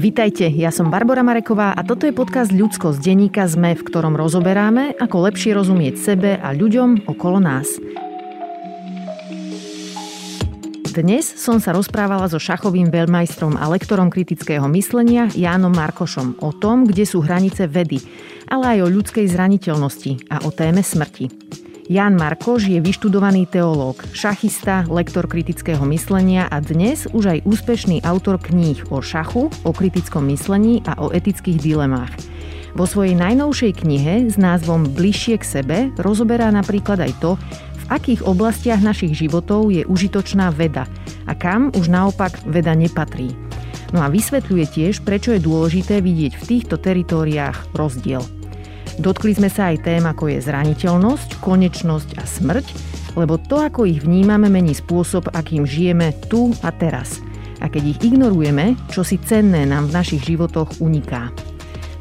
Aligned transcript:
Vítajte, 0.00 0.48
ja 0.48 0.72
som 0.72 0.88
Barbara 0.88 1.20
Mareková 1.20 1.76
a 1.76 1.84
toto 1.84 2.08
je 2.08 2.16
podcast 2.16 2.48
Ľudsko 2.48 2.96
z 2.96 3.04
denníka 3.04 3.44
ZME, 3.44 3.76
v 3.76 3.84
ktorom 3.84 4.16
rozoberáme, 4.16 4.96
ako 4.96 5.28
lepšie 5.28 5.52
rozumieť 5.52 6.00
sebe 6.00 6.40
a 6.40 6.56
ľuďom 6.56 7.04
okolo 7.04 7.36
nás. 7.36 7.76
Dnes 10.90 11.22
som 11.22 11.62
sa 11.62 11.70
rozprávala 11.70 12.26
so 12.26 12.40
šachovým 12.40 12.90
veľmajstrom 12.90 13.54
a 13.60 13.68
lektorom 13.70 14.10
kritického 14.10 14.66
myslenia 14.74 15.28
Jánom 15.36 15.70
Markošom 15.70 16.40
o 16.42 16.50
tom, 16.50 16.88
kde 16.88 17.04
sú 17.06 17.22
hranice 17.22 17.70
vedy, 17.70 18.02
ale 18.50 18.80
aj 18.80 18.88
o 18.88 18.92
ľudskej 18.94 19.28
zraniteľnosti 19.30 20.32
a 20.32 20.42
o 20.42 20.50
téme 20.50 20.82
smrti. 20.82 21.30
Jan 21.90 22.14
Markoš 22.14 22.70
je 22.70 22.78
vyštudovaný 22.78 23.50
teológ, 23.50 23.98
šachista, 24.14 24.86
lektor 24.86 25.26
kritického 25.26 25.82
myslenia 25.90 26.46
a 26.46 26.62
dnes 26.62 27.10
už 27.10 27.34
aj 27.34 27.38
úspešný 27.42 28.06
autor 28.06 28.38
kníh 28.38 28.78
o 28.94 29.02
šachu, 29.02 29.50
o 29.50 29.70
kritickom 29.74 30.30
myslení 30.30 30.86
a 30.86 30.94
o 31.02 31.10
etických 31.10 31.58
dilemách. 31.58 32.14
Vo 32.78 32.86
svojej 32.86 33.18
najnovšej 33.18 33.82
knihe 33.82 34.30
s 34.30 34.38
názvom 34.38 34.86
Bližšie 34.86 35.42
k 35.42 35.44
sebe 35.58 35.78
rozoberá 35.98 36.46
napríklad 36.54 37.02
aj 37.02 37.12
to, 37.18 37.34
v 37.74 37.84
akých 37.90 38.22
oblastiach 38.22 38.78
našich 38.78 39.18
životov 39.18 39.74
je 39.74 39.82
užitočná 39.82 40.54
veda 40.54 40.86
a 41.26 41.34
kam 41.34 41.74
už 41.74 41.90
naopak 41.90 42.38
veda 42.46 42.70
nepatrí. 42.78 43.34
No 43.90 44.06
a 44.06 44.06
vysvetľuje 44.06 44.64
tiež, 44.78 45.02
prečo 45.02 45.34
je 45.34 45.42
dôležité 45.42 45.98
vidieť 45.98 46.38
v 46.38 46.46
týchto 46.54 46.78
teritóriách 46.78 47.74
rozdiel. 47.74 48.22
Dotkli 49.00 49.32
sme 49.32 49.48
sa 49.48 49.72
aj 49.72 49.88
tém, 49.88 50.04
ako 50.04 50.28
je 50.28 50.44
zraniteľnosť, 50.44 51.40
konečnosť 51.40 52.20
a 52.20 52.24
smrť, 52.28 52.66
lebo 53.16 53.40
to, 53.40 53.56
ako 53.56 53.88
ich 53.88 54.04
vnímame, 54.04 54.52
mení 54.52 54.76
spôsob, 54.76 55.32
akým 55.32 55.64
žijeme 55.64 56.12
tu 56.28 56.52
a 56.60 56.68
teraz. 56.68 57.16
A 57.64 57.72
keď 57.72 57.96
ich 57.96 58.12
ignorujeme, 58.12 58.76
čo 58.92 59.00
si 59.00 59.16
cenné 59.16 59.64
nám 59.64 59.88
v 59.88 59.96
našich 59.96 60.20
životoch 60.28 60.84
uniká. 60.84 61.32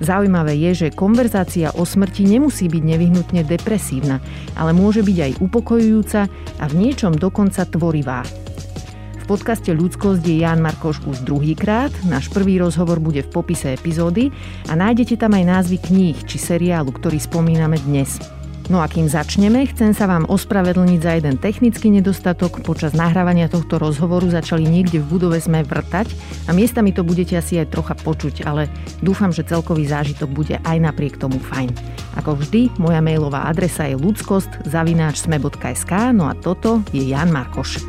Zaujímavé 0.03 0.59
je, 0.59 0.71
že 0.75 0.95
konverzácia 0.95 1.71
o 1.71 1.87
smrti 1.87 2.27
nemusí 2.27 2.67
byť 2.67 2.83
nevyhnutne 2.83 3.47
depresívna, 3.47 4.19
ale 4.59 4.75
môže 4.75 4.99
byť 4.99 5.17
aj 5.23 5.31
upokojujúca 5.39 6.21
a 6.59 6.65
v 6.67 6.73
niečom 6.75 7.15
dokonca 7.15 7.63
tvorivá 7.63 8.27
podcaste 9.29 9.69
Ľudskosť 9.69 10.25
je 10.25 10.41
Jan 10.41 10.57
Markoš 10.57 11.05
už 11.05 11.21
druhýkrát. 11.21 11.93
Náš 12.09 12.33
prvý 12.33 12.57
rozhovor 12.57 12.97
bude 12.97 13.21
v 13.21 13.29
popise 13.29 13.77
epizódy 13.77 14.33
a 14.65 14.73
nájdete 14.73 15.21
tam 15.21 15.37
aj 15.37 15.45
názvy 15.45 15.77
kníh 15.77 16.17
či 16.25 16.41
seriálu, 16.41 16.89
ktorý 16.89 17.21
spomíname 17.21 17.77
dnes. 17.85 18.17
No 18.73 18.81
a 18.81 18.89
kým 18.89 19.05
začneme, 19.05 19.69
chcem 19.69 19.93
sa 19.93 20.09
vám 20.09 20.25
ospravedlniť 20.29 20.99
za 21.01 21.11
jeden 21.17 21.37
technický 21.37 21.93
nedostatok. 21.93 22.65
Počas 22.65 22.97
nahrávania 22.97 23.49
tohto 23.49 23.77
rozhovoru 23.77 24.29
začali 24.29 24.65
niekde 24.65 24.97
v 24.97 25.09
budove 25.17 25.37
sme 25.37 25.61
vrtať 25.61 26.09
a 26.49 26.53
miestami 26.53 26.89
to 26.89 27.05
budete 27.05 27.37
asi 27.37 27.61
aj 27.61 27.69
trocha 27.69 27.93
počuť, 27.97 28.49
ale 28.49 28.65
dúfam, 29.05 29.29
že 29.29 29.45
celkový 29.45 29.89
zážitok 29.89 30.29
bude 30.29 30.57
aj 30.65 30.77
napriek 30.81 31.21
tomu 31.21 31.37
fajn. 31.37 31.69
Ako 32.17 32.33
vždy, 32.33 32.81
moja 32.81 33.01
mailová 33.01 33.45
adresa 33.45 33.85
je 33.85 33.93
ludskost 33.97 34.49
no 36.13 36.25
a 36.29 36.33
toto 36.33 36.81
je 36.93 37.09
Jan 37.09 37.29
Markoš. 37.29 37.81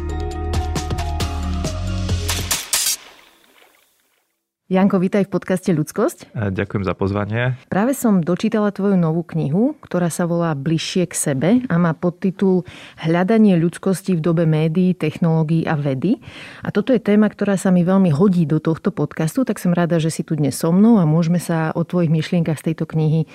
Janko, 4.70 5.02
vítaj 5.02 5.26
v 5.26 5.34
podcaste 5.34 5.74
Ľudskosť. 5.74 6.30
E, 6.30 6.54
ďakujem 6.54 6.86
za 6.86 6.94
pozvanie. 6.94 7.58
Práve 7.66 7.90
som 7.90 8.22
dočítala 8.22 8.70
tvoju 8.70 8.94
novú 8.94 9.26
knihu, 9.26 9.74
ktorá 9.82 10.06
sa 10.14 10.30
volá 10.30 10.54
Bližšie 10.54 11.10
k 11.10 11.14
sebe 11.18 11.50
a 11.66 11.74
má 11.74 11.90
podtitul 11.90 12.62
Hľadanie 13.02 13.58
ľudskosti 13.58 14.14
v 14.14 14.22
dobe 14.22 14.46
médií, 14.46 14.94
technológií 14.94 15.66
a 15.66 15.74
vedy. 15.74 16.22
A 16.62 16.70
toto 16.70 16.94
je 16.94 17.02
téma, 17.02 17.26
ktorá 17.26 17.58
sa 17.58 17.74
mi 17.74 17.82
veľmi 17.82 18.14
hodí 18.14 18.46
do 18.46 18.62
tohto 18.62 18.94
podcastu, 18.94 19.42
tak 19.42 19.58
som 19.58 19.74
rada, 19.74 19.98
že 19.98 20.14
si 20.14 20.22
tu 20.22 20.38
dnes 20.38 20.54
so 20.54 20.70
mnou 20.70 21.02
a 21.02 21.04
môžeme 21.04 21.42
sa 21.42 21.74
o 21.74 21.82
tvojich 21.82 22.14
myšlienkach 22.14 22.62
z 22.62 22.70
tejto 22.70 22.86
knihy 22.86 23.26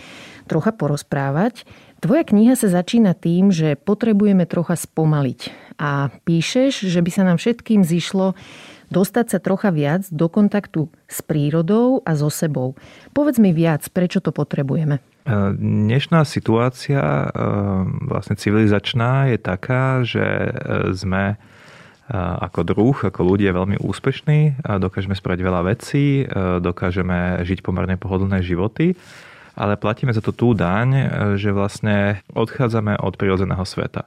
trocha 0.48 0.72
porozprávať. 0.72 1.68
Tvoja 2.00 2.24
kniha 2.24 2.56
sa 2.56 2.72
začína 2.72 3.12
tým, 3.12 3.52
že 3.52 3.76
potrebujeme 3.76 4.48
trocha 4.48 4.80
spomaliť. 4.80 5.52
A 5.76 6.16
píšeš, 6.24 6.88
že 6.88 7.04
by 7.04 7.12
sa 7.12 7.28
nám 7.28 7.44
všetkým 7.44 7.84
zišlo 7.84 8.40
dostať 8.90 9.26
sa 9.36 9.40
trocha 9.42 9.70
viac 9.74 10.08
do 10.12 10.28
kontaktu 10.30 10.90
s 11.06 11.20
prírodou 11.22 12.02
a 12.06 12.14
so 12.18 12.30
sebou. 12.30 12.78
Povedz 13.14 13.38
mi 13.42 13.52
viac, 13.56 13.88
prečo 13.90 14.22
to 14.22 14.30
potrebujeme. 14.30 15.00
E, 15.00 15.02
dnešná 15.58 16.22
situácia 16.28 17.02
e, 17.02 17.28
vlastne 18.06 18.38
civilizačná 18.38 19.34
je 19.34 19.38
taká, 19.42 20.06
že 20.06 20.26
e, 20.26 20.52
sme 20.94 21.40
ako 22.06 22.62
druh, 22.62 22.94
ako 22.94 23.34
ľudia 23.34 23.50
veľmi 23.50 23.82
úspešní, 23.82 24.62
dokážeme 24.62 25.18
spraviť 25.18 25.42
veľa 25.42 25.62
vecí, 25.66 26.22
dokážeme 26.62 27.42
žiť 27.42 27.66
pomerne 27.66 27.98
pohodlné 27.98 28.46
životy, 28.46 28.94
ale 29.58 29.74
platíme 29.74 30.14
za 30.14 30.22
to 30.22 30.30
tú 30.30 30.54
daň, 30.54 31.10
že 31.42 31.50
vlastne 31.50 32.22
odchádzame 32.30 33.02
od 33.02 33.18
prírodzeného 33.18 33.66
sveta. 33.66 34.06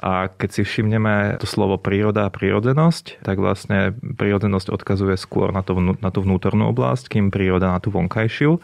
A 0.00 0.32
keď 0.32 0.48
si 0.48 0.62
všimneme 0.64 1.36
to 1.36 1.44
slovo 1.44 1.76
príroda 1.76 2.24
a 2.24 2.32
prírodzenosť, 2.32 3.20
tak 3.20 3.36
vlastne 3.36 3.92
prírodzenosť 3.92 4.72
odkazuje 4.72 5.20
skôr 5.20 5.52
na, 5.52 5.60
to, 5.60 5.76
na 5.76 6.08
tú 6.08 6.24
vnútornú 6.24 6.72
oblasť, 6.72 7.12
kým 7.12 7.28
príroda 7.28 7.76
na 7.76 7.84
tú 7.84 7.92
vonkajšiu. 7.92 8.56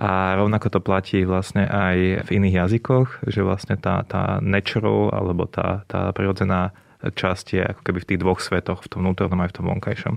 A 0.00 0.34
rovnako 0.34 0.66
to 0.74 0.80
platí 0.82 1.22
vlastne 1.22 1.70
aj 1.70 2.26
v 2.26 2.28
iných 2.42 2.66
jazykoch, 2.66 3.30
že 3.30 3.46
vlastne 3.46 3.78
tá, 3.78 4.02
tá 4.02 4.42
natural 4.42 5.14
alebo 5.14 5.46
tá, 5.46 5.86
tá 5.86 6.10
prirodzená 6.10 6.74
časť 7.04 7.46
je 7.54 7.62
ako 7.62 7.80
keby 7.86 7.98
v 8.02 8.08
tých 8.10 8.20
dvoch 8.20 8.40
svetoch, 8.42 8.82
v 8.82 8.90
tom 8.90 9.06
vnútornom 9.06 9.38
aj 9.46 9.54
v 9.54 9.56
tom 9.56 9.66
vonkajšom. 9.70 10.14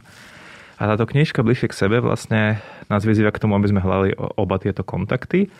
A 0.81 0.89
táto 0.89 1.05
knižka 1.05 1.45
bližšie 1.45 1.69
k 1.69 1.77
sebe 1.77 2.01
vlastne 2.01 2.57
nás 2.89 3.05
vyzýva 3.05 3.29
k 3.29 3.39
tomu, 3.39 3.53
aby 3.53 3.69
sme 3.69 3.85
hľadali 3.85 4.17
oba 4.17 4.57
tieto 4.57 4.81
kontakty. 4.81 5.53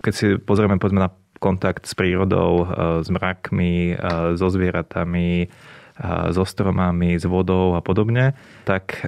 Keď 0.00 0.12
si 0.14 0.26
pozrieme 0.38 0.78
povedzme 0.78 1.02
na 1.02 1.10
kontakt 1.38 1.86
s 1.86 1.94
prírodou, 1.94 2.64
e, 2.64 2.66
s 3.04 3.08
mrakmi, 3.12 3.92
e, 3.92 3.94
so 4.36 4.48
zvieratami, 4.48 5.44
e, 5.44 5.48
so 6.32 6.44
stromami, 6.44 7.16
s 7.16 7.24
vodou 7.24 7.76
a 7.76 7.80
podobne, 7.80 8.36
tak 8.68 9.06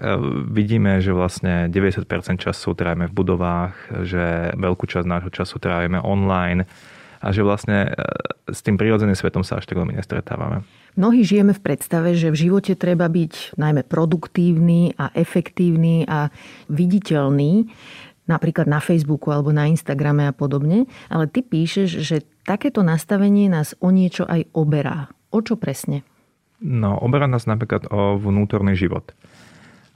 vidíme, 0.49 1.05
že 1.05 1.13
vlastne 1.13 1.69
90% 1.69 2.41
času 2.41 2.73
trávime 2.73 3.11
v 3.11 3.17
budovách, 3.17 3.75
že 4.07 4.55
veľkú 4.57 4.89
časť 4.89 5.05
nášho 5.05 5.33
času 5.35 5.61
trávime 5.61 6.01
online 6.01 6.65
a 7.19 7.35
že 7.35 7.43
vlastne 7.43 7.93
s 8.47 8.63
tým 8.63 8.79
prírodzeným 8.79 9.19
svetom 9.19 9.43
sa 9.43 9.59
až 9.59 9.67
tak 9.67 9.77
veľmi 9.77 9.99
nestretávame. 9.99 10.63
Mnohí 10.99 11.23
žijeme 11.23 11.55
v 11.55 11.63
predstave, 11.63 12.15
že 12.19 12.35
v 12.35 12.49
živote 12.49 12.75
treba 12.75 13.07
byť 13.07 13.55
najmä 13.55 13.87
produktívny 13.87 14.99
a 14.99 15.15
efektívny 15.15 16.03
a 16.09 16.27
viditeľný 16.67 17.71
napríklad 18.29 18.69
na 18.69 18.79
Facebooku 18.79 19.33
alebo 19.33 19.51
na 19.51 19.67
Instagrame 19.67 20.29
a 20.29 20.37
podobne, 20.37 20.85
ale 21.09 21.27
ty 21.27 21.41
píšeš, 21.41 22.05
že 22.05 22.23
takéto 22.45 22.85
nastavenie 22.85 23.49
nás 23.49 23.73
o 23.81 23.89
niečo 23.89 24.29
aj 24.29 24.47
oberá. 24.53 25.09
O 25.33 25.41
čo 25.41 25.57
presne? 25.57 26.05
No, 26.61 27.01
oberá 27.01 27.27
nás 27.27 27.49
napríklad 27.49 27.89
o 27.89 28.21
vnútorný 28.21 28.77
život. 28.77 29.17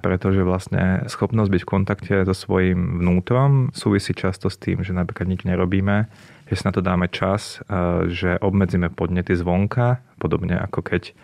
Pretože 0.03 0.43
vlastne 0.43 1.07
schopnosť 1.07 1.51
byť 1.53 1.63
v 1.63 1.71
kontakte 1.71 2.15
so 2.27 2.35
svojím 2.35 2.99
vnútrom 2.99 3.71
súvisí 3.71 4.19
často 4.19 4.51
s 4.51 4.59
tým, 4.59 4.83
že 4.83 4.91
napríklad 4.91 5.31
nič 5.31 5.47
nerobíme, 5.47 6.11
že 6.51 6.55
si 6.59 6.67
na 6.67 6.75
to 6.75 6.83
dáme 6.83 7.07
čas, 7.07 7.63
že 8.11 8.35
obmedzíme 8.43 8.91
podnety 8.91 9.39
zvonka, 9.39 10.03
podobne 10.19 10.59
ako 10.59 10.83
keď 10.83 11.15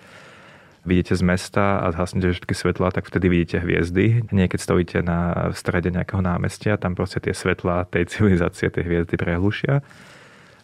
vidíte 0.87 1.17
z 1.17 1.23
mesta 1.23 1.83
a 1.83 1.91
zhasnete 1.95 2.35
všetky 2.35 2.55
svetlá, 2.55 2.91
tak 2.91 3.07
vtedy 3.07 3.27
vidíte 3.29 3.59
hviezdy. 3.63 4.29
Nie 4.31 4.47
keď 4.47 4.61
stojíte 4.61 4.99
na 5.03 5.51
v 5.51 5.57
strede 5.57 5.91
nejakého 5.91 6.23
námestia, 6.23 6.77
tam 6.77 6.95
proste 6.95 7.23
tie 7.23 7.35
svetlá 7.35 7.87
tej 7.89 8.07
civilizácie, 8.13 8.71
tej 8.71 8.85
hviezdy 8.85 9.15
prehlušia. 9.17 9.81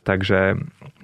Takže 0.05 0.61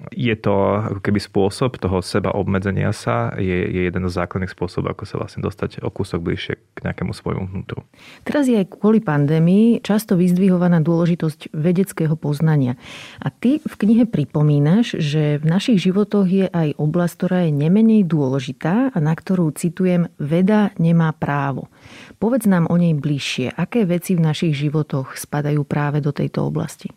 je 0.09 0.33
to 0.33 0.81
ako 0.81 1.01
keby 1.01 1.21
spôsob 1.21 1.77
toho 1.77 2.01
seba 2.01 2.33
obmedzenia 2.33 2.89
sa, 2.89 3.33
je, 3.37 3.69
je 3.69 3.81
jeden 3.85 4.05
z 4.09 4.13
základných 4.13 4.49
spôsobov, 4.49 4.97
ako 4.97 5.03
sa 5.05 5.15
vlastne 5.21 5.41
dostať 5.45 5.85
o 5.85 5.89
kúsok 5.93 6.21
bližšie 6.21 6.53
k 6.57 6.79
nejakému 6.85 7.13
svojmu 7.13 7.49
vnútru. 7.49 7.85
Teraz 8.25 8.49
je 8.49 8.57
aj 8.57 8.77
kvôli 8.77 9.01
pandémii 9.01 9.81
často 9.81 10.17
vyzdvihovaná 10.17 10.81
dôležitosť 10.81 11.53
vedeckého 11.53 12.13
poznania. 12.17 12.77
A 13.21 13.29
ty 13.29 13.61
v 13.61 13.73
knihe 13.77 14.05
pripomínaš, 14.09 14.97
že 14.97 15.37
v 15.37 15.45
našich 15.45 15.81
životoch 15.81 16.25
je 16.25 16.45
aj 16.49 16.77
oblasť, 16.77 17.13
ktorá 17.17 17.39
je 17.45 17.51
nemenej 17.53 18.01
dôležitá 18.05 18.93
a 18.93 18.97
na 18.97 19.13
ktorú, 19.13 19.53
citujem, 19.53 20.09
veda 20.17 20.73
nemá 20.81 21.13
právo. 21.13 21.69
Povedz 22.17 22.45
nám 22.49 22.69
o 22.69 22.77
nej 22.77 22.93
bližšie. 22.93 23.53
Aké 23.57 23.85
veci 23.85 24.13
v 24.13 24.25
našich 24.25 24.53
životoch 24.57 25.17
spadajú 25.17 25.65
práve 25.65 26.01
do 26.01 26.13
tejto 26.13 26.45
oblasti? 26.45 26.93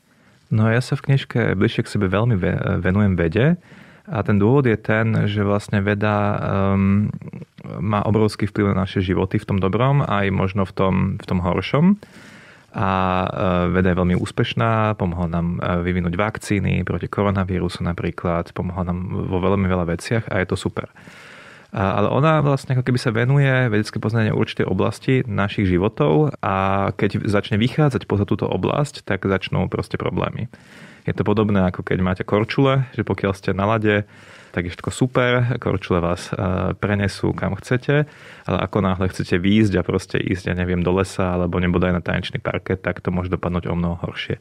No 0.52 0.68
ja 0.68 0.80
sa 0.84 0.98
v 0.98 1.12
knižke 1.12 1.56
bližšie 1.56 1.88
k 1.88 1.92
sebe 1.96 2.06
veľmi 2.10 2.36
venujem 2.82 3.14
vede 3.16 3.56
a 4.04 4.20
ten 4.20 4.36
dôvod 4.36 4.68
je 4.68 4.76
ten, 4.76 5.24
že 5.24 5.40
vlastne 5.40 5.80
veda 5.80 6.36
um, 6.36 7.08
má 7.80 8.04
obrovský 8.04 8.44
vplyv 8.44 8.76
na 8.76 8.84
naše 8.84 9.00
životy 9.00 9.40
v 9.40 9.48
tom 9.48 9.58
dobrom 9.60 10.04
aj 10.04 10.28
možno 10.28 10.68
v 10.68 10.72
tom, 10.76 10.94
v 11.16 11.24
tom 11.24 11.40
horšom. 11.40 11.96
A 12.74 12.88
uh, 13.24 13.28
veda 13.72 13.94
je 13.94 13.98
veľmi 14.02 14.16
úspešná, 14.18 14.98
pomohla 15.00 15.30
nám 15.30 15.46
uh, 15.56 15.80
vyvinúť 15.80 16.20
vakcíny 16.20 16.84
proti 16.84 17.08
koronavírusu 17.08 17.80
napríklad, 17.86 18.52
pomohla 18.52 18.92
nám 18.92 19.30
vo 19.30 19.38
veľmi 19.40 19.64
veľa 19.64 19.86
veciach 19.96 20.24
a 20.28 20.42
je 20.42 20.46
to 20.52 20.56
super. 20.58 20.90
Ale 21.74 22.06
ona 22.06 22.38
vlastne 22.38 22.78
ako 22.78 22.86
keby 22.86 22.98
sa 23.02 23.10
venuje 23.10 23.50
vedecké 23.66 23.98
poznanie 23.98 24.30
určitej 24.30 24.62
oblasti 24.62 25.26
našich 25.26 25.66
životov 25.66 26.30
a 26.38 26.88
keď 26.94 27.26
začne 27.26 27.58
vychádzať 27.58 28.06
poza 28.06 28.22
túto 28.22 28.46
oblasť, 28.46 29.02
tak 29.02 29.26
začnú 29.26 29.66
proste 29.66 29.98
problémy. 29.98 30.46
Je 31.02 31.12
to 31.12 31.26
podobné 31.26 31.66
ako 31.66 31.82
keď 31.82 31.98
máte 31.98 32.22
korčule, 32.22 32.86
že 32.94 33.02
pokiaľ 33.02 33.32
ste 33.34 33.50
na 33.52 33.66
lade, 33.66 34.06
tak 34.54 34.70
je 34.70 34.72
všetko 34.72 34.90
super, 34.94 35.58
korčule 35.58 35.98
vás 35.98 36.30
e, 36.30 36.78
prenesú 36.78 37.34
kam 37.34 37.58
chcete, 37.58 38.06
ale 38.46 38.58
ako 38.62 38.78
náhle 38.78 39.10
chcete 39.10 39.34
výjsť 39.42 39.74
a 39.74 39.82
proste 39.82 40.16
ísť, 40.22 40.48
ja 40.48 40.54
neviem, 40.54 40.78
do 40.78 40.94
lesa 40.94 41.34
alebo 41.34 41.58
nebodaj 41.58 41.90
na 41.90 41.98
tanečný 41.98 42.38
parket, 42.38 42.86
tak 42.86 43.02
to 43.02 43.10
môže 43.10 43.34
dopadnúť 43.34 43.66
o 43.66 43.74
mnoho 43.74 43.98
horšie. 43.98 44.38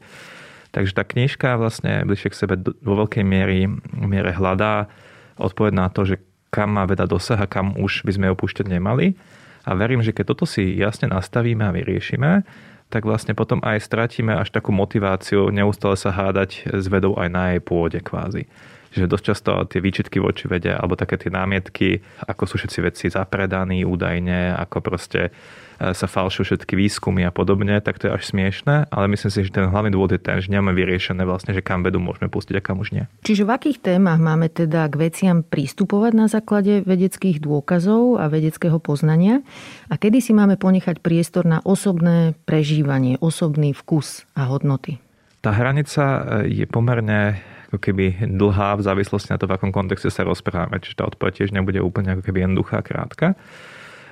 Takže 0.70 0.94
tá 0.94 1.02
knižka 1.02 1.58
vlastne 1.58 2.06
bližšie 2.06 2.30
k 2.30 2.38
sebe 2.46 2.54
vo 2.62 2.94
veľkej 3.02 3.26
miery, 3.26 3.66
miere 3.94 4.30
hľadá 4.30 4.86
odpoveď 5.34 5.72
na 5.74 5.90
to, 5.90 6.06
že 6.06 6.22
kam 6.54 6.78
má 6.78 6.86
veda 6.86 7.02
dosah 7.10 7.42
a 7.42 7.50
kam 7.50 7.74
už 7.74 8.06
by 8.06 8.14
sme 8.14 8.26
opúšťať 8.30 8.70
nemali. 8.70 9.18
A 9.66 9.74
verím, 9.74 10.06
že 10.06 10.14
keď 10.14 10.30
toto 10.30 10.46
si 10.46 10.78
jasne 10.78 11.10
nastavíme 11.10 11.66
a 11.66 11.74
vyriešime, 11.74 12.46
tak 12.94 13.02
vlastne 13.02 13.34
potom 13.34 13.58
aj 13.66 13.82
stratíme 13.82 14.30
až 14.30 14.54
takú 14.54 14.70
motiváciu 14.70 15.50
neustále 15.50 15.98
sa 15.98 16.14
hádať 16.14 16.70
s 16.70 16.86
vedou 16.86 17.18
aj 17.18 17.28
na 17.32 17.42
jej 17.50 17.60
pôde 17.64 17.98
kvázi 17.98 18.46
že 18.94 19.10
dosť 19.10 19.24
často 19.24 19.50
tie 19.66 19.82
výčitky 19.82 20.22
voči 20.22 20.46
vede 20.46 20.70
alebo 20.70 20.94
také 20.94 21.18
tie 21.18 21.30
námietky, 21.34 21.98
ako 22.24 22.46
sú 22.46 22.54
všetci 22.62 22.78
vedci 22.78 23.04
zapredaní 23.10 23.82
údajne, 23.82 24.54
ako 24.54 24.78
proste 24.80 25.20
e, 25.28 25.90
sa 25.90 26.06
falšujú 26.06 26.54
všetky 26.54 26.78
výskumy 26.78 27.26
a 27.26 27.34
podobne, 27.34 27.82
tak 27.82 27.98
to 27.98 28.06
je 28.06 28.14
až 28.14 28.22
smiešne, 28.30 28.86
ale 28.88 29.04
myslím 29.10 29.30
si, 29.34 29.42
že 29.42 29.50
ten 29.50 29.66
hlavný 29.66 29.90
dôvod 29.90 30.14
je 30.14 30.22
ten, 30.22 30.38
že 30.38 30.48
nemáme 30.54 30.72
vyriešené 30.78 31.26
vlastne, 31.26 31.50
že 31.50 31.60
kam 31.60 31.82
vedu 31.82 31.98
môžeme 31.98 32.30
pustiť 32.30 32.54
a 32.58 32.62
kam 32.62 32.78
už 32.78 32.94
nie. 32.94 33.04
Čiže 33.26 33.42
v 33.42 33.50
akých 33.50 33.78
témach 33.82 34.22
máme 34.22 34.46
teda 34.46 34.86
k 34.86 34.94
veciam 35.10 35.42
pristupovať 35.42 36.12
na 36.14 36.26
základe 36.30 36.86
vedeckých 36.86 37.42
dôkazov 37.42 38.22
a 38.22 38.30
vedeckého 38.30 38.78
poznania 38.78 39.42
a 39.90 39.98
kedy 39.98 40.22
si 40.22 40.30
máme 40.30 40.54
ponechať 40.54 41.02
priestor 41.02 41.42
na 41.42 41.58
osobné 41.66 42.38
prežívanie, 42.46 43.18
osobný 43.18 43.74
vkus 43.74 44.24
a 44.38 44.46
hodnoty? 44.46 45.02
Tá 45.44 45.52
hranica 45.52 46.02
e, 46.46 46.56
je 46.62 46.64
pomerne 46.64 47.36
ako 47.74 47.82
keby 47.82 48.30
dlhá 48.30 48.78
v 48.78 48.86
závislosti 48.86 49.34
na 49.34 49.38
to, 49.42 49.50
v 49.50 49.58
akom 49.58 49.74
kontexte 49.74 50.14
sa 50.14 50.22
rozprávame. 50.22 50.78
Čiže 50.78 51.02
tá 51.02 51.04
odpoveď 51.10 51.42
tiež 51.42 51.50
nebude 51.50 51.82
úplne 51.82 52.14
ako 52.14 52.22
keby 52.22 52.46
jednoduchá, 52.46 52.86
krátka. 52.86 53.34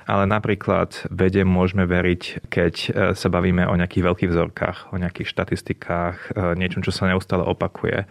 Ale 0.03 0.27
napríklad 0.27 1.07
vede 1.07 1.47
môžeme 1.47 1.87
veriť, 1.87 2.51
keď 2.51 2.73
e, 2.75 2.87
sa 3.15 3.27
bavíme 3.31 3.63
o 3.71 3.79
nejakých 3.79 4.03
veľkých 4.03 4.31
vzorkách, 4.35 4.77
o 4.91 4.99
nejakých 4.99 5.31
štatistikách, 5.31 6.35
e, 6.35 6.59
niečom, 6.59 6.83
čo 6.83 6.91
sa 6.91 7.07
neustále 7.07 7.47
opakuje. 7.47 8.03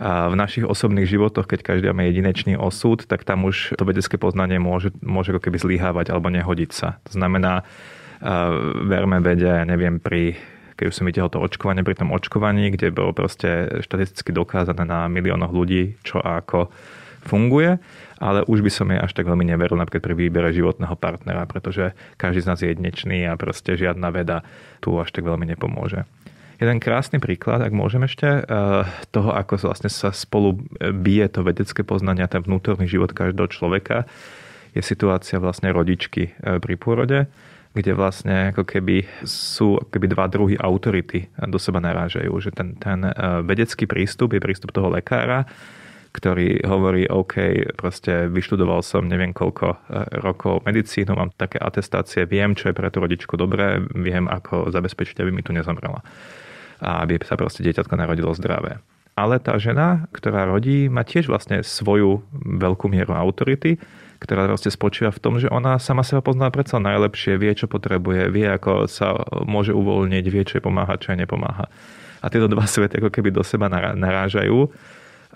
A 0.00 0.28
v 0.28 0.36
našich 0.36 0.68
osobných 0.68 1.08
životoch, 1.08 1.48
keď 1.48 1.60
každý 1.64 1.88
máme 1.88 2.08
jedinečný 2.12 2.60
osud, 2.60 3.08
tak 3.08 3.24
tam 3.24 3.48
už 3.48 3.76
to 3.76 3.84
vedecké 3.88 4.20
poznanie 4.20 4.60
môže, 4.60 4.92
môže 5.00 5.32
ako 5.32 5.48
keby 5.48 5.60
zlíhávať 5.60 6.12
alebo 6.12 6.28
nehodiť 6.28 6.70
sa. 6.76 7.00
To 7.08 7.16
znamená, 7.16 7.64
e, 8.20 8.32
verme 8.84 9.24
vede, 9.24 9.64
neviem, 9.64 9.96
pri 9.96 10.36
keď 10.80 10.88
už 10.88 10.96
som 10.96 11.04
videl 11.04 11.28
to 11.28 11.36
očkovanie 11.36 11.84
pri 11.84 12.00
tom 12.00 12.08
očkovaní, 12.16 12.72
kde 12.72 12.88
bolo 12.88 13.12
proste 13.12 13.68
štatisticky 13.84 14.32
dokázané 14.32 14.88
na 14.88 15.12
miliónoch 15.12 15.52
ľudí, 15.52 16.00
čo 16.00 16.24
a 16.24 16.40
ako 16.40 16.72
funguje, 17.28 17.76
ale 18.16 18.40
už 18.48 18.64
by 18.64 18.70
som 18.72 18.88
jej 18.88 18.96
až 18.96 19.12
tak 19.12 19.28
veľmi 19.28 19.44
neveril 19.44 19.76
napríklad 19.76 20.00
pri 20.00 20.16
výbere 20.16 20.48
životného 20.56 20.96
partnera, 20.96 21.44
pretože 21.44 21.92
každý 22.16 22.40
z 22.40 22.48
nás 22.48 22.58
je 22.64 22.72
jedinečný 22.72 23.28
a 23.28 23.36
proste 23.36 23.76
žiadna 23.76 24.08
veda 24.08 24.40
tu 24.80 24.96
až 24.96 25.12
tak 25.12 25.28
veľmi 25.28 25.44
nepomôže. 25.52 26.08
Jeden 26.60 26.76
krásny 26.80 27.20
príklad, 27.20 27.60
ak 27.60 27.72
môžem 27.76 28.04
ešte, 28.04 28.24
eh, 28.24 28.44
toho, 29.12 29.36
ako 29.36 29.68
vlastne 29.68 29.92
sa 29.92 30.12
spolu 30.16 30.60
bije 30.80 31.28
to 31.28 31.44
vedecké 31.44 31.84
poznanie 31.84 32.24
a 32.24 32.32
ten 32.32 32.40
vnútorný 32.40 32.88
život 32.88 33.12
každého 33.12 33.52
človeka, 33.52 34.08
je 34.72 34.80
situácia 34.80 35.36
vlastne 35.36 35.72
rodičky 35.72 36.32
eh, 36.32 36.56
pri 36.56 36.74
pôrode 36.80 37.28
kde 37.70 37.94
vlastne 37.94 38.50
ako 38.50 38.66
keby 38.66 39.06
sú 39.22 39.78
ako 39.78 39.90
keby 39.94 40.06
dva 40.10 40.26
druhy 40.26 40.58
autority 40.58 41.30
do 41.46 41.58
seba 41.58 41.78
narážajú. 41.78 42.30
Že 42.34 42.50
ten, 42.50 42.68
ten 42.74 42.98
e, 43.06 43.12
vedecký 43.46 43.86
prístup 43.86 44.34
je 44.34 44.42
prístup 44.42 44.74
toho 44.74 44.90
lekára, 44.90 45.46
ktorý 46.10 46.66
hovorí, 46.66 47.06
OK, 47.06 47.62
proste 47.78 48.26
vyštudoval 48.26 48.82
som 48.82 49.06
neviem 49.06 49.30
koľko 49.30 49.66
e, 49.70 49.78
rokov 50.18 50.66
medicínu, 50.66 51.14
mám 51.14 51.30
také 51.38 51.62
atestácie, 51.62 52.26
viem, 52.26 52.58
čo 52.58 52.70
je 52.70 52.74
pre 52.74 52.90
tú 52.90 52.98
rodičku 52.98 53.38
dobré, 53.38 53.78
viem, 53.94 54.26
ako 54.26 54.74
zabezpečiť, 54.74 55.22
aby 55.22 55.30
mi 55.30 55.46
tu 55.46 55.54
nezomrela. 55.54 56.02
A 56.82 57.06
aby 57.06 57.22
sa 57.22 57.38
proste 57.38 57.62
dieťatko 57.62 57.94
narodilo 57.94 58.34
zdravé. 58.34 58.82
Ale 59.14 59.38
tá 59.38 59.54
žena, 59.62 60.10
ktorá 60.10 60.48
rodí, 60.48 60.90
má 60.90 61.06
tiež 61.06 61.30
vlastne 61.30 61.62
svoju 61.62 62.24
veľkú 62.34 62.90
mieru 62.90 63.14
autority, 63.14 63.78
ktorá 64.20 64.44
vlastne 64.44 64.68
spočíva 64.68 65.08
v 65.08 65.22
tom, 65.22 65.34
že 65.40 65.48
ona 65.48 65.80
sama 65.80 66.04
seba 66.04 66.20
pozná 66.20 66.52
predsa 66.52 66.76
najlepšie, 66.76 67.40
vie, 67.40 67.56
čo 67.56 67.66
potrebuje, 67.66 68.28
vie, 68.28 68.44
ako 68.44 68.84
sa 68.84 69.16
môže 69.48 69.72
uvoľniť, 69.72 70.24
vie, 70.28 70.42
čo 70.44 70.60
je 70.60 70.66
pomáha, 70.68 71.00
čo 71.00 71.16
je 71.16 71.24
nepomáha. 71.24 71.72
A 72.20 72.28
tieto 72.28 72.46
dva 72.46 72.68
svety 72.70 73.00
ako 73.00 73.08
keby 73.08 73.32
do 73.32 73.40
seba 73.40 73.72
narážajú 73.72 74.68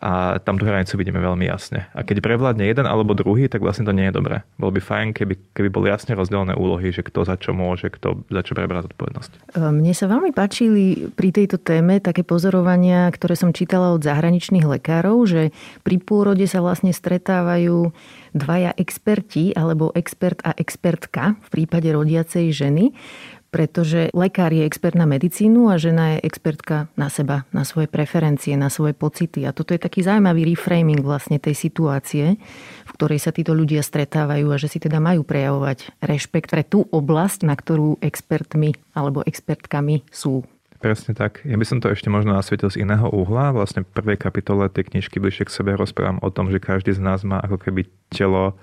a 0.02 0.42
tam 0.42 0.58
tú 0.58 0.66
hranicu 0.66 0.98
vidíme 0.98 1.22
veľmi 1.22 1.46
jasne. 1.46 1.86
A 1.94 2.02
keď 2.02 2.18
prevládne 2.18 2.66
jeden 2.66 2.86
alebo 2.86 3.14
druhý, 3.14 3.46
tak 3.46 3.62
vlastne 3.62 3.86
to 3.86 3.94
nie 3.94 4.10
je 4.10 4.14
dobré. 4.14 4.42
Bolo 4.58 4.74
by 4.74 4.80
fajn, 4.82 5.14
keby, 5.14 5.34
keby 5.54 5.68
boli 5.70 5.86
jasne 5.90 6.18
rozdelené 6.18 6.58
úlohy, 6.58 6.90
že 6.90 7.06
kto 7.06 7.22
za 7.22 7.38
čo 7.38 7.54
môže, 7.54 7.88
kto 7.88 8.26
za 8.26 8.42
čo 8.42 8.58
preberá 8.58 8.82
zodpovednosť. 8.82 9.54
E, 9.54 9.60
mne 9.70 9.94
sa 9.94 10.10
veľmi 10.10 10.34
páčili 10.34 11.08
pri 11.14 11.30
tejto 11.30 11.62
téme 11.62 12.02
také 12.02 12.26
pozorovania, 12.26 13.06
ktoré 13.14 13.38
som 13.38 13.54
čítala 13.54 13.94
od 13.94 14.02
zahraničných 14.02 14.66
lekárov, 14.66 15.24
že 15.30 15.54
pri 15.86 15.96
pôrode 16.02 16.44
sa 16.50 16.58
vlastne 16.58 16.90
stretávajú 16.90 17.94
dvaja 18.34 18.74
experti 18.74 19.54
alebo 19.54 19.94
expert 19.94 20.42
a 20.42 20.52
expertka 20.58 21.38
v 21.38 21.48
prípade 21.54 21.86
rodiacej 21.86 22.50
ženy 22.50 22.90
pretože 23.54 24.10
lekár 24.10 24.50
je 24.50 24.66
expert 24.66 24.98
na 24.98 25.06
medicínu 25.06 25.70
a 25.70 25.78
žena 25.78 26.18
je 26.18 26.26
expertka 26.26 26.90
na 26.98 27.06
seba, 27.06 27.46
na 27.54 27.62
svoje 27.62 27.86
preferencie, 27.86 28.58
na 28.58 28.66
svoje 28.66 28.98
pocity. 28.98 29.46
A 29.46 29.54
toto 29.54 29.70
je 29.70 29.78
taký 29.78 30.02
zaujímavý 30.02 30.42
reframing 30.42 30.98
vlastne 31.06 31.38
tej 31.38 31.54
situácie, 31.54 32.34
v 32.82 32.90
ktorej 32.98 33.22
sa 33.22 33.30
títo 33.30 33.54
ľudia 33.54 33.86
stretávajú 33.86 34.50
a 34.50 34.58
že 34.58 34.66
si 34.66 34.82
teda 34.82 34.98
majú 34.98 35.22
prejavovať 35.22 36.02
rešpekt 36.02 36.50
pre 36.50 36.66
tú 36.66 36.82
oblasť, 36.90 37.46
na 37.46 37.54
ktorú 37.54 38.02
expertmi 38.02 38.74
alebo 38.90 39.22
expertkami 39.22 40.02
sú. 40.10 40.42
Presne 40.82 41.14
tak. 41.14 41.46
Ja 41.46 41.54
by 41.54 41.62
som 41.62 41.78
to 41.78 41.94
ešte 41.94 42.10
možno 42.10 42.34
nasvietil 42.34 42.74
z 42.74 42.82
iného 42.82 43.06
uhla. 43.06 43.54
Vlastne 43.54 43.86
v 43.86 43.94
prvej 43.94 44.18
kapitole 44.18 44.66
tej 44.66 44.90
knižky 44.90 45.22
bližšie 45.22 45.46
k 45.46 45.54
sebe 45.54 45.78
rozprávam 45.78 46.18
o 46.26 46.28
tom, 46.34 46.50
že 46.50 46.58
každý 46.58 46.90
z 46.90 46.98
nás 46.98 47.22
má 47.22 47.38
ako 47.38 47.62
keby 47.62 47.86
telo, 48.10 48.58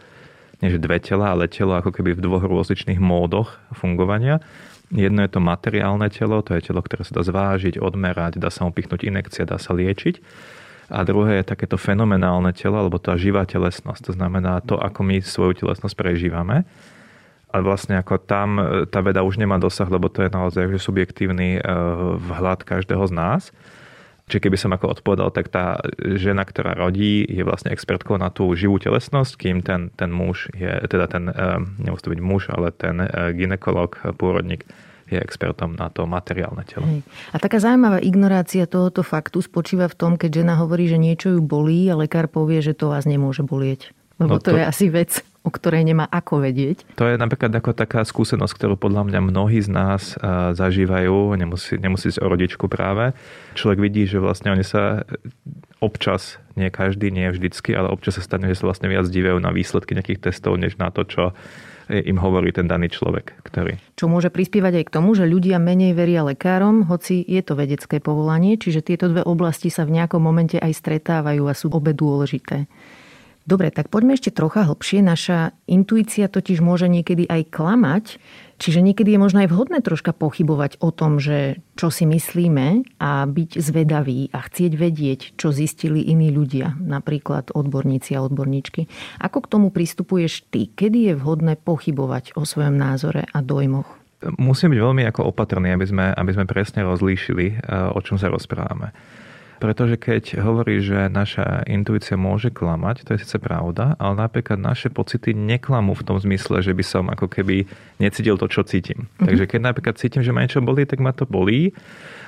nie 0.60 0.68
že 0.68 0.84
dve 0.84 1.00
tela, 1.00 1.32
ale 1.32 1.48
telo 1.48 1.80
ako 1.80 1.96
keby 1.96 2.20
v 2.20 2.24
dvoch 2.28 2.44
rozličných 2.44 3.00
módoch 3.00 3.56
fungovania. 3.72 4.44
Jedno 4.92 5.24
je 5.24 5.32
to 5.32 5.40
materiálne 5.40 6.12
telo, 6.12 6.44
to 6.44 6.52
je 6.60 6.68
telo, 6.68 6.84
ktoré 6.84 7.08
sa 7.08 7.16
dá 7.16 7.24
zvážiť, 7.24 7.80
odmerať, 7.80 8.36
dá 8.36 8.52
sa 8.52 8.68
mu 8.68 8.76
pichnúť 8.76 9.08
inekcia, 9.08 9.48
dá 9.48 9.56
sa 9.56 9.72
liečiť. 9.72 10.20
A 10.92 11.08
druhé 11.08 11.40
je 11.40 11.48
takéto 11.48 11.80
fenomenálne 11.80 12.52
telo, 12.52 12.76
alebo 12.76 13.00
tá 13.00 13.16
živá 13.16 13.48
telesnosť. 13.48 14.12
To 14.12 14.14
znamená 14.20 14.60
to, 14.60 14.76
ako 14.76 15.08
my 15.08 15.24
svoju 15.24 15.64
telesnosť 15.64 15.96
prežívame. 15.96 16.68
A 17.52 17.64
vlastne 17.64 17.96
ako 17.96 18.20
tam 18.20 18.60
e, 18.60 18.64
tá 18.92 19.00
veda 19.00 19.24
už 19.24 19.40
nemá 19.40 19.56
dosah, 19.56 19.88
lebo 19.88 20.12
to 20.12 20.28
je 20.28 20.32
naozaj 20.32 20.68
subjektívny 20.76 21.60
e, 21.60 21.62
vhľad 22.20 22.68
každého 22.68 23.08
z 23.08 23.14
nás. 23.16 23.42
Čiže 24.32 24.48
keby 24.48 24.56
som 24.56 24.72
ako 24.72 24.96
odpovedal, 24.96 25.28
tak 25.36 25.52
tá 25.52 25.84
žena, 26.00 26.48
ktorá 26.48 26.72
rodí, 26.72 27.28
je 27.28 27.44
vlastne 27.44 27.76
expertkou 27.76 28.16
na 28.16 28.32
tú 28.32 28.48
živú 28.56 28.80
telesnosť, 28.80 29.36
kým 29.36 29.60
ten, 29.60 29.92
ten 30.00 30.08
muž 30.08 30.48
je, 30.56 30.72
teda 30.88 31.12
ten, 31.12 31.28
eh, 31.28 31.60
nemusí 31.84 32.08
to 32.08 32.16
byť 32.16 32.22
muž, 32.24 32.48
ale 32.48 32.72
ten 32.72 33.04
eh, 33.04 33.36
ginekolog, 33.36 34.00
pôrodník, 34.16 34.64
je 35.12 35.20
expertom 35.20 35.76
na 35.76 35.92
to 35.92 36.08
materiálne 36.08 36.64
telo. 36.64 36.88
Hej. 36.88 37.04
A 37.36 37.38
taká 37.44 37.60
zaujímavá 37.60 38.00
ignorácia 38.00 38.64
tohoto 38.64 39.04
faktu 39.04 39.44
spočíva 39.44 39.92
v 39.92 39.96
tom, 40.00 40.12
keď 40.16 40.48
žena 40.48 40.56
hovorí, 40.56 40.88
že 40.88 40.96
niečo 40.96 41.36
ju 41.36 41.44
bolí 41.44 41.92
a 41.92 42.00
lekár 42.00 42.32
povie, 42.32 42.64
že 42.64 42.72
to 42.72 42.88
vás 42.88 43.04
nemôže 43.04 43.44
bolieť. 43.44 43.92
Lebo 44.24 44.40
no 44.40 44.40
to, 44.40 44.56
to 44.56 44.62
je 44.62 44.64
asi 44.64 44.88
vec, 44.88 45.20
o 45.42 45.50
ktorej 45.50 45.82
nemá 45.82 46.06
ako 46.06 46.46
vedieť. 46.46 46.86
To 47.02 47.10
je 47.10 47.18
napríklad 47.18 47.50
ako 47.50 47.74
taká 47.74 48.06
skúsenosť, 48.06 48.54
ktorú 48.54 48.76
podľa 48.78 49.10
mňa 49.10 49.20
mnohí 49.26 49.58
z 49.58 49.74
nás 49.74 50.14
zažívajú, 50.54 51.34
nemusí, 51.34 51.82
nemusí 51.82 52.14
ísť 52.14 52.22
o 52.22 52.30
rodičku 52.30 52.70
práve. 52.70 53.18
Človek 53.58 53.80
vidí, 53.82 54.06
že 54.06 54.22
vlastne 54.22 54.54
oni 54.54 54.62
sa 54.62 55.02
občas, 55.82 56.38
nie 56.54 56.70
každý, 56.70 57.10
nie 57.10 57.34
vždycky, 57.34 57.74
ale 57.74 57.90
občas 57.90 58.22
sa 58.22 58.24
stane, 58.24 58.46
že 58.46 58.62
sa 58.62 58.70
vlastne 58.70 58.86
viac 58.86 59.10
divajú 59.10 59.42
na 59.42 59.50
výsledky 59.50 59.98
nejakých 59.98 60.30
testov, 60.30 60.62
než 60.62 60.78
na 60.78 60.94
to, 60.94 61.10
čo 61.10 61.24
im 61.92 62.22
hovorí 62.22 62.54
ten 62.56 62.70
daný 62.70 62.88
človek. 62.94 63.36
Ktorý... 63.44 63.76
Čo 64.00 64.08
môže 64.08 64.32
prispievať 64.32 64.80
aj 64.80 64.86
k 64.88 64.94
tomu, 64.96 65.12
že 65.12 65.28
ľudia 65.28 65.60
menej 65.60 65.92
veria 65.98 66.24
lekárom, 66.24 66.88
hoci 66.88 67.20
je 67.26 67.42
to 67.44 67.58
vedecké 67.58 68.00
povolanie, 68.00 68.56
čiže 68.56 68.86
tieto 68.86 69.12
dve 69.12 69.26
oblasti 69.26 69.68
sa 69.68 69.84
v 69.84 70.00
nejakom 70.00 70.22
momente 70.22 70.56
aj 70.56 70.72
stretávajú 70.72 71.50
a 71.50 71.58
sú 71.58 71.68
obe 71.74 71.92
dôležité. 71.92 72.70
Dobre, 73.42 73.74
tak 73.74 73.90
poďme 73.90 74.14
ešte 74.14 74.30
trocha 74.30 74.70
hlbšie. 74.70 75.02
Naša 75.02 75.58
intuícia 75.66 76.30
totiž 76.30 76.62
môže 76.62 76.86
niekedy 76.86 77.26
aj 77.26 77.50
klamať, 77.50 78.06
čiže 78.62 78.86
niekedy 78.86 79.18
je 79.18 79.20
možno 79.20 79.42
aj 79.42 79.50
vhodné 79.50 79.82
troška 79.82 80.14
pochybovať 80.14 80.78
o 80.78 80.94
tom, 80.94 81.18
že 81.18 81.58
čo 81.74 81.90
si 81.90 82.06
myslíme 82.06 82.86
a 83.02 83.26
byť 83.26 83.58
zvedavý 83.58 84.30
a 84.30 84.46
chcieť 84.46 84.72
vedieť, 84.78 85.20
čo 85.42 85.50
zistili 85.50 86.06
iní 86.06 86.30
ľudia, 86.30 86.78
napríklad 86.78 87.50
odborníci 87.58 88.14
a 88.14 88.22
odborníčky. 88.22 88.86
Ako 89.18 89.42
k 89.42 89.52
tomu 89.58 89.74
pristupuješ 89.74 90.46
ty? 90.54 90.70
Kedy 90.70 91.10
je 91.10 91.14
vhodné 91.18 91.58
pochybovať 91.58 92.38
o 92.38 92.46
svojom 92.46 92.78
názore 92.78 93.26
a 93.26 93.42
dojmoch? 93.42 93.90
Musím 94.38 94.78
byť 94.78 94.82
veľmi 94.86 95.04
ako 95.10 95.34
opatrný, 95.34 95.74
aby 95.74 95.86
sme, 95.90 96.14
aby 96.14 96.32
sme 96.38 96.46
presne 96.46 96.86
rozlíšili, 96.86 97.46
eh, 97.50 97.90
o 97.90 97.98
čom 98.06 98.22
sa 98.22 98.30
rozprávame. 98.30 98.94
Pretože 99.62 99.94
keď 100.02 100.42
hovorí, 100.42 100.82
že 100.82 101.06
naša 101.06 101.62
intuícia 101.70 102.18
môže 102.18 102.50
klamať, 102.50 103.06
to 103.06 103.14
je 103.14 103.22
síce 103.22 103.38
pravda, 103.38 103.94
ale 104.02 104.18
napríklad 104.18 104.58
naše 104.58 104.90
pocity 104.90 105.38
neklamú 105.38 105.94
v 105.94 106.02
tom 106.02 106.18
zmysle, 106.18 106.66
že 106.66 106.74
by 106.74 106.82
som 106.82 107.06
ako 107.14 107.30
keby 107.30 107.70
necítil 108.02 108.42
to, 108.42 108.50
čo 108.50 108.66
cítim. 108.66 109.06
Mm-hmm. 109.06 109.26
Takže 109.30 109.44
keď 109.46 109.60
napríklad 109.62 109.96
cítim, 110.02 110.26
že 110.26 110.34
ma 110.34 110.42
niečo 110.42 110.66
bolí, 110.66 110.90
tak 110.90 110.98
ma 110.98 111.14
to 111.14 111.30
bolí. 111.30 111.78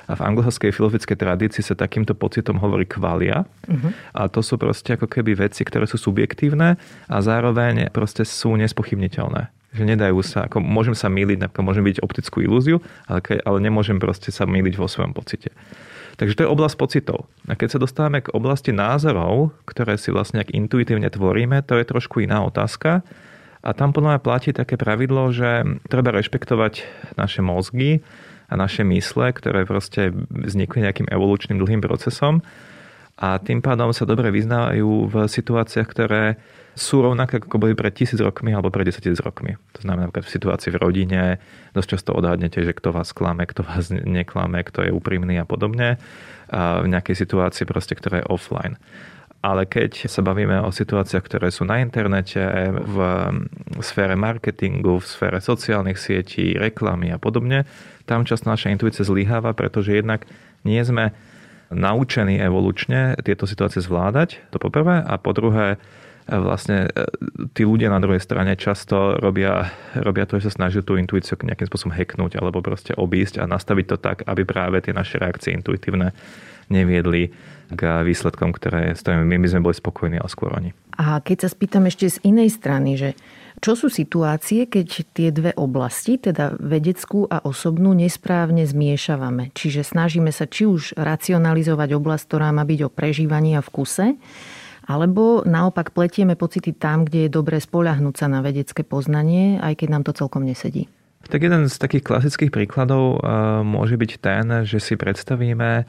A 0.04 0.14
v 0.14 0.20
anglosaskej 0.20 0.70
filozofickej 0.70 1.16
tradícii 1.16 1.64
sa 1.64 1.74
takýmto 1.74 2.12
pocitom 2.12 2.60
hovorí 2.60 2.84
kvalia. 2.84 3.48
Uh-huh. 3.64 3.88
A 4.12 4.28
to 4.28 4.44
sú 4.44 4.60
proste 4.60 5.00
ako 5.00 5.08
keby 5.08 5.32
veci, 5.48 5.64
ktoré 5.64 5.88
sú 5.88 5.96
subjektívne 5.96 6.76
a 7.08 7.16
zároveň 7.24 7.88
proste 7.88 8.28
sú 8.28 8.54
nespochybniteľné 8.60 9.48
že 9.74 9.82
nedajú 9.82 10.22
sa, 10.22 10.46
ako 10.46 10.62
môžem 10.62 10.94
sa 10.94 11.10
míliť, 11.10 11.34
napríklad 11.34 11.66
môžem 11.66 11.82
byť 11.82 11.98
optickú 11.98 12.46
ilúziu, 12.46 12.78
ale, 13.10 13.42
ale 13.42 13.58
nemôžem 13.58 13.98
proste 13.98 14.30
sa 14.30 14.46
míliť 14.46 14.78
vo 14.78 14.86
svojom 14.86 15.10
pocite. 15.10 15.50
Takže 16.14 16.38
to 16.38 16.42
je 16.46 16.52
oblasť 16.52 16.76
pocitov. 16.78 17.26
A 17.50 17.58
keď 17.58 17.76
sa 17.76 17.82
dostávame 17.82 18.22
k 18.22 18.32
oblasti 18.34 18.70
názorov, 18.70 19.50
ktoré 19.66 19.98
si 19.98 20.14
vlastne 20.14 20.42
ak 20.42 20.54
intuitívne 20.54 21.10
tvoríme, 21.10 21.62
to 21.66 21.74
je 21.74 21.84
trošku 21.84 22.22
iná 22.22 22.46
otázka. 22.46 23.02
A 23.64 23.70
tam 23.72 23.96
podľa 23.96 24.16
mňa 24.16 24.26
platí 24.26 24.50
také 24.52 24.76
pravidlo, 24.76 25.32
že 25.32 25.64
treba 25.88 26.12
rešpektovať 26.12 26.84
naše 27.16 27.40
mozgy 27.40 28.04
a 28.46 28.54
naše 28.54 28.84
mysle, 28.84 29.32
ktoré 29.32 29.64
proste 29.64 30.12
vznikli 30.30 30.84
nejakým 30.84 31.08
evolučným 31.08 31.58
dlhým 31.58 31.80
procesom 31.80 32.44
a 33.14 33.38
tým 33.38 33.62
pádom 33.62 33.94
sa 33.94 34.02
dobre 34.02 34.34
vyznávajú 34.34 35.06
v 35.06 35.14
situáciách, 35.30 35.86
ktoré 35.86 36.34
sú 36.74 37.06
rovnaké, 37.06 37.38
ako 37.38 37.62
boli 37.62 37.78
pred 37.78 37.94
tisíc 37.94 38.18
rokmi 38.18 38.50
alebo 38.50 38.66
pred 38.74 38.90
10 38.90 38.98
tisíc 38.98 39.22
rokmi. 39.22 39.54
To 39.78 39.86
znamená 39.86 40.10
napríklad 40.10 40.26
v 40.26 40.34
situácii 40.34 40.70
v 40.74 40.80
rodine, 40.82 41.22
dosť 41.70 41.88
často 41.94 42.10
odhadnete, 42.18 42.66
že 42.66 42.74
kto 42.74 42.90
vás 42.90 43.14
klame, 43.14 43.46
kto 43.46 43.62
vás 43.62 43.94
neklame, 43.94 44.66
kto 44.66 44.82
je 44.82 44.90
úprimný 44.90 45.38
a 45.38 45.46
podobne. 45.46 46.02
A 46.50 46.82
v 46.82 46.90
nejakej 46.90 47.14
situácii 47.14 47.62
proste, 47.70 47.94
ktorá 47.94 48.26
je 48.26 48.26
offline. 48.26 48.74
Ale 49.44 49.70
keď 49.70 50.10
sa 50.10 50.24
bavíme 50.26 50.66
o 50.66 50.74
situáciách, 50.74 51.22
ktoré 51.22 51.54
sú 51.54 51.62
na 51.62 51.78
internete, 51.78 52.42
v 52.74 52.96
sfére 53.78 54.18
marketingu, 54.18 54.98
v 54.98 55.06
sfére 55.06 55.38
sociálnych 55.38 56.00
sietí, 56.00 56.58
reklamy 56.58 57.14
a 57.14 57.22
podobne, 57.22 57.62
tam 58.10 58.26
často 58.26 58.50
naša 58.50 58.74
intuícia 58.74 59.06
zlyháva, 59.06 59.54
pretože 59.54 59.94
jednak 59.94 60.26
nie 60.66 60.82
sme 60.82 61.14
naučení 61.74 62.38
evolučne 62.38 63.18
tieto 63.20 63.44
situácie 63.44 63.82
zvládať, 63.82 64.40
to 64.54 64.62
poprvé, 64.62 65.02
a 65.02 65.14
po 65.18 65.34
druhé, 65.34 65.76
vlastne 66.24 66.88
e, 66.88 67.04
tí 67.52 67.68
ľudia 67.68 67.92
na 67.92 68.00
druhej 68.00 68.20
strane 68.22 68.56
často 68.56 69.20
robia, 69.20 69.68
robia 69.92 70.24
to, 70.24 70.40
že 70.40 70.48
sa 70.48 70.64
snažia 70.64 70.80
tú 70.80 70.96
intuíciu 70.96 71.36
nejakým 71.36 71.68
spôsobom 71.68 71.92
hacknúť 71.92 72.40
alebo 72.40 72.64
proste 72.64 72.96
obísť 72.96 73.44
a 73.44 73.50
nastaviť 73.50 73.86
to 73.92 73.96
tak, 74.00 74.24
aby 74.24 74.42
práve 74.48 74.80
tie 74.80 74.96
naše 74.96 75.20
reakcie 75.20 75.52
intuitívne 75.52 76.16
neviedli 76.72 77.28
k 77.68 77.80
výsledkom, 78.04 78.56
ktoré, 78.56 78.96
s 78.96 79.04
ktorými 79.04 79.36
my 79.36 79.48
sme 79.48 79.64
boli 79.68 79.76
spokojní, 79.76 80.16
ale 80.16 80.30
skôr 80.32 80.52
oni. 80.56 80.72
A 80.96 81.20
keď 81.20 81.44
sa 81.44 81.48
spýtam 81.52 81.84
ešte 81.88 82.08
z 82.08 82.18
inej 82.24 82.56
strany, 82.56 82.96
že 82.96 83.18
čo 83.64 83.72
sú 83.72 83.88
situácie, 83.88 84.68
keď 84.68 84.88
tie 85.16 85.32
dve 85.32 85.56
oblasti, 85.56 86.20
teda 86.20 86.52
vedeckú 86.60 87.24
a 87.24 87.40
osobnú, 87.40 87.96
nesprávne 87.96 88.68
zmiešavame? 88.68 89.56
Čiže 89.56 89.88
snažíme 89.88 90.28
sa 90.36 90.44
či 90.44 90.68
už 90.68 90.92
racionalizovať 91.00 91.96
oblasť, 91.96 92.24
ktorá 92.28 92.52
má 92.52 92.68
byť 92.68 92.80
o 92.84 92.92
prežívaní 92.92 93.56
a 93.56 93.64
vkuse, 93.64 94.20
alebo 94.84 95.40
naopak 95.48 95.96
pletieme 95.96 96.36
pocity 96.36 96.76
tam, 96.76 97.08
kde 97.08 97.24
je 97.24 97.32
dobré 97.32 97.56
spoľahnúť 97.56 98.14
sa 98.20 98.28
na 98.28 98.44
vedecké 98.44 98.84
poznanie, 98.84 99.56
aj 99.64 99.80
keď 99.80 99.88
nám 99.96 100.04
to 100.04 100.12
celkom 100.12 100.44
nesedí. 100.44 100.84
Tak 101.24 101.40
jeden 101.40 101.72
z 101.72 101.80
takých 101.80 102.04
klasických 102.04 102.52
príkladov 102.52 103.16
eh, 103.16 103.64
môže 103.64 103.96
byť 103.96 104.10
ten, 104.20 104.44
že 104.68 104.76
si 104.76 104.92
predstavíme, 104.92 105.88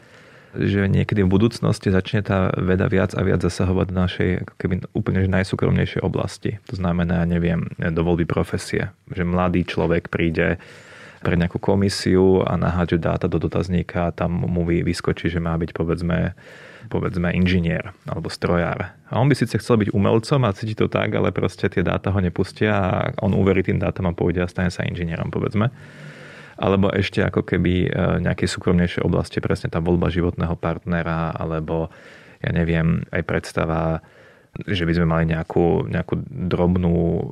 že 0.57 0.87
niekedy 0.87 1.21
v 1.21 1.31
budúcnosti 1.31 1.91
začne 1.91 2.23
tá 2.23 2.49
veda 2.55 2.87
viac 2.87 3.13
a 3.13 3.21
viac 3.21 3.43
zasahovať 3.43 3.85
do 3.91 3.95
našej 3.95 4.29
keby 4.57 4.75
úplne 4.95 5.27
najsúkromnejšej 5.27 6.01
oblasti. 6.01 6.57
To 6.71 6.79
znamená, 6.79 7.27
neviem, 7.27 7.69
do 7.77 8.01
voľby 8.01 8.23
profesie. 8.25 8.91
Že 9.11 9.27
mladý 9.27 9.67
človek 9.67 10.07
príde 10.07 10.57
pre 11.25 11.35
nejakú 11.35 11.57
komisiu 11.57 12.45
a 12.45 12.53
nahádže 12.53 13.01
dáta 13.01 13.25
do 13.25 13.41
dotazníka 13.41 14.09
a 14.09 14.13
tam 14.13 14.45
mu 14.45 14.61
vyskočí, 14.65 15.27
že 15.27 15.41
má 15.41 15.57
byť 15.57 15.73
povedzme 15.73 16.37
povedzme 16.85 17.33
inžinier 17.33 17.97
alebo 18.05 18.29
strojár. 18.29 18.93
A 19.09 19.17
on 19.17 19.25
by 19.25 19.33
síce 19.33 19.57
chcel 19.57 19.81
byť 19.81 19.89
umelcom 19.89 20.41
a 20.45 20.53
cíti 20.53 20.77
to 20.77 20.85
tak, 20.85 21.13
ale 21.17 21.33
proste 21.33 21.65
tie 21.65 21.81
dáta 21.81 22.13
ho 22.13 22.19
nepustia 22.21 22.77
a 22.77 22.89
on 23.25 23.33
uverí 23.33 23.65
tým 23.65 23.81
dátam 23.81 24.05
a 24.05 24.13
pôjde 24.13 24.45
a 24.45 24.49
stane 24.49 24.69
sa 24.69 24.85
inžinierom, 24.85 25.33
povedzme. 25.33 25.73
Alebo 26.55 26.87
ešte 26.91 27.19
ako 27.19 27.43
keby 27.43 27.73
e, 27.85 27.89
nejaké 28.23 28.47
súkromnejšie 28.47 29.03
oblasti, 29.03 29.43
presne 29.43 29.67
tá 29.67 29.83
voľba 29.83 30.07
životného 30.07 30.55
partnera, 30.55 31.35
alebo 31.35 31.91
ja 32.39 32.51
neviem, 32.55 33.03
aj 33.11 33.21
predstava 33.27 33.99
že 34.63 34.87
by 34.87 34.93
sme 34.95 35.07
mali 35.07 35.25
nejakú, 35.35 35.91
nejakú 35.91 36.15
drobnú 36.47 37.27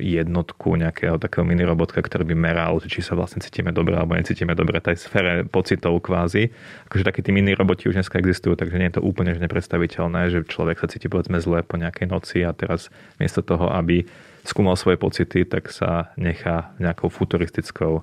jednotku 0.00 0.80
nejakého 0.80 1.20
takého 1.20 1.44
mini 1.44 1.68
robotka, 1.68 2.00
ktorý 2.00 2.32
by 2.32 2.36
meral, 2.36 2.80
či 2.80 3.04
sa 3.04 3.12
vlastne 3.12 3.44
cítime 3.44 3.76
dobre 3.76 3.92
alebo 3.92 4.16
necítime 4.16 4.56
dobre, 4.56 4.80
tej 4.80 4.96
sfére 4.96 5.44
pocitov 5.44 6.00
kvázi. 6.00 6.48
Akože 6.88 7.04
takí 7.04 7.20
tí 7.20 7.28
mini 7.28 7.52
roboti 7.52 7.92
už 7.92 8.00
dneska 8.00 8.16
existujú, 8.16 8.56
takže 8.56 8.80
nie 8.80 8.88
je 8.88 8.96
to 8.96 9.04
úplne 9.04 9.36
že 9.36 9.44
nepredstaviteľné, 9.44 10.32
že 10.32 10.48
človek 10.48 10.80
sa 10.80 10.88
cíti 10.88 11.12
povedzme 11.12 11.36
zle 11.44 11.60
po 11.60 11.76
nejakej 11.76 12.08
noci 12.08 12.40
a 12.40 12.56
teraz 12.56 12.88
miesto 13.20 13.44
toho, 13.44 13.68
aby 13.68 14.08
skúmal 14.48 14.80
svoje 14.80 14.96
pocity, 14.96 15.44
tak 15.44 15.68
sa 15.68 16.16
nechá 16.16 16.72
nejakou 16.80 17.12
futuristickou 17.12 18.00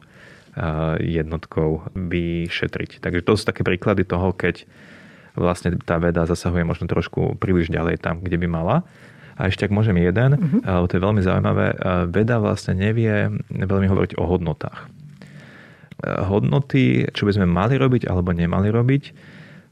jednotkou 0.99 1.85
vyšetriť. 1.93 3.03
Takže 3.03 3.21
to 3.21 3.33
sú 3.37 3.43
také 3.45 3.61
príklady 3.61 4.07
toho, 4.07 4.33
keď 4.33 4.65
vlastne 5.37 5.77
tá 5.81 6.01
veda 6.01 6.25
zasahuje 6.25 6.65
možno 6.65 6.89
trošku 6.89 7.37
príliš 7.37 7.69
ďalej 7.69 8.01
tam, 8.01 8.19
kde 8.19 8.41
by 8.41 8.47
mala. 8.49 8.77
A 9.39 9.47
ešte 9.47 9.63
ak 9.63 9.71
môžem 9.71 9.95
jeden, 9.95 10.35
uh-huh. 10.35 10.59
lebo 10.67 10.85
to 10.91 10.99
je 10.99 11.05
veľmi 11.05 11.21
zaujímavé, 11.23 11.65
veda 12.11 12.43
vlastne 12.43 12.75
nevie 12.75 13.31
veľmi 13.47 13.87
hovoriť 13.87 14.19
o 14.19 14.23
hodnotách. 14.27 14.91
Hodnoty, 16.03 17.07
čo 17.15 17.23
by 17.23 17.39
sme 17.39 17.47
mali 17.47 17.79
robiť 17.79 18.07
alebo 18.07 18.35
nemali 18.35 18.67
robiť, 18.67 19.03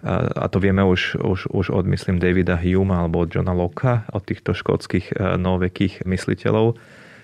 a 0.08 0.46
to 0.48 0.62
vieme 0.62 0.86
už, 0.86 1.20
už, 1.20 1.52
už 1.52 1.74
od, 1.74 1.84
myslím, 1.90 2.22
Davida 2.22 2.56
Hume 2.56 2.96
alebo 2.96 3.26
od 3.26 3.34
Johna 3.34 3.52
Locke, 3.52 4.06
od 4.14 4.24
týchto 4.24 4.54
škótskych 4.54 5.18
novekých 5.42 6.06
mysliteľov, 6.06 6.78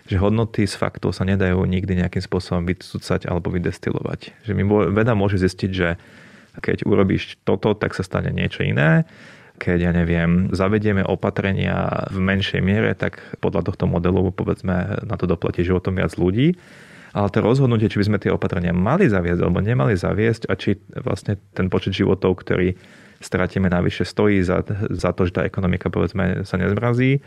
že 0.04 0.20
hodnoty 0.20 0.68
z 0.68 0.76
faktov 0.76 1.16
sa 1.16 1.24
nedajú 1.24 1.64
nikdy 1.64 2.04
nejakým 2.04 2.20
spôsobom 2.20 2.68
vycúcať 2.68 3.28
alebo 3.28 3.48
vydestilovať. 3.48 4.36
Že 4.44 4.52
mi 4.56 4.64
veda 4.92 5.16
môže 5.16 5.40
zistiť, 5.40 5.72
že 5.72 5.96
keď 6.60 6.86
urobíš 6.86 7.40
toto, 7.48 7.74
tak 7.74 7.96
sa 7.98 8.04
stane 8.06 8.30
niečo 8.30 8.62
iné. 8.62 9.08
Keď, 9.58 9.80
ja 9.80 9.92
neviem, 9.96 10.52
zavedieme 10.52 11.06
opatrenia 11.06 12.10
v 12.12 12.20
menšej 12.20 12.62
miere, 12.62 12.92
tak 12.98 13.22
podľa 13.40 13.72
tohto 13.72 13.88
modelu, 13.88 14.34
povedzme, 14.34 15.06
na 15.08 15.16
to 15.16 15.24
doplatí 15.24 15.64
životom 15.64 15.98
viac 15.98 16.14
ľudí. 16.20 16.60
Ale 17.14 17.30
to 17.30 17.46
rozhodnutie, 17.46 17.94
či 17.94 18.02
by 18.02 18.06
sme 18.10 18.18
tie 18.18 18.34
opatrenia 18.34 18.74
mali 18.74 19.06
zaviesť 19.06 19.40
alebo 19.46 19.62
nemali 19.62 19.94
zaviesť 19.94 20.50
a 20.50 20.58
či 20.58 20.82
vlastne 20.98 21.38
ten 21.54 21.70
počet 21.70 21.94
životov, 21.94 22.42
ktorý 22.42 22.74
stratíme 23.22 23.70
navyše, 23.70 24.04
stojí 24.04 24.42
za, 24.42 24.66
za 24.90 25.14
to, 25.14 25.30
že 25.30 25.38
tá 25.38 25.42
ekonomika 25.46 25.88
povedzme 25.94 26.44
sa 26.44 26.58
nezmrazí, 26.58 27.22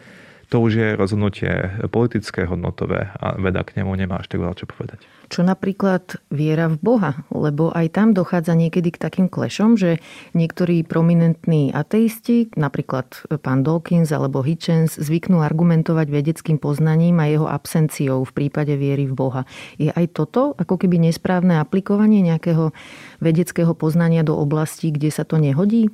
to 0.46 0.62
už 0.62 0.72
je 0.78 0.88
rozhodnutie 0.94 1.82
politické, 1.90 2.46
hodnotové 2.46 3.10
a 3.18 3.34
veda 3.34 3.66
k 3.66 3.82
nemu 3.82 3.90
nemá 3.98 4.22
až 4.22 4.30
tak 4.30 4.42
veľa 4.42 4.54
čo 4.54 4.66
povedať. 4.70 5.02
Čo 5.26 5.42
napríklad 5.42 6.22
viera 6.30 6.70
v 6.70 6.78
Boha, 6.78 7.26
lebo 7.34 7.74
aj 7.74 7.98
tam 7.98 8.14
dochádza 8.14 8.54
niekedy 8.54 8.94
k 8.94 9.02
takým 9.02 9.26
klešom, 9.26 9.74
že 9.74 9.98
niektorí 10.38 10.86
prominentní 10.86 11.74
ateisti, 11.74 12.54
napríklad 12.54 13.26
pán 13.42 13.66
Dawkins 13.66 14.14
alebo 14.14 14.46
Hitchens, 14.46 14.94
zvyknú 14.94 15.42
argumentovať 15.42 16.06
vedeckým 16.14 16.62
poznaním 16.62 17.18
a 17.18 17.26
jeho 17.26 17.50
absenciou 17.50 18.22
v 18.22 18.32
prípade 18.38 18.78
viery 18.78 19.10
v 19.10 19.18
Boha. 19.18 19.42
Je 19.82 19.90
aj 19.90 20.14
toto 20.14 20.54
ako 20.54 20.78
keby 20.78 21.10
nesprávne 21.10 21.58
aplikovanie 21.58 22.22
nejakého 22.22 22.70
vedeckého 23.18 23.74
poznania 23.74 24.22
do 24.22 24.38
oblasti, 24.38 24.94
kde 24.94 25.10
sa 25.10 25.26
to 25.26 25.42
nehodí? 25.42 25.90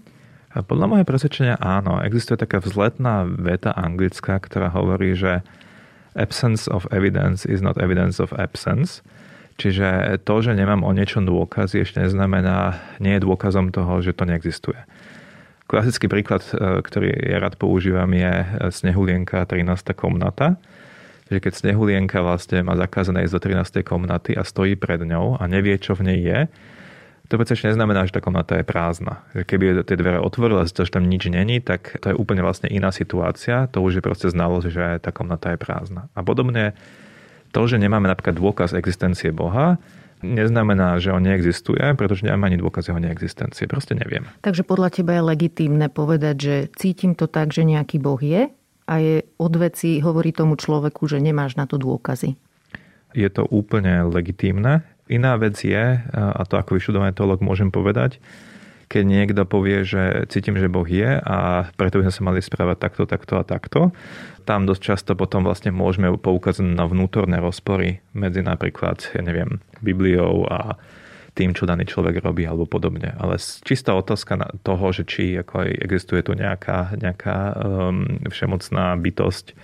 Podľa 0.53 0.85
môjho 0.85 1.09
presvedčenia 1.09 1.57
áno. 1.57 1.97
Existuje 2.05 2.37
taká 2.37 2.61
vzletná 2.61 3.25
veta 3.25 3.73
anglická, 3.73 4.37
ktorá 4.37 4.69
hovorí, 4.69 5.17
že 5.17 5.41
absence 6.13 6.69
of 6.69 6.85
evidence 6.93 7.49
is 7.49 7.65
not 7.65 7.81
evidence 7.81 8.21
of 8.21 8.37
absence. 8.37 9.01
Čiže 9.57 10.21
to, 10.29 10.45
že 10.45 10.53
nemám 10.53 10.85
o 10.85 10.93
niečom 10.93 11.25
dôkazy, 11.25 11.85
ešte 11.85 12.05
neznamená, 12.05 12.77
nie 13.01 13.17
je 13.17 13.25
dôkazom 13.25 13.73
toho, 13.73 14.05
že 14.05 14.13
to 14.13 14.29
neexistuje. 14.29 14.77
Klasický 15.69 16.09
príklad, 16.13 16.45
e, 16.53 16.85
ktorý 16.85 17.09
ja 17.17 17.41
rád 17.41 17.57
používam, 17.57 18.13
je 18.13 18.45
snehulienka 18.73 19.49
13. 19.49 19.97
komnata. 19.97 20.61
Že 21.33 21.49
keď 21.49 21.53
snehulienka 21.57 22.21
vlastne 22.21 22.61
má 22.61 22.77
zakázané 22.77 23.25
ísť 23.25 23.41
do 23.41 23.41
13. 23.41 23.81
komnaty 23.81 24.37
a 24.37 24.45
stojí 24.45 24.77
pred 24.77 25.01
ňou 25.01 25.41
a 25.41 25.45
nevie, 25.49 25.81
čo 25.81 25.97
v 25.97 26.13
nej 26.13 26.21
je, 26.21 26.41
to 27.33 27.55
ešte 27.57 27.73
neznamená, 27.73 28.05
že 28.05 28.13
tá 28.13 28.21
komnata 28.21 28.61
je 28.61 28.65
prázdna. 28.67 29.25
Keby 29.33 29.87
tie 29.89 29.97
dvere 29.97 30.21
otvorila, 30.21 30.69
zistil, 30.69 30.89
že 30.89 30.97
tam 30.97 31.09
nič 31.09 31.33
není, 31.33 31.65
tak 31.65 31.97
to 32.05 32.13
je 32.13 32.19
úplne 32.19 32.45
vlastne 32.45 32.69
iná 32.69 32.93
situácia. 32.93 33.71
To 33.73 33.81
už 33.81 34.01
je 34.01 34.03
proste 34.05 34.29
znalosť, 34.29 34.67
že 34.69 34.85
tá 35.01 35.11
komnata 35.11 35.55
je 35.55 35.59
prázdna. 35.59 36.13
A 36.13 36.21
podobne 36.21 36.77
to, 37.53 37.65
že 37.69 37.81
nemáme 37.81 38.09
napríklad 38.09 38.37
dôkaz 38.37 38.73
existencie 38.73 39.33
Boha, 39.33 39.77
neznamená, 40.23 40.97
že 41.03 41.11
on 41.11 41.21
neexistuje, 41.21 41.83
pretože 41.99 42.23
nemáme 42.25 42.55
ani 42.55 42.59
dôkaz 42.63 42.89
jeho 42.89 43.03
neexistencie. 43.03 43.67
Proste 43.67 43.99
neviem. 43.99 44.25
Takže 44.41 44.63
podľa 44.63 44.89
teba 44.95 45.19
je 45.19 45.23
legitímne 45.27 45.91
povedať, 45.91 46.37
že 46.39 46.55
cítim 46.79 47.13
to 47.19 47.27
tak, 47.27 47.51
že 47.51 47.67
nejaký 47.67 47.99
Boh 47.99 48.19
je 48.23 48.49
a 48.87 48.95
je 48.99 49.27
od 49.37 49.55
veci, 49.59 49.99
hovorí 49.99 50.31
tomu 50.31 50.55
človeku, 50.57 51.11
že 51.11 51.19
nemáš 51.19 51.59
na 51.59 51.67
to 51.67 51.77
dôkazy. 51.77 52.39
Je 53.13 53.29
to 53.29 53.45
úplne 53.53 54.09
legitímne. 54.09 54.87
Iná 55.11 55.35
vec 55.41 55.59
je, 55.59 55.99
a 56.15 56.43
to 56.47 56.55
ako 56.59 56.79
vyštudovaný 56.79 57.17
teolog 57.17 57.43
môžem 57.43 57.75
povedať, 57.75 58.23
keď 58.93 59.05
niekto 59.09 59.43
povie, 59.49 59.89
že 59.89 60.29
cítim, 60.29 60.53
že 60.61 60.69
Boh 60.69 60.85
je 60.85 61.17
a 61.17 61.65
preto 61.81 61.97
by 61.97 62.07
sme 62.07 62.13
sa 62.13 62.23
mali 62.29 62.41
správať 62.45 62.77
takto, 62.77 63.03
takto 63.09 63.41
a 63.41 63.45
takto. 63.45 63.81
Tam 64.45 64.69
dosť 64.69 64.83
často 64.85 65.11
potom 65.17 65.49
vlastne 65.49 65.73
môžeme 65.73 66.13
poukázať 66.13 66.77
na 66.77 66.85
vnútorné 66.85 67.41
rozpory 67.41 68.05
medzi 68.13 68.45
napríklad, 68.45 69.01
ja 69.17 69.25
neviem, 69.25 69.65
Bibliou 69.81 70.45
a 70.45 70.77
tým, 71.33 71.57
čo 71.57 71.65
daný 71.65 71.89
človek 71.89 72.21
robí 72.21 72.45
alebo 72.45 72.69
podobne. 72.69 73.17
Ale 73.17 73.41
čistá 73.41 73.97
otázka 73.97 74.37
toho, 74.61 74.93
že 74.93 75.09
či 75.09 75.41
ako 75.41 75.65
existuje 75.65 76.21
tu 76.21 76.37
nejaká, 76.37 76.93
nejaká 77.01 77.37
um, 77.57 78.21
všemocná 78.29 78.93
bytosť, 79.01 79.57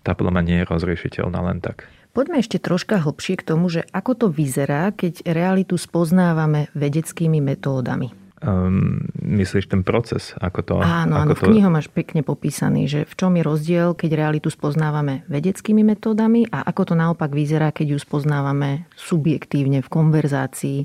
tá 0.00 0.16
podľa 0.16 0.40
mňa 0.40 0.42
nie 0.48 0.58
je 0.64 0.70
rozriešiteľná 0.72 1.40
len 1.52 1.60
tak. 1.60 1.84
Poďme 2.20 2.44
ešte 2.44 2.60
troška 2.60 3.00
hlbšie 3.00 3.40
k 3.40 3.46
tomu, 3.48 3.72
že 3.72 3.80
ako 3.96 4.12
to 4.12 4.26
vyzerá, 4.28 4.92
keď 4.92 5.24
realitu 5.24 5.80
spoznávame 5.80 6.68
vedeckými 6.76 7.40
metódami 7.40 8.12
um, 8.44 9.04
myslíš 9.20 9.68
ten 9.70 9.84
proces? 9.84 10.32
Ako 10.40 10.60
to, 10.64 10.74
áno, 10.80 11.16
ako 11.16 11.22
áno, 11.22 11.32
to... 11.36 11.40
v 11.44 11.48
knihe 11.52 11.68
máš 11.68 11.88
pekne 11.92 12.24
popísaný, 12.24 12.88
že 12.88 13.00
v 13.04 13.14
čom 13.16 13.32
je 13.36 13.42
rozdiel, 13.44 13.88
keď 13.92 14.10
realitu 14.16 14.48
spoznávame 14.48 15.24
vedeckými 15.28 15.84
metódami 15.84 16.48
a 16.48 16.64
ako 16.64 16.92
to 16.92 16.94
naopak 16.96 17.32
vyzerá, 17.32 17.72
keď 17.72 17.96
ju 17.96 17.98
spoznávame 18.00 18.88
subjektívne 18.96 19.84
v 19.84 19.88
konverzácii, 19.88 20.78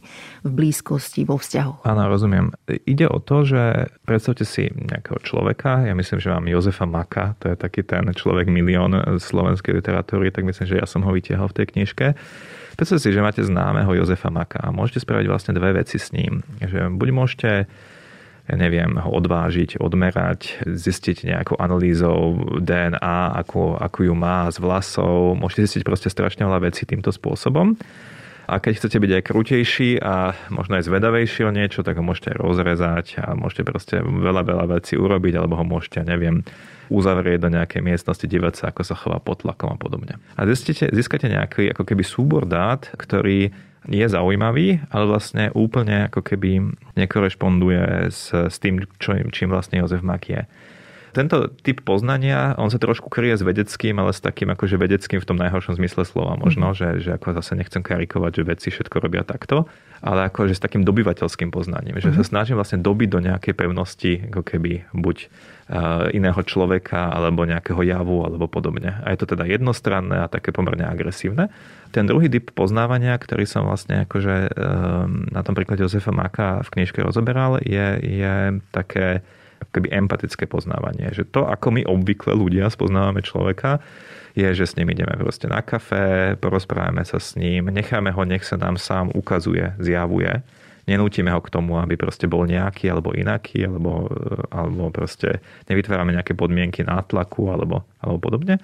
v 0.44 0.50
blízkosti, 0.52 1.24
vo 1.24 1.40
vzťahoch. 1.40 1.88
Áno, 1.88 2.08
rozumiem. 2.12 2.52
Ide 2.68 3.08
o 3.08 3.20
to, 3.24 3.48
že 3.48 3.92
predstavte 4.04 4.44
si 4.44 4.68
nejakého 4.70 5.20
človeka, 5.24 5.88
ja 5.88 5.96
myslím, 5.96 6.20
že 6.20 6.30
mám 6.32 6.46
Jozefa 6.48 6.86
Maka, 6.86 7.40
to 7.40 7.52
je 7.52 7.56
taký 7.58 7.82
ten 7.88 8.06
človek 8.12 8.52
milión 8.52 8.94
slovenskej 9.18 9.80
literatúry, 9.80 10.30
tak 10.30 10.44
myslím, 10.48 10.68
že 10.68 10.80
ja 10.80 10.88
som 10.88 11.04
ho 11.04 11.12
vytiahol 11.12 11.50
v 11.52 11.58
tej 11.64 11.68
knižke 11.76 12.08
Predstavte 12.75 13.08
si, 13.08 13.15
že 13.15 13.24
máte 13.24 13.39
známeho 13.39 13.88
Jozefa 13.96 14.27
Maka 14.27 14.60
a 14.60 14.72
môžete 14.75 15.08
spraviť 15.08 15.27
vlastne 15.32 15.55
dve 15.55 15.79
veci 15.79 15.96
s 15.96 16.12
ním. 16.12 16.44
Že 16.60 16.91
buď 16.91 17.10
môžete 17.15 17.50
ja 18.46 18.55
neviem, 18.62 18.94
ho 19.01 19.10
odvážiť, 19.10 19.82
odmerať, 19.82 20.70
zistiť 20.70 21.25
nejakou 21.25 21.58
analýzou 21.58 22.38
DNA, 22.62 23.41
ako, 23.41 23.82
ako 23.82 24.00
ju 24.05 24.13
má 24.13 24.46
z 24.53 24.62
vlasov. 24.62 25.34
Môžete 25.34 25.65
zistiť 25.65 25.82
proste 25.82 26.13
strašne 26.13 26.46
veľa 26.46 26.70
vecí 26.70 26.86
týmto 26.86 27.10
spôsobom. 27.10 27.74
A 28.46 28.62
keď 28.62 28.77
chcete 28.77 29.01
byť 29.01 29.12
aj 29.17 29.24
krutejší 29.25 29.89
a 29.98 30.38
možno 30.53 30.77
aj 30.77 30.86
zvedavejší 30.86 31.50
o 31.50 31.55
niečo, 31.55 31.82
tak 31.82 31.98
ho 31.98 32.05
môžete 32.05 32.38
rozrezať 32.38 33.17
a 33.17 33.34
môžete 33.34 33.65
proste 33.65 33.96
veľa, 34.05 34.46
veľa 34.46 34.65
vecí 34.77 34.94
urobiť, 34.94 35.34
alebo 35.41 35.58
ho 35.58 35.65
môžete, 35.65 36.05
neviem, 36.05 36.46
uzavrieť 36.89 37.39
do 37.46 37.50
nejakej 37.54 37.82
miestnosti, 37.82 38.25
dívať 38.25 38.54
sa, 38.56 38.63
ako 38.72 38.82
sa 38.86 38.96
chová 38.96 39.18
pod 39.22 39.46
tlakom 39.46 39.74
a 39.74 39.77
podobne. 39.77 40.18
A 40.38 40.42
zistíte, 40.50 40.89
získate 40.89 41.30
nejaký 41.30 41.72
ako 41.74 41.84
keby 41.84 42.04
súbor 42.06 42.44
dát, 42.46 42.89
ktorý 42.96 43.54
je 43.86 44.06
zaujímavý, 44.10 44.82
ale 44.89 45.06
vlastne 45.06 45.54
úplne 45.54 46.10
ako 46.10 46.25
keby 46.25 46.74
nekorešponduje 46.98 48.10
s, 48.10 48.34
s 48.34 48.58
tým, 48.58 48.82
čo, 48.98 49.13
čím 49.30 49.54
vlastne 49.54 49.77
Jozef 49.77 50.01
Mak 50.01 50.24
je 50.25 50.42
tento 51.15 51.48
typ 51.63 51.79
poznania, 51.88 52.60
on 52.60 52.67
sa 52.67 52.75
trošku 52.75 53.07
kryje 53.07 53.39
s 53.39 53.43
vedeckým, 53.48 53.95
ale 54.03 54.12
s 54.12 54.19
takým 54.19 54.51
akože 54.51 54.75
vedeckým 54.75 55.24
v 55.24 55.27
tom 55.27 55.39
najhoršom 55.39 55.79
zmysle 55.79 56.03
slova 56.03 56.36
možno, 56.36 56.75
mm-hmm. 56.75 57.00
že, 57.00 57.07
že 57.07 57.10
ako 57.15 57.39
zase 57.39 57.55
nechcem 57.55 57.79
karikovať, 57.79 58.31
že 58.36 58.43
vedci 58.43 58.67
všetko 58.75 59.00
robia 59.00 59.24
takto, 59.24 59.72
ale 60.03 60.27
akože 60.27 60.60
s 60.60 60.62
takým 60.62 60.84
dobyvateľským 60.84 61.56
poznaním, 61.56 61.95
že 62.04 62.12
mm-hmm. 62.12 62.19
sa 62.19 62.28
snažím 62.28 62.60
vlastne 62.60 62.84
dobiť 62.84 63.08
do 63.08 63.19
nejakej 63.23 63.54
pevnosti, 63.56 64.28
ako 64.28 64.43
keby 64.43 64.91
buď 64.91 65.17
uh, 65.23 66.12
iného 66.12 66.41
človeka, 66.43 67.10
alebo 67.15 67.47
nejakého 67.47 67.80
javu, 67.80 68.28
alebo 68.28 68.51
podobne. 68.51 68.99
A 68.99 69.15
je 69.15 69.23
to 69.23 69.32
teda 69.32 69.47
jednostranné 69.47 70.28
a 70.28 70.28
také 70.28 70.51
pomerne 70.51 70.84
agresívne. 70.84 71.47
Ten 71.95 72.12
druhý 72.12 72.28
typ 72.28 72.51
poznávania, 72.51 73.15
ktorý 73.15 73.47
som 73.47 73.63
vlastne 73.63 74.04
akože 74.04 74.36
um, 74.51 75.32
na 75.32 75.41
tom 75.47 75.56
príklade 75.56 75.80
Josefa 75.80 76.12
Maka 76.12 76.60
v 76.67 76.69
knižke 76.75 76.99
rozoberal, 76.99 77.63
je, 77.63 77.88
je 78.04 78.60
také 78.75 79.23
keby 79.71 79.93
empatické 79.93 80.45
poznávanie. 80.45 81.10
Že 81.15 81.23
to, 81.32 81.41
ako 81.47 81.73
my 81.73 81.82
obvykle 81.88 82.36
ľudia 82.36 82.69
spoznávame 82.69 83.25
človeka, 83.25 83.82
je, 84.36 84.51
že 84.51 84.65
s 84.67 84.75
ním 84.75 84.91
ideme 84.91 85.15
proste 85.15 85.47
na 85.47 85.63
kafe, 85.63 86.36
porozprávame 86.43 87.08
sa 87.08 87.23
s 87.23 87.39
ním, 87.39 87.71
necháme 87.71 88.12
ho, 88.12 88.21
nech 88.28 88.43
sa 88.43 88.60
nám 88.60 88.75
sám 88.75 89.15
ukazuje, 89.15 89.71
zjavuje. 89.80 90.43
Nenútime 90.86 91.34
ho 91.34 91.41
k 91.41 91.49
tomu, 91.49 91.82
aby 91.82 91.97
proste 91.97 92.30
bol 92.30 92.45
nejaký 92.45 92.93
alebo 92.93 93.15
inaký, 93.15 93.65
alebo, 93.65 94.06
alebo 94.54 94.93
proste 94.93 95.41
nevytvárame 95.65 96.13
nejaké 96.13 96.38
podmienky 96.38 96.86
nátlaku 96.86 97.49
alebo, 97.49 97.82
alebo 98.04 98.21
podobne. 98.21 98.62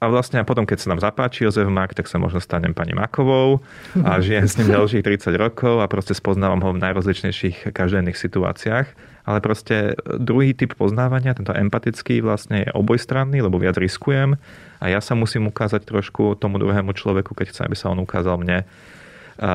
A 0.00 0.04
vlastne 0.08 0.40
a 0.40 0.44
potom, 0.44 0.68
keď 0.68 0.78
sa 0.80 0.90
nám 0.92 1.00
zapáči 1.00 1.44
Jozef 1.44 1.68
Mak, 1.68 1.96
tak 1.96 2.06
sa 2.08 2.20
možno 2.20 2.40
stanem 2.40 2.76
pani 2.76 2.92
Makovou 2.92 3.64
a 4.00 4.20
žijem 4.20 4.44
s 4.44 4.56
ním 4.60 4.72
ďalších 4.76 5.04
30 5.04 5.34
rokov 5.40 5.80
a 5.80 5.86
proste 5.88 6.12
spoznávam 6.12 6.60
ho 6.60 6.70
v 6.76 6.82
najrozličnejších 6.84 7.72
každodenných 7.72 8.18
situáciách 8.18 9.13
ale 9.24 9.40
proste 9.40 9.96
druhý 10.04 10.52
typ 10.52 10.76
poznávania, 10.76 11.32
tento 11.32 11.56
empatický 11.56 12.20
vlastne 12.20 12.68
je 12.68 12.70
obojstranný, 12.76 13.40
lebo 13.40 13.56
viac 13.56 13.80
riskujem 13.80 14.36
a 14.80 14.84
ja 14.92 15.00
sa 15.00 15.16
musím 15.16 15.48
ukázať 15.48 15.88
trošku 15.88 16.36
tomu 16.36 16.60
druhému 16.60 16.92
človeku, 16.92 17.32
keď 17.32 17.46
chcem, 17.50 17.64
aby 17.64 17.76
sa 17.76 17.88
on 17.88 18.04
ukázal 18.04 18.36
mne, 18.36 18.68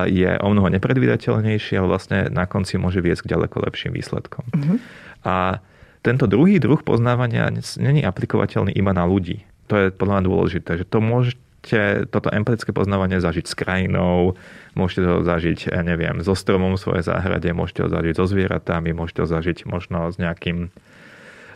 je 0.09 0.31
o 0.41 0.47
mnoho 0.51 0.67
nepredvídateľnejší, 0.75 1.79
ale 1.79 1.87
vlastne 1.87 2.19
na 2.33 2.43
konci 2.49 2.75
môže 2.75 2.99
viesť 2.99 3.29
k 3.29 3.31
ďaleko 3.37 3.63
lepším 3.63 3.95
výsledkom. 3.95 4.43
Mm-hmm. 4.51 4.77
A 5.23 5.63
tento 6.03 6.27
druhý 6.27 6.59
druh 6.59 6.79
poznávania 6.83 7.47
není 7.79 8.03
aplikovateľný 8.03 8.75
iba 8.75 8.91
na 8.91 9.07
ľudí. 9.07 9.47
To 9.71 9.77
je 9.77 9.85
podľa 9.93 10.19
mňa 10.19 10.23
dôležité, 10.25 10.71
že 10.81 10.85
to 10.87 10.99
môže, 10.99 11.37
môžete 11.59 12.07
toto 12.07 12.31
empatické 12.31 12.71
poznávanie 12.71 13.19
zažiť 13.19 13.45
s 13.45 13.53
krajinou, 13.53 14.39
môžete 14.79 15.03
to 15.03 15.15
zažiť, 15.27 15.75
ja 15.75 15.83
neviem, 15.83 16.23
so 16.23 16.31
stromom 16.33 16.79
v 16.79 16.81
svojej 16.81 17.03
záhrade, 17.03 17.51
môžete 17.51 17.83
ho 17.83 17.89
zažiť 17.91 18.13
so 18.15 18.25
zvieratami, 18.25 18.95
môžete 18.95 19.19
ho 19.23 19.27
zažiť 19.27 19.67
možno 19.67 20.07
s 20.07 20.15
nejakým 20.17 20.71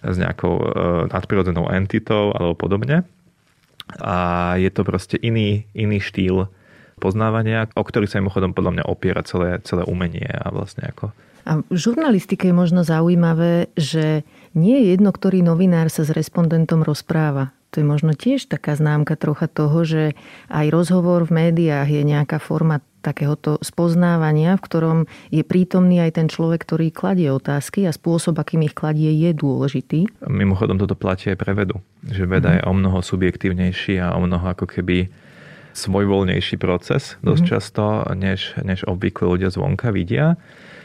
s 0.04 0.20
nejakou 0.20 0.56
e, 0.60 0.68
nadprirodzenou 1.16 1.72
entitou 1.72 2.36
alebo 2.36 2.60
podobne. 2.60 3.08
A 4.04 4.52
je 4.60 4.68
to 4.68 4.84
proste 4.84 5.16
iný, 5.16 5.63
iný 5.72 6.04
štýl 6.04 6.52
poznávania, 7.00 7.72
o 7.72 7.84
ktorý 7.88 8.12
sa 8.12 8.20
mimochodom 8.20 8.52
podľa 8.52 8.72
mňa 8.80 8.84
opiera 8.92 9.24
celé, 9.24 9.63
celé 9.63 9.88
umenie 9.88 10.28
a 10.28 10.52
vlastne 10.52 10.92
ako 10.92 11.16
a 11.44 11.60
v 11.60 11.76
žurnalistike 11.76 12.48
je 12.48 12.56
možno 12.56 12.88
zaujímavé, 12.88 13.68
že 13.76 14.24
nie 14.56 14.80
je 14.80 14.96
jedno, 14.96 15.12
ktorý 15.12 15.44
novinár 15.44 15.92
sa 15.92 16.08
s 16.08 16.16
respondentom 16.16 16.88
rozpráva. 16.88 17.52
To 17.74 17.82
je 17.82 17.86
možno 17.90 18.14
tiež 18.14 18.46
taká 18.46 18.78
známka 18.78 19.18
trocha 19.18 19.50
toho, 19.50 19.82
že 19.82 20.14
aj 20.54 20.70
rozhovor 20.70 21.26
v 21.26 21.50
médiách 21.50 21.90
je 21.90 22.02
nejaká 22.06 22.38
forma 22.38 22.86
takéhoto 23.04 23.60
spoznávania, 23.60 24.56
v 24.56 24.64
ktorom 24.64 24.98
je 25.28 25.44
prítomný 25.44 26.00
aj 26.00 26.22
ten 26.22 26.28
človek, 26.32 26.64
ktorý 26.64 26.94
kladie 26.94 27.28
otázky 27.34 27.84
a 27.84 27.92
spôsob, 27.92 28.40
akým 28.40 28.64
ich 28.64 28.72
kladie, 28.72 29.12
je 29.12 29.36
dôležitý. 29.36 30.08
Mimochodom 30.24 30.80
toto 30.80 30.96
platí 30.96 31.34
aj 31.34 31.38
pre 31.42 31.52
vedu. 31.52 31.84
Že 32.08 32.24
veda 32.32 32.50
mm. 32.50 32.56
je 32.56 32.62
o 32.64 32.74
mnoho 32.74 33.00
subjektívnejší 33.04 34.00
a 34.00 34.16
o 34.16 34.24
mnoho 34.24 34.56
ako 34.56 34.70
keby 34.70 35.12
svojvoľnejší 35.74 36.56
proces 36.62 37.20
dosť 37.26 37.44
mm. 37.44 37.50
často, 37.50 37.84
než, 38.16 38.56
než 38.62 38.88
obvykle 38.88 39.26
ľudia 39.26 39.50
zvonka 39.52 39.92
vidia 39.92 40.40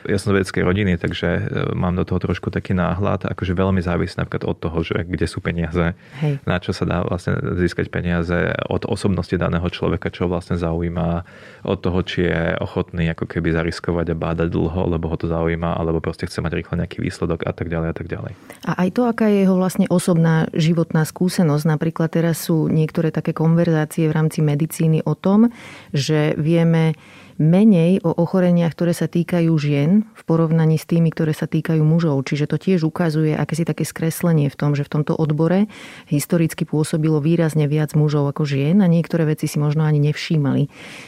ja 0.09 0.17
som 0.17 0.33
z 0.33 0.41
vedeckej 0.41 0.63
rodiny, 0.65 0.93
takže 0.97 1.29
e, 1.29 1.41
mám 1.77 1.93
do 1.93 2.09
toho 2.09 2.17
trošku 2.19 2.49
taký 2.49 2.73
náhľad, 2.73 3.29
akože 3.29 3.53
veľmi 3.53 3.85
závisí 3.85 4.17
napríklad 4.17 4.49
od 4.49 4.57
toho, 4.57 4.79
že 4.81 5.05
kde 5.05 5.29
sú 5.29 5.45
peniaze, 5.45 5.93
Hej. 6.25 6.41
na 6.49 6.57
čo 6.57 6.73
sa 6.73 6.89
dá 6.89 7.05
vlastne 7.05 7.37
získať 7.61 7.93
peniaze, 7.93 8.57
od 8.73 8.89
osobnosti 8.89 9.37
daného 9.37 9.69
človeka, 9.69 10.09
čo 10.09 10.27
vlastne 10.27 10.57
zaujíma, 10.57 11.29
od 11.69 11.79
toho, 11.85 12.01
či 12.01 12.25
je 12.25 12.57
ochotný 12.59 13.13
ako 13.13 13.29
keby 13.29 13.53
zariskovať 13.53 14.17
a 14.17 14.17
bádať 14.17 14.49
dlho, 14.49 14.97
lebo 14.97 15.13
ho 15.13 15.17
to 15.21 15.29
zaujíma, 15.29 15.77
alebo 15.77 16.01
proste 16.01 16.25
chce 16.25 16.41
mať 16.41 16.65
rýchlo 16.65 16.81
nejaký 16.81 17.05
výsledok 17.05 17.45
a 17.45 17.53
tak 17.53 17.69
ďalej 17.69 17.89
a 17.93 17.95
tak 17.95 18.07
ďalej. 18.09 18.33
A 18.65 18.73
aj 18.87 18.89
to, 18.97 19.03
aká 19.05 19.29
je 19.29 19.45
jeho 19.45 19.57
vlastne 19.61 19.85
osobná 19.93 20.49
životná 20.57 21.05
skúsenosť. 21.05 21.65
Napríklad 21.69 22.09
teraz 22.09 22.49
sú 22.49 22.73
niektoré 22.73 23.13
také 23.13 23.37
konverzácie 23.37 24.09
v 24.09 24.17
rámci 24.17 24.41
medicíny 24.41 25.05
o 25.05 25.13
tom, 25.13 25.53
že 25.93 26.33
vieme 26.41 26.97
menej 27.39 28.03
o 28.03 28.11
ochoreniach, 28.11 28.75
ktoré 28.75 28.91
sa 28.93 29.07
týkajú 29.07 29.55
žien 29.57 30.05
v 30.13 30.23
porovnaní 30.27 30.77
s 30.77 30.85
tými, 30.85 31.15
ktoré 31.15 31.31
sa 31.31 31.47
týkajú 31.47 31.81
mužov. 31.87 32.27
Čiže 32.27 32.51
to 32.51 32.59
tiež 32.59 32.83
ukazuje 32.85 33.33
aké 33.39 33.55
si 33.55 33.65
také 33.65 33.87
skreslenie 33.87 34.51
v 34.51 34.59
tom, 34.59 34.75
že 34.75 34.83
v 34.83 35.01
tomto 35.01 35.15
odbore 35.15 35.71
historicky 36.11 36.67
pôsobilo 36.67 37.23
výrazne 37.23 37.71
viac 37.71 37.95
mužov 37.95 38.27
ako 38.35 38.43
žien 38.43 38.83
a 38.83 38.91
niektoré 38.91 39.25
veci 39.25 39.47
si 39.47 39.57
možno 39.63 39.87
ani 39.87 40.03
nevšímali. 40.03 40.67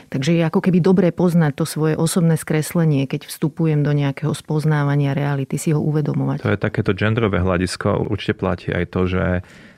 Takže 0.08 0.38
je 0.38 0.42
ako 0.46 0.62
keby 0.62 0.78
dobre 0.78 1.10
poznať 1.10 1.52
to 1.58 1.64
svoje 1.66 1.94
osobné 1.98 2.38
skreslenie, 2.38 3.10
keď 3.10 3.26
vstupujem 3.26 3.82
do 3.82 3.90
nejakého 3.90 4.32
spoznávania 4.32 5.12
reality, 5.12 5.58
si 5.58 5.74
ho 5.74 5.82
uvedomovať. 5.82 6.46
To 6.46 6.54
je 6.54 6.62
takéto 6.62 6.94
genderové 6.94 7.42
hľadisko. 7.42 8.06
Určite 8.06 8.38
platí 8.38 8.70
aj 8.70 8.86
to, 8.94 9.10
že 9.10 9.24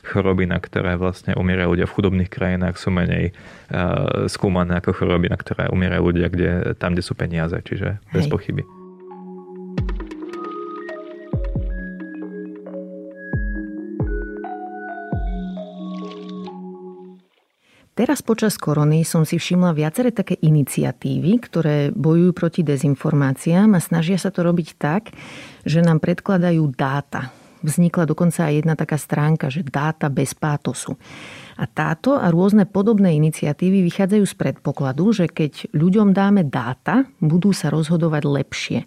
choroby, 0.02 0.50
na 0.50 0.58
ktoré 0.58 0.98
vlastne 0.98 1.32
umierajú 1.38 1.78
ľudia 1.78 1.86
v 1.86 1.94
chudobných 1.94 2.30
krajinách, 2.30 2.74
sú 2.74 2.90
menej 2.90 3.30
uh, 3.70 4.26
skúmané 4.26 4.82
ako 4.82 4.98
choroby, 4.98 5.30
na 5.30 5.38
ktoré 5.38 5.70
umierajú 5.70 6.02
ľudia 6.10 6.28
kde, 6.28 6.50
tam, 6.76 6.98
kde 6.98 7.06
sú 7.06 7.14
peniaze. 7.14 7.54
Čiže 7.54 8.02
bez 8.10 8.26
Hej. 8.26 8.32
pochyby. 8.34 8.62
Teraz 17.92 18.24
počas 18.24 18.56
korony 18.56 19.04
som 19.04 19.22
si 19.28 19.36
všimla 19.36 19.76
viaceré 19.76 20.16
také 20.16 20.40
iniciatívy, 20.40 21.32
ktoré 21.44 21.76
bojujú 21.92 22.32
proti 22.32 22.60
dezinformáciám 22.64 23.76
a 23.76 23.84
snažia 23.84 24.16
sa 24.16 24.32
to 24.32 24.42
robiť 24.42 24.68
tak, 24.80 25.12
že 25.68 25.84
nám 25.84 26.00
predkladajú 26.00 26.72
dáta 26.72 27.41
Vznikla 27.62 28.10
dokonca 28.10 28.50
aj 28.50 28.54
jedna 28.58 28.74
taká 28.74 28.98
stránka, 28.98 29.46
že 29.48 29.62
dáta 29.62 30.10
bez 30.10 30.34
pátosu. 30.34 30.98
A 31.56 31.64
táto 31.70 32.18
a 32.18 32.26
rôzne 32.28 32.66
podobné 32.66 33.14
iniciatívy 33.16 33.86
vychádzajú 33.86 34.24
z 34.26 34.34
predpokladu, 34.34 35.14
že 35.14 35.26
keď 35.30 35.70
ľuďom 35.70 36.10
dáme 36.10 36.42
dáta, 36.46 37.06
budú 37.22 37.54
sa 37.54 37.70
rozhodovať 37.70 38.22
lepšie. 38.26 38.78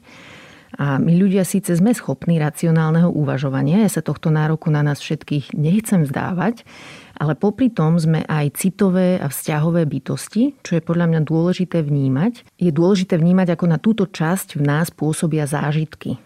A 0.75 0.99
my 0.99 1.15
ľudia 1.15 1.47
síce 1.47 1.71
sme 1.71 1.95
schopní 1.95 2.35
racionálneho 2.35 3.07
uvažovania, 3.07 3.87
ja 3.87 3.91
sa 3.91 4.03
tohto 4.03 4.27
nároku 4.27 4.67
na 4.67 4.83
nás 4.83 4.99
všetkých 4.99 5.55
nechcem 5.55 6.03
vzdávať, 6.03 6.67
ale 7.15 7.39
popri 7.39 7.71
tom 7.71 7.95
sme 7.95 8.27
aj 8.27 8.59
citové 8.59 9.15
a 9.15 9.31
vzťahové 9.31 9.87
bytosti, 9.87 10.59
čo 10.59 10.75
je 10.75 10.83
podľa 10.83 11.15
mňa 11.15 11.21
dôležité 11.23 11.79
vnímať. 11.79 12.59
Je 12.59 12.75
dôležité 12.75 13.15
vnímať, 13.15 13.55
ako 13.55 13.65
na 13.71 13.79
túto 13.79 14.03
časť 14.03 14.59
v 14.59 14.67
nás 14.67 14.91
pôsobia 14.91 15.47
zážitky 15.47 16.19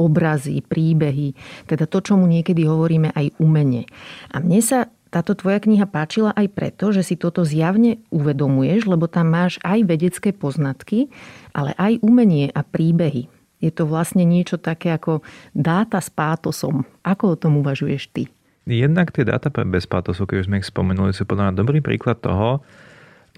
obrazy, 0.00 0.64
príbehy, 0.64 1.36
teda 1.68 1.84
to, 1.84 2.00
čo 2.00 2.16
mu 2.16 2.24
niekedy 2.24 2.64
hovoríme 2.64 3.12
aj 3.12 3.36
umenie. 3.36 3.84
A 4.32 4.40
mne 4.40 4.64
sa 4.64 4.88
táto 5.10 5.34
tvoja 5.34 5.58
kniha 5.58 5.90
páčila 5.90 6.30
aj 6.32 6.46
preto, 6.54 6.94
že 6.94 7.02
si 7.02 7.18
toto 7.18 7.42
zjavne 7.42 7.98
uvedomuješ, 8.14 8.86
lebo 8.86 9.10
tam 9.10 9.34
máš 9.34 9.58
aj 9.66 9.82
vedecké 9.84 10.30
poznatky, 10.30 11.10
ale 11.50 11.74
aj 11.76 11.98
umenie 12.00 12.48
a 12.54 12.62
príbehy. 12.62 13.26
Je 13.60 13.68
to 13.74 13.84
vlastne 13.84 14.24
niečo 14.24 14.56
také 14.56 14.94
ako 14.94 15.20
dáta 15.52 16.00
s 16.00 16.08
pátosom. 16.08 16.88
Ako 17.04 17.36
o 17.36 17.36
tom 17.36 17.60
uvažuješ 17.60 18.02
ty? 18.14 18.24
Jednak 18.64 19.10
tie 19.10 19.26
dáta 19.26 19.50
bez 19.50 19.84
pátosu, 19.84 20.24
keď 20.24 20.36
už 20.40 20.48
sme 20.48 20.62
ich 20.62 20.70
spomenuli, 20.70 21.10
sú 21.12 21.26
podľa 21.26 21.50
mňa 21.50 21.58
dobrý 21.58 21.82
príklad 21.82 22.22
toho, 22.22 22.62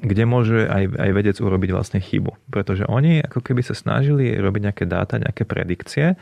kde 0.02 0.24
môže 0.28 0.66
aj, 0.68 0.98
aj 0.98 1.10
vedec 1.14 1.36
urobiť 1.40 1.70
vlastne 1.72 2.00
chybu. 2.04 2.36
Pretože 2.52 2.84
oni 2.84 3.24
ako 3.24 3.40
keby 3.40 3.64
sa 3.64 3.72
snažili 3.72 4.34
robiť 4.34 4.62
nejaké 4.68 4.84
dáta, 4.84 5.16
nejaké 5.16 5.48
predikcie, 5.48 6.20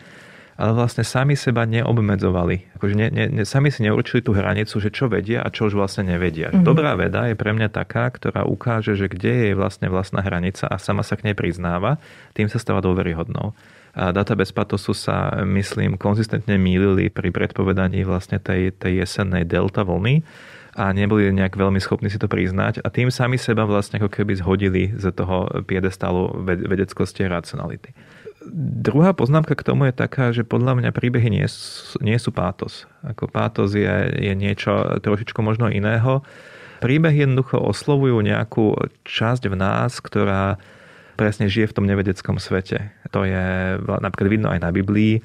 ale 0.61 0.77
vlastne 0.77 1.09
sami 1.09 1.41
seba 1.41 1.65
neobmedzovali. 1.65 2.77
Akože 2.77 2.93
ne, 2.93 3.09
ne, 3.09 3.25
ne, 3.33 3.43
sami 3.49 3.73
si 3.73 3.81
neurčili 3.81 4.21
tú 4.21 4.37
hranicu, 4.37 4.77
že 4.77 4.93
čo 4.93 5.09
vedia 5.09 5.41
a 5.41 5.49
čo 5.49 5.73
už 5.73 5.81
vlastne 5.81 6.13
nevedia. 6.13 6.53
Mm-hmm. 6.53 6.69
Dobrá 6.69 6.93
veda 7.01 7.33
je 7.33 7.35
pre 7.41 7.57
mňa 7.57 7.73
taká, 7.73 8.13
ktorá 8.13 8.45
ukáže, 8.45 8.93
že 8.93 9.09
kde 9.09 9.49
je 9.49 9.53
vlastne 9.57 9.89
vlastná 9.89 10.21
hranica 10.21 10.69
a 10.69 10.77
sama 10.77 11.01
sa 11.01 11.17
k 11.17 11.33
nej 11.33 11.35
priznáva, 11.35 11.97
tým 12.37 12.53
sa 12.53 12.61
stáva 12.61 12.85
dôveryhodnou. 12.85 13.57
A 13.97 14.13
data 14.13 14.37
bez 14.37 14.53
patosu 14.53 14.93
sa, 14.93 15.43
myslím, 15.43 15.97
konzistentne 15.97 16.61
mýlili 16.61 17.09
pri 17.09 17.33
predpovedaní 17.33 18.05
vlastne 18.05 18.37
tej, 18.39 18.77
tej 18.77 19.03
jesennej 19.03 19.49
delta 19.49 19.83
vlny 19.83 20.23
a 20.79 20.95
neboli 20.95 21.27
nejak 21.35 21.59
veľmi 21.59 21.83
schopní 21.83 22.07
si 22.07 22.21
to 22.21 22.31
priznať 22.31 22.85
a 22.85 22.89
tým 22.93 23.11
sami 23.11 23.41
seba 23.41 23.67
vlastne 23.67 23.99
ako 23.99 24.13
keby 24.13 24.39
zhodili 24.39 24.95
z 24.95 25.11
toho 25.11 25.51
piedestálu 25.67 26.31
vedeckosti 26.47 27.27
a 27.27 27.43
racionality. 27.43 27.91
Druhá 28.81 29.13
poznámka 29.13 29.53
k 29.53 29.67
tomu 29.67 29.93
je 29.93 29.95
taká, 29.95 30.33
že 30.33 30.49
podľa 30.49 30.81
mňa 30.81 30.91
príbehy 30.97 31.29
nie 31.29 31.45
sú, 31.45 32.01
nie 32.01 32.17
sú 32.17 32.33
pátos. 32.33 32.89
Ako 33.05 33.29
pátos 33.29 33.77
je, 33.77 33.89
je 34.17 34.33
niečo 34.33 35.01
trošičko 35.05 35.45
možno 35.45 35.69
iného. 35.69 36.25
Príbehy 36.81 37.29
jednoducho 37.29 37.61
oslovujú 37.61 38.25
nejakú 38.25 38.81
časť 39.05 39.53
v 39.53 39.57
nás, 39.61 40.01
ktorá 40.01 40.57
presne 41.21 41.53
žije 41.53 41.69
v 41.69 41.77
tom 41.77 41.85
nevedeckom 41.85 42.41
svete. 42.41 42.97
To 43.13 43.29
je 43.29 43.77
napríklad 43.77 44.29
vidno 44.33 44.49
aj 44.49 44.61
na 44.65 44.73
Biblii 44.73 45.21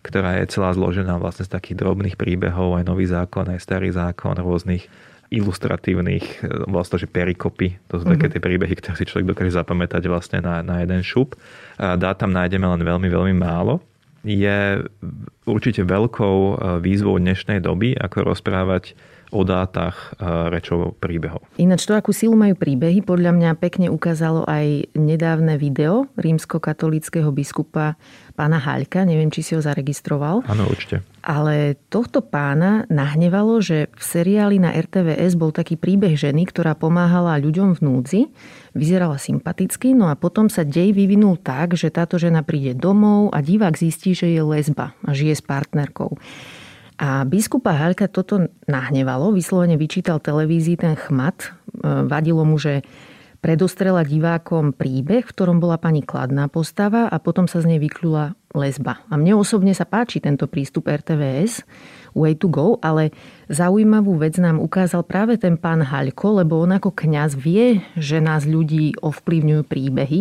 ktorá 0.00 0.40
je 0.40 0.48
celá 0.48 0.72
zložená 0.72 1.20
vlastne 1.20 1.44
z 1.44 1.52
takých 1.52 1.84
drobných 1.84 2.16
príbehov, 2.16 2.80
aj 2.80 2.88
nový 2.88 3.04
zákon, 3.04 3.52
aj 3.52 3.60
starý 3.60 3.92
zákon, 3.92 4.32
rôznych 4.40 4.88
ilustratívnych, 5.30 6.42
vlastne, 6.66 6.98
že 6.98 7.06
perikopy, 7.06 7.78
to 7.86 8.02
sú 8.02 8.04
mm-hmm. 8.04 8.12
také 8.18 8.26
mhm. 8.26 8.32
tie 8.34 8.42
príbehy, 8.42 8.74
ktoré 8.82 8.94
si 8.98 9.06
človek 9.06 9.30
dokáže 9.30 9.54
zapamätať 9.54 10.02
vlastne 10.10 10.38
na, 10.42 10.60
na 10.66 10.82
jeden 10.82 11.06
šup. 11.06 11.38
Dá 11.78 12.10
tam 12.18 12.34
nájdeme 12.34 12.66
len 12.66 12.82
veľmi, 12.82 13.08
veľmi 13.08 13.34
málo. 13.38 13.78
Je 14.20 14.84
určite 15.48 15.80
veľkou 15.80 16.36
e, 16.36 16.54
výzvou 16.84 17.16
dnešnej 17.16 17.64
doby, 17.64 17.96
ako 17.96 18.36
rozprávať 18.36 18.92
o 19.30 19.42
dátach 19.46 20.14
e, 20.18 20.26
rečov 20.50 20.98
príbehov. 20.98 21.46
Ináč 21.56 21.86
to, 21.86 21.94
akú 21.94 22.10
silu 22.10 22.34
majú 22.34 22.58
príbehy, 22.58 23.02
podľa 23.02 23.34
mňa 23.34 23.50
pekne 23.58 23.86
ukázalo 23.88 24.44
aj 24.46 24.90
nedávne 24.94 25.54
video 25.56 26.10
rímsko-katolického 26.18 27.30
biskupa 27.30 27.94
pána 28.34 28.56
Haľka, 28.56 29.04
neviem, 29.04 29.28
či 29.28 29.44
si 29.44 29.52
ho 29.52 29.60
zaregistroval. 29.60 30.40
Áno, 30.48 30.64
určite. 30.64 31.04
Ale 31.20 31.76
tohto 31.92 32.24
pána 32.24 32.88
nahnevalo, 32.88 33.60
že 33.60 33.92
v 33.92 34.02
seriáli 34.02 34.56
na 34.56 34.72
RTVS 34.72 35.36
bol 35.36 35.52
taký 35.52 35.76
príbeh 35.76 36.16
ženy, 36.16 36.48
ktorá 36.48 36.72
pomáhala 36.72 37.36
ľuďom 37.36 37.76
v 37.76 37.80
núdzi, 37.84 38.20
vyzerala 38.72 39.20
sympaticky, 39.20 39.92
no 39.92 40.08
a 40.08 40.16
potom 40.16 40.48
sa 40.48 40.64
dej 40.64 40.96
vyvinul 40.96 41.36
tak, 41.36 41.76
že 41.76 41.92
táto 41.92 42.16
žena 42.16 42.40
príde 42.40 42.72
domov 42.72 43.28
a 43.36 43.44
divák 43.44 43.76
zistí, 43.76 44.16
že 44.16 44.32
je 44.32 44.40
lesba 44.40 44.96
a 45.04 45.10
žije 45.12 45.36
s 45.36 45.44
partnerkou. 45.44 46.16
A 47.00 47.24
biskupa 47.24 47.72
Haľka 47.72 48.12
toto 48.12 48.52
nahnevalo, 48.68 49.32
vyslovene 49.32 49.80
vyčítal 49.80 50.20
televízii 50.20 50.76
ten 50.76 50.92
chmat. 51.00 51.48
E, 51.48 52.04
vadilo 52.04 52.44
mu, 52.44 52.60
že 52.60 52.84
predostrela 53.40 54.04
divákom 54.04 54.76
príbeh, 54.76 55.24
v 55.24 55.32
ktorom 55.32 55.64
bola 55.64 55.80
pani 55.80 56.04
kladná 56.04 56.44
postava 56.52 57.08
a 57.08 57.16
potom 57.16 57.48
sa 57.48 57.64
z 57.64 57.72
nej 57.72 57.80
vykľula 57.80 58.36
lesba. 58.52 59.00
A 59.08 59.16
mne 59.16 59.40
osobne 59.40 59.72
sa 59.72 59.88
páči 59.88 60.20
tento 60.20 60.44
prístup 60.44 60.92
RTVS, 60.92 61.64
Way 62.16 62.38
to 62.42 62.48
go, 62.50 62.76
ale 62.82 63.14
zaujímavú 63.46 64.18
vec 64.18 64.38
nám 64.38 64.58
ukázal 64.58 65.06
práve 65.06 65.38
ten 65.38 65.54
pán 65.58 65.84
Haľko, 65.84 66.42
lebo 66.42 66.58
on 66.62 66.74
ako 66.74 66.90
kňaz 66.94 67.38
vie, 67.38 67.82
že 67.94 68.18
nás 68.18 68.46
ľudí 68.46 68.98
ovplyvňujú 68.98 69.62
príbehy. 69.66 70.20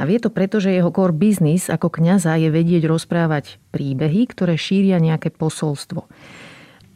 A 0.00 0.02
vie 0.08 0.18
to 0.20 0.32
preto, 0.32 0.60
že 0.60 0.72
jeho 0.72 0.92
core 0.92 1.16
business 1.16 1.68
ako 1.68 1.92
kňaza 1.92 2.36
je 2.40 2.48
vedieť 2.48 2.88
rozprávať 2.88 3.60
príbehy, 3.72 4.30
ktoré 4.32 4.56
šíria 4.56 4.96
nejaké 5.02 5.32
posolstvo 5.32 6.08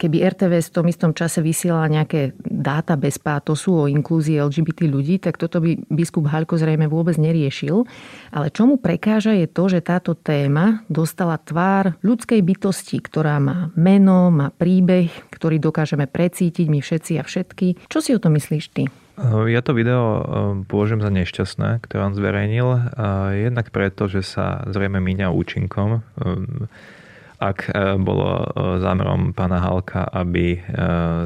keby 0.00 0.24
RTVS 0.32 0.72
v 0.72 0.76
tom 0.80 0.86
istom 0.88 1.12
čase 1.12 1.44
vysielala 1.44 1.92
nejaké 1.92 2.32
dáta 2.40 2.96
bez 2.96 3.20
pátosu 3.20 3.84
o 3.84 3.84
inklúzii 3.84 4.40
LGBT 4.40 4.88
ľudí, 4.88 5.20
tak 5.20 5.36
toto 5.36 5.60
by 5.60 5.76
biskup 5.92 6.24
Halko 6.32 6.56
zrejme 6.56 6.88
vôbec 6.88 7.20
neriešil. 7.20 7.84
Ale 8.32 8.48
čo 8.48 8.64
mu 8.64 8.80
prekáža 8.80 9.36
je 9.36 9.44
to, 9.44 9.68
že 9.68 9.84
táto 9.84 10.16
téma 10.16 10.80
dostala 10.88 11.36
tvár 11.36 12.00
ľudskej 12.00 12.40
bytosti, 12.40 13.04
ktorá 13.04 13.36
má 13.36 13.68
meno, 13.76 14.32
má 14.32 14.48
príbeh, 14.48 15.12
ktorý 15.28 15.60
dokážeme 15.60 16.08
precítiť 16.08 16.66
my 16.72 16.80
všetci 16.80 17.12
a 17.20 17.22
všetky. 17.22 17.84
Čo 17.92 18.00
si 18.00 18.16
o 18.16 18.22
tom 18.22 18.40
myslíš 18.40 18.64
ty? 18.72 18.88
Ja 19.52 19.60
to 19.60 19.76
video 19.76 20.00
eh, 20.00 20.20
považujem 20.64 21.04
za 21.04 21.12
nešťastné, 21.12 21.84
ktoré 21.84 22.00
on 22.08 22.16
zverejnil. 22.16 22.68
Jednak 23.36 23.68
preto, 23.68 24.08
že 24.08 24.24
sa 24.24 24.64
zrejme 24.64 24.96
míňa 24.96 25.28
účinkom 25.28 26.00
ak 27.40 27.72
e, 27.72 27.96
bolo 27.96 28.44
e, 28.44 28.46
zámerom 28.84 29.32
pána 29.32 29.64
Halka, 29.64 30.04
aby 30.12 30.60
e, 30.60 30.60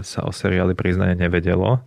sa 0.06 0.20
o 0.22 0.30
seriáli 0.30 0.78
priznanie 0.78 1.18
nevedelo, 1.18 1.82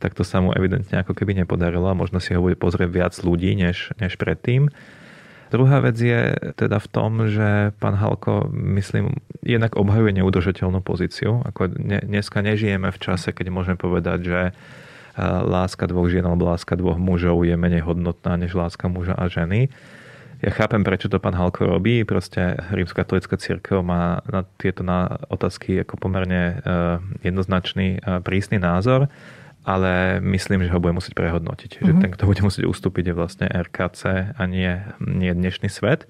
tak 0.00 0.16
to 0.16 0.24
sa 0.24 0.40
mu 0.40 0.56
evidentne 0.56 0.96
ako 1.04 1.12
keby 1.12 1.36
nepodarilo 1.36 1.84
a 1.92 1.96
možno 1.96 2.16
si 2.16 2.32
ho 2.32 2.40
bude 2.40 2.56
pozrieť 2.56 2.88
viac 2.88 3.14
ľudí 3.20 3.52
než, 3.52 3.92
než 4.00 4.16
predtým. 4.16 4.72
Druhá 5.52 5.78
vec 5.84 5.94
je 5.94 6.34
teda 6.58 6.82
v 6.82 6.88
tom, 6.90 7.10
že 7.30 7.70
pán 7.78 7.94
Halko, 7.94 8.50
myslím, 8.50 9.22
jednak 9.46 9.78
obhajuje 9.78 10.18
neudržateľnú 10.18 10.82
pozíciu. 10.82 11.46
Ako 11.46 11.70
dneska 11.70 12.42
nežijeme 12.42 12.90
v 12.90 12.98
čase, 12.98 13.30
keď 13.30 13.54
môžeme 13.54 13.78
povedať, 13.78 14.18
že 14.26 14.40
láska 15.46 15.86
dvoch 15.86 16.10
žien 16.12 16.26
alebo 16.26 16.50
láska 16.50 16.76
dvoch 16.76 17.00
mužov 17.00 17.46
je 17.46 17.56
menej 17.56 17.86
hodnotná 17.86 18.36
než 18.36 18.52
láska 18.52 18.90
muža 18.90 19.16
a 19.16 19.30
ženy 19.30 19.72
ja 20.44 20.50
chápem, 20.52 20.84
prečo 20.84 21.08
to 21.08 21.16
pán 21.16 21.32
Halko 21.32 21.64
robí. 21.64 22.04
Proste 22.04 22.60
rímskokatolická 22.72 23.40
církev 23.40 23.80
má 23.80 24.20
na 24.28 24.44
tieto 24.60 24.84
na 24.84 25.20
otázky 25.32 25.80
ako 25.80 25.96
pomerne 25.96 26.42
e, 26.42 26.74
jednoznačný 27.24 28.04
a 28.04 28.20
prísny 28.20 28.60
názor. 28.60 29.08
ale 29.66 30.22
myslím, 30.22 30.62
že 30.62 30.70
ho 30.70 30.78
bude 30.78 30.94
musieť 30.94 31.18
prehodnotiť. 31.18 31.70
Mm-hmm. 31.82 31.86
Že 31.90 31.92
mhm. 31.92 32.00
ten, 32.00 32.10
kto 32.14 32.24
bude 32.30 32.42
musieť 32.46 32.64
ustúpiť, 32.70 33.10
je 33.10 33.18
vlastne 33.18 33.46
RKC 33.50 34.02
a 34.38 34.42
nie, 34.46 34.78
nie 35.02 35.34
dnešný 35.34 35.66
svet. 35.66 36.06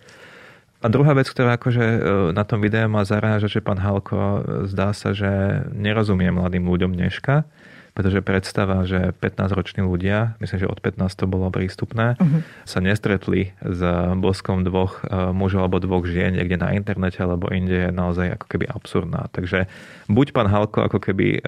A 0.84 0.92
druhá 0.92 1.16
vec, 1.16 1.24
ktorá 1.32 1.56
akože 1.56 1.80
e, 1.82 1.98
na 2.36 2.44
tom 2.44 2.60
videu 2.60 2.84
ma 2.84 3.08
zaráža, 3.08 3.48
že 3.48 3.64
pán 3.64 3.80
Halko 3.80 4.14
e, 4.14 4.40
zdá 4.68 4.92
sa, 4.92 5.16
že 5.16 5.64
nerozumie 5.72 6.28
mladým 6.28 6.68
ľuďom 6.68 6.92
dneška, 6.92 7.48
pretože 7.96 8.20
predstava, 8.20 8.84
že 8.84 9.16
15-roční 9.16 9.80
ľudia, 9.80 10.36
myslím, 10.44 10.68
že 10.68 10.68
od 10.68 10.84
15 10.84 11.08
to 11.16 11.24
bolo 11.24 11.48
prístupné, 11.48 12.20
uh-huh. 12.20 12.44
sa 12.68 12.84
nestretli 12.84 13.56
s 13.64 13.80
boskom 14.20 14.68
dvoch 14.68 15.00
e, 15.00 15.32
mužov 15.32 15.64
alebo 15.64 15.80
dvoch 15.80 16.04
žien 16.04 16.36
niekde 16.36 16.60
na 16.60 16.76
internete 16.76 17.24
alebo 17.24 17.48
inde 17.48 17.88
je 17.88 17.90
naozaj 17.90 18.36
ako 18.36 18.46
keby 18.52 18.68
absurdná. 18.68 19.32
Takže 19.32 19.64
buď 20.12 20.36
pán 20.36 20.52
Halko 20.52 20.84
ako 20.84 21.00
keby 21.00 21.40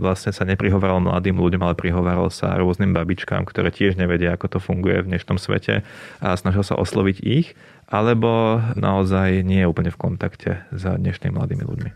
vlastne 0.00 0.32
sa 0.32 0.48
neprihovaral 0.48 1.04
mladým 1.04 1.36
ľuďom, 1.36 1.60
ale 1.60 1.76
prihovaral 1.76 2.32
sa 2.32 2.56
rôznym 2.56 2.96
babičkám, 2.96 3.44
ktoré 3.44 3.68
tiež 3.68 4.00
nevedia, 4.00 4.32
ako 4.32 4.56
to 4.56 4.58
funguje 4.58 5.04
v 5.04 5.10
dnešnom 5.12 5.36
svete 5.36 5.84
a 6.24 6.28
snažil 6.34 6.64
sa 6.64 6.80
osloviť 6.80 7.16
ich, 7.20 7.52
alebo 7.90 8.62
naozaj 8.78 9.42
nie 9.42 9.66
je 9.66 9.70
úplne 9.70 9.90
v 9.90 10.00
kontakte 10.00 10.50
s 10.70 10.82
dnešnými 10.86 11.34
mladými 11.34 11.64
ľuďmi. 11.66 11.90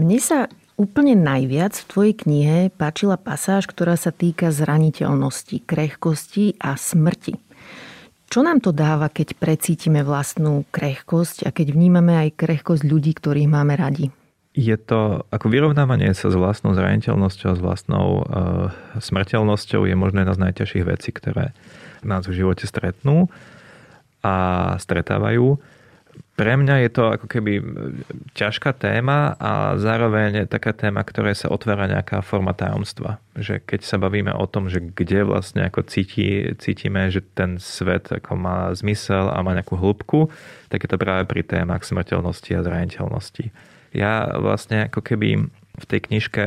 Mne 0.00 0.16
sa 0.16 0.48
úplne 0.80 1.12
najviac 1.12 1.76
v 1.76 1.88
tvojej 1.92 2.14
knihe 2.24 2.58
páčila 2.72 3.20
pasáž, 3.20 3.68
ktorá 3.68 4.00
sa 4.00 4.08
týka 4.08 4.48
zraniteľnosti, 4.48 5.60
krehkosti 5.68 6.56
a 6.56 6.80
smrti. 6.80 7.36
Čo 8.32 8.40
nám 8.40 8.64
to 8.64 8.72
dáva, 8.72 9.12
keď 9.12 9.36
precítime 9.36 10.00
vlastnú 10.00 10.64
krehkosť 10.72 11.44
a 11.44 11.52
keď 11.52 11.76
vnímame 11.76 12.16
aj 12.16 12.32
krehkosť 12.32 12.88
ľudí, 12.88 13.12
ktorých 13.12 13.52
máme 13.52 13.76
radi? 13.76 14.08
je 14.50 14.74
to 14.74 15.22
ako 15.30 15.46
vyrovnávanie 15.46 16.10
sa 16.10 16.26
s 16.26 16.34
vlastnou 16.34 16.74
zraniteľnosťou, 16.74 17.50
s 17.54 17.62
vlastnou 17.62 18.06
uh, 18.20 18.74
smrteľnosťou 18.98 19.86
je 19.86 19.94
možno 19.94 20.26
jedna 20.26 20.34
z 20.34 20.42
najťažších 20.50 20.84
vecí, 20.90 21.10
ktoré 21.14 21.54
nás 22.02 22.26
v 22.26 22.42
živote 22.42 22.66
stretnú 22.66 23.30
a 24.26 24.34
stretávajú. 24.82 25.62
Pre 26.36 26.52
mňa 26.56 26.88
je 26.88 26.90
to 26.90 27.04
ako 27.12 27.26
keby 27.28 27.60
ťažká 28.32 28.72
téma 28.72 29.36
a 29.36 29.76
zároveň 29.76 30.48
taká 30.48 30.72
téma, 30.72 31.04
ktoré 31.04 31.36
sa 31.36 31.52
otvára 31.52 31.84
nejaká 31.84 32.24
forma 32.24 32.56
tajomstva. 32.56 33.20
Že 33.36 33.60
keď 33.60 33.80
sa 33.84 34.00
bavíme 34.00 34.32
o 34.32 34.44
tom, 34.48 34.72
že 34.72 34.80
kde 34.80 35.28
vlastne 35.28 35.68
ako 35.68 35.84
cíti, 35.84 36.56
cítime, 36.56 37.12
že 37.12 37.20
ten 37.20 37.60
svet 37.60 38.08
ako 38.08 38.40
má 38.40 38.72
zmysel 38.72 39.28
a 39.28 39.40
má 39.44 39.52
nejakú 39.52 39.76
hĺbku, 39.76 40.32
tak 40.72 40.84
je 40.84 40.88
to 40.88 40.96
práve 40.96 41.28
pri 41.28 41.44
témach 41.44 41.84
smrteľnosti 41.84 42.50
a 42.56 42.64
zraniteľnosti 42.64 43.52
ja 43.92 44.38
vlastne 44.38 44.86
ako 44.86 45.02
keby 45.02 45.50
v 45.50 45.84
tej 45.86 46.00
knižke 46.10 46.44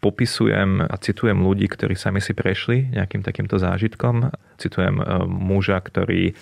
popisujem 0.00 0.80
a 0.80 0.94
citujem 0.96 1.44
ľudí, 1.44 1.68
ktorí 1.68 1.92
sami 1.92 2.24
si 2.24 2.32
prešli 2.32 2.88
nejakým 2.96 3.20
takýmto 3.20 3.60
zážitkom. 3.60 4.32
Citujem 4.56 4.96
e, 4.96 5.04
muža, 5.28 5.76
ktorý 5.84 6.32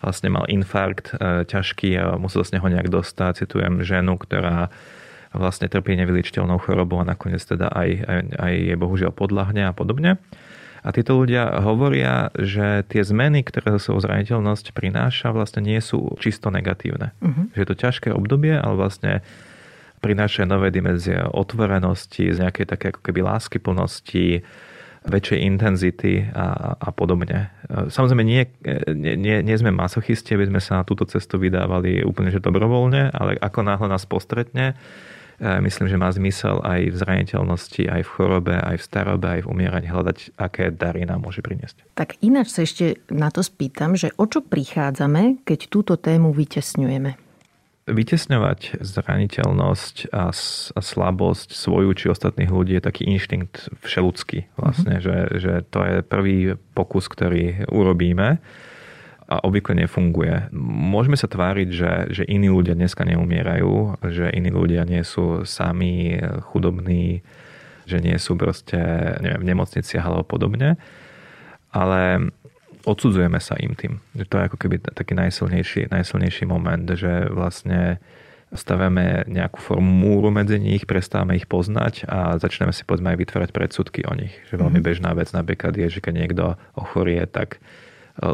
vlastne 0.00 0.32
mal 0.32 0.44
infarkt 0.48 1.12
e, 1.12 1.44
ťažký 1.48 1.90
a 1.98 2.04
musel 2.20 2.44
z 2.44 2.58
neho 2.58 2.66
nejak 2.68 2.88
dostať. 2.88 3.46
Citujem 3.46 3.82
ženu, 3.82 4.16
ktorá 4.20 4.68
vlastne 5.36 5.68
trpí 5.68 5.96
nevyličiteľnou 6.00 6.56
chorobou 6.62 7.02
a 7.02 7.08
nakoniec 7.08 7.44
teda 7.44 7.68
aj, 7.68 7.90
aj, 8.04 8.20
aj 8.40 8.54
je 8.56 8.74
bohužiaľ 8.74 9.12
podľahne 9.12 9.68
a 9.68 9.72
podobne. 9.76 10.16
A 10.86 10.94
títo 10.94 11.18
ľudia 11.18 11.50
hovoria, 11.66 12.30
že 12.38 12.86
tie 12.86 13.02
zmeny, 13.02 13.42
ktoré 13.42 13.74
za 13.74 13.90
svojou 13.90 14.06
zraniteľnosť 14.06 14.70
prináša, 14.70 15.34
vlastne 15.34 15.66
nie 15.66 15.82
sú 15.82 16.14
čisto 16.22 16.46
negatívne. 16.46 17.10
Uh-huh. 17.18 17.50
Že 17.58 17.58
je 17.58 17.68
to 17.68 17.80
ťažké 17.82 18.08
obdobie, 18.14 18.54
ale 18.54 18.78
vlastne 18.78 19.12
prinášajú 19.98 20.46
nové 20.46 20.70
dimenzie 20.70 21.18
otvorenosti, 21.26 22.30
z 22.30 22.38
nejakej 22.38 22.66
také 22.70 22.94
ako 22.94 23.02
keby 23.02 23.20
láskyplnosti, 23.26 24.46
väčšej 25.06 25.38
intenzity 25.46 26.26
a, 26.34 26.74
a 26.76 26.90
podobne. 26.90 27.50
Samozrejme, 27.66 28.26
nie, 28.26 28.42
nie, 28.94 29.36
nie 29.42 29.56
sme 29.56 29.70
masochisti, 29.70 30.34
aby 30.34 30.50
sme 30.50 30.60
sa 30.60 30.82
na 30.82 30.84
túto 30.84 31.06
cestu 31.06 31.38
vydávali 31.38 32.02
úplne 32.02 32.34
že 32.34 32.42
dobrovoľne, 32.42 33.14
ale 33.14 33.38
ako 33.38 33.60
náhle 33.62 33.86
nás 33.86 34.02
postretne, 34.06 34.74
e, 35.38 35.46
myslím, 35.62 35.86
že 35.86 35.96
má 35.98 36.10
zmysel 36.10 36.58
aj 36.62 36.80
v 36.90 36.96
zraniteľnosti, 36.98 37.82
aj 37.86 38.02
v 38.02 38.10
chorobe, 38.10 38.54
aj 38.58 38.76
v 38.78 38.86
starobe, 38.86 39.26
aj 39.30 39.40
v 39.46 39.50
umieraní 39.50 39.86
hľadať, 39.90 40.38
aké 40.38 40.74
dary 40.74 41.06
nám 41.06 41.22
môže 41.22 41.42
priniesť. 41.42 41.86
Tak 41.94 42.18
ináč 42.22 42.54
sa 42.54 42.66
ešte 42.66 42.98
na 43.10 43.30
to 43.30 43.46
spýtam, 43.46 43.94
že 43.94 44.10
o 44.18 44.26
čo 44.26 44.42
prichádzame, 44.42 45.46
keď 45.46 45.58
túto 45.70 45.94
tému 45.94 46.34
vytesňujeme? 46.34 47.25
Vytesňovať 47.86 48.82
zraniteľnosť 48.82 50.10
a, 50.10 50.34
a 50.74 50.80
slabosť 50.82 51.54
svoju 51.54 51.94
či 51.94 52.10
ostatných 52.10 52.50
ľudí 52.50 52.74
je 52.74 52.82
taký 52.82 53.06
inštinkt 53.06 53.70
všeludský 53.86 54.50
vlastne, 54.58 54.98
mm-hmm. 54.98 55.06
že, 55.06 55.18
že 55.38 55.52
to 55.70 55.80
je 55.86 55.96
prvý 56.02 56.58
pokus, 56.74 57.06
ktorý 57.06 57.70
urobíme 57.70 58.42
a 59.26 59.36
obvykle 59.42 59.86
nefunguje. 59.86 60.50
Môžeme 60.66 61.14
sa 61.18 61.30
tváriť, 61.30 61.68
že, 61.70 61.92
že 62.10 62.22
iní 62.26 62.50
ľudia 62.50 62.78
dneska 62.78 63.02
neumierajú, 63.06 64.02
že 64.06 64.30
iní 64.30 64.50
ľudia 64.50 64.86
nie 64.86 65.02
sú 65.02 65.42
sami 65.46 66.18
chudobní, 66.50 67.26
že 67.86 68.02
nie 68.02 68.18
sú 68.18 68.34
proste 68.34 68.78
neviem, 69.22 69.42
v 69.42 69.48
nemocniciach 69.54 70.06
alebo 70.06 70.26
podobne. 70.26 70.74
Ale 71.74 72.30
odsudzujeme 72.86 73.42
sa 73.42 73.58
im 73.58 73.74
tým. 73.74 73.98
Že 74.14 74.24
to 74.30 74.34
je 74.38 74.46
ako 74.46 74.56
keby 74.62 74.76
taký 74.78 75.12
najsilnejší, 75.18 75.90
najsilnejší 75.90 76.46
moment, 76.46 76.86
že 76.94 77.26
vlastne 77.28 77.98
stavíme 78.54 79.26
nejakú 79.26 79.58
formu 79.58 79.90
múru 79.90 80.30
medzi 80.30 80.62
nich, 80.62 80.86
prestávame 80.86 81.34
ich 81.34 81.50
poznať 81.50 82.06
a 82.06 82.38
začneme 82.38 82.70
si 82.70 82.86
povedzme 82.86 83.10
aj 83.10 83.18
vytvárať 83.18 83.50
predsudky 83.50 84.06
o 84.06 84.14
nich. 84.14 84.32
Že 84.48 84.62
veľmi 84.62 84.80
mhm. 84.80 84.86
bežná 84.86 85.10
vec 85.18 85.34
napríklad 85.34 85.74
je, 85.74 85.98
že 85.98 85.98
keď 85.98 86.14
niekto 86.14 86.44
ochorie, 86.78 87.26
tak 87.26 87.58
e, 87.58 87.60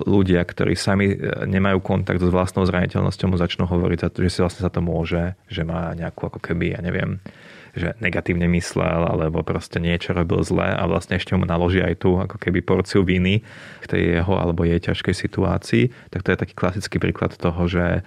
ľudia, 0.04 0.44
ktorí 0.44 0.76
sami 0.76 1.16
e, 1.16 1.48
nemajú 1.48 1.80
kontakt 1.80 2.20
s 2.20 2.28
vlastnou 2.28 2.68
zraniteľnosťou, 2.68 3.32
mu 3.32 3.40
začnú 3.40 3.64
hovoriť, 3.64 4.12
že 4.12 4.28
si 4.28 4.44
vlastne 4.44 4.68
sa 4.68 4.70
to 4.70 4.84
môže, 4.84 5.32
že 5.48 5.64
má 5.64 5.96
nejakú 5.96 6.28
ako 6.28 6.44
keby, 6.44 6.76
ja 6.76 6.80
neviem, 6.84 7.24
že 7.72 7.96
negatívne 8.04 8.48
myslel 8.52 9.08
alebo 9.08 9.40
proste 9.40 9.80
niečo 9.80 10.12
robil 10.12 10.44
zle 10.44 10.68
a 10.76 10.84
vlastne 10.84 11.16
ešte 11.16 11.32
mu 11.32 11.48
naloží 11.48 11.80
aj 11.80 12.04
tú 12.04 12.20
ako 12.20 12.36
keby 12.36 12.60
porciu 12.60 13.00
viny 13.00 13.40
k 13.80 13.84
tej 13.88 14.02
jeho 14.20 14.34
alebo 14.36 14.68
jej 14.68 14.80
ťažkej 14.80 15.14
situácii, 15.16 15.84
tak 16.12 16.20
to 16.24 16.28
je 16.32 16.38
taký 16.38 16.54
klasický 16.54 16.96
príklad 17.00 17.32
toho, 17.36 17.64
že 17.66 18.04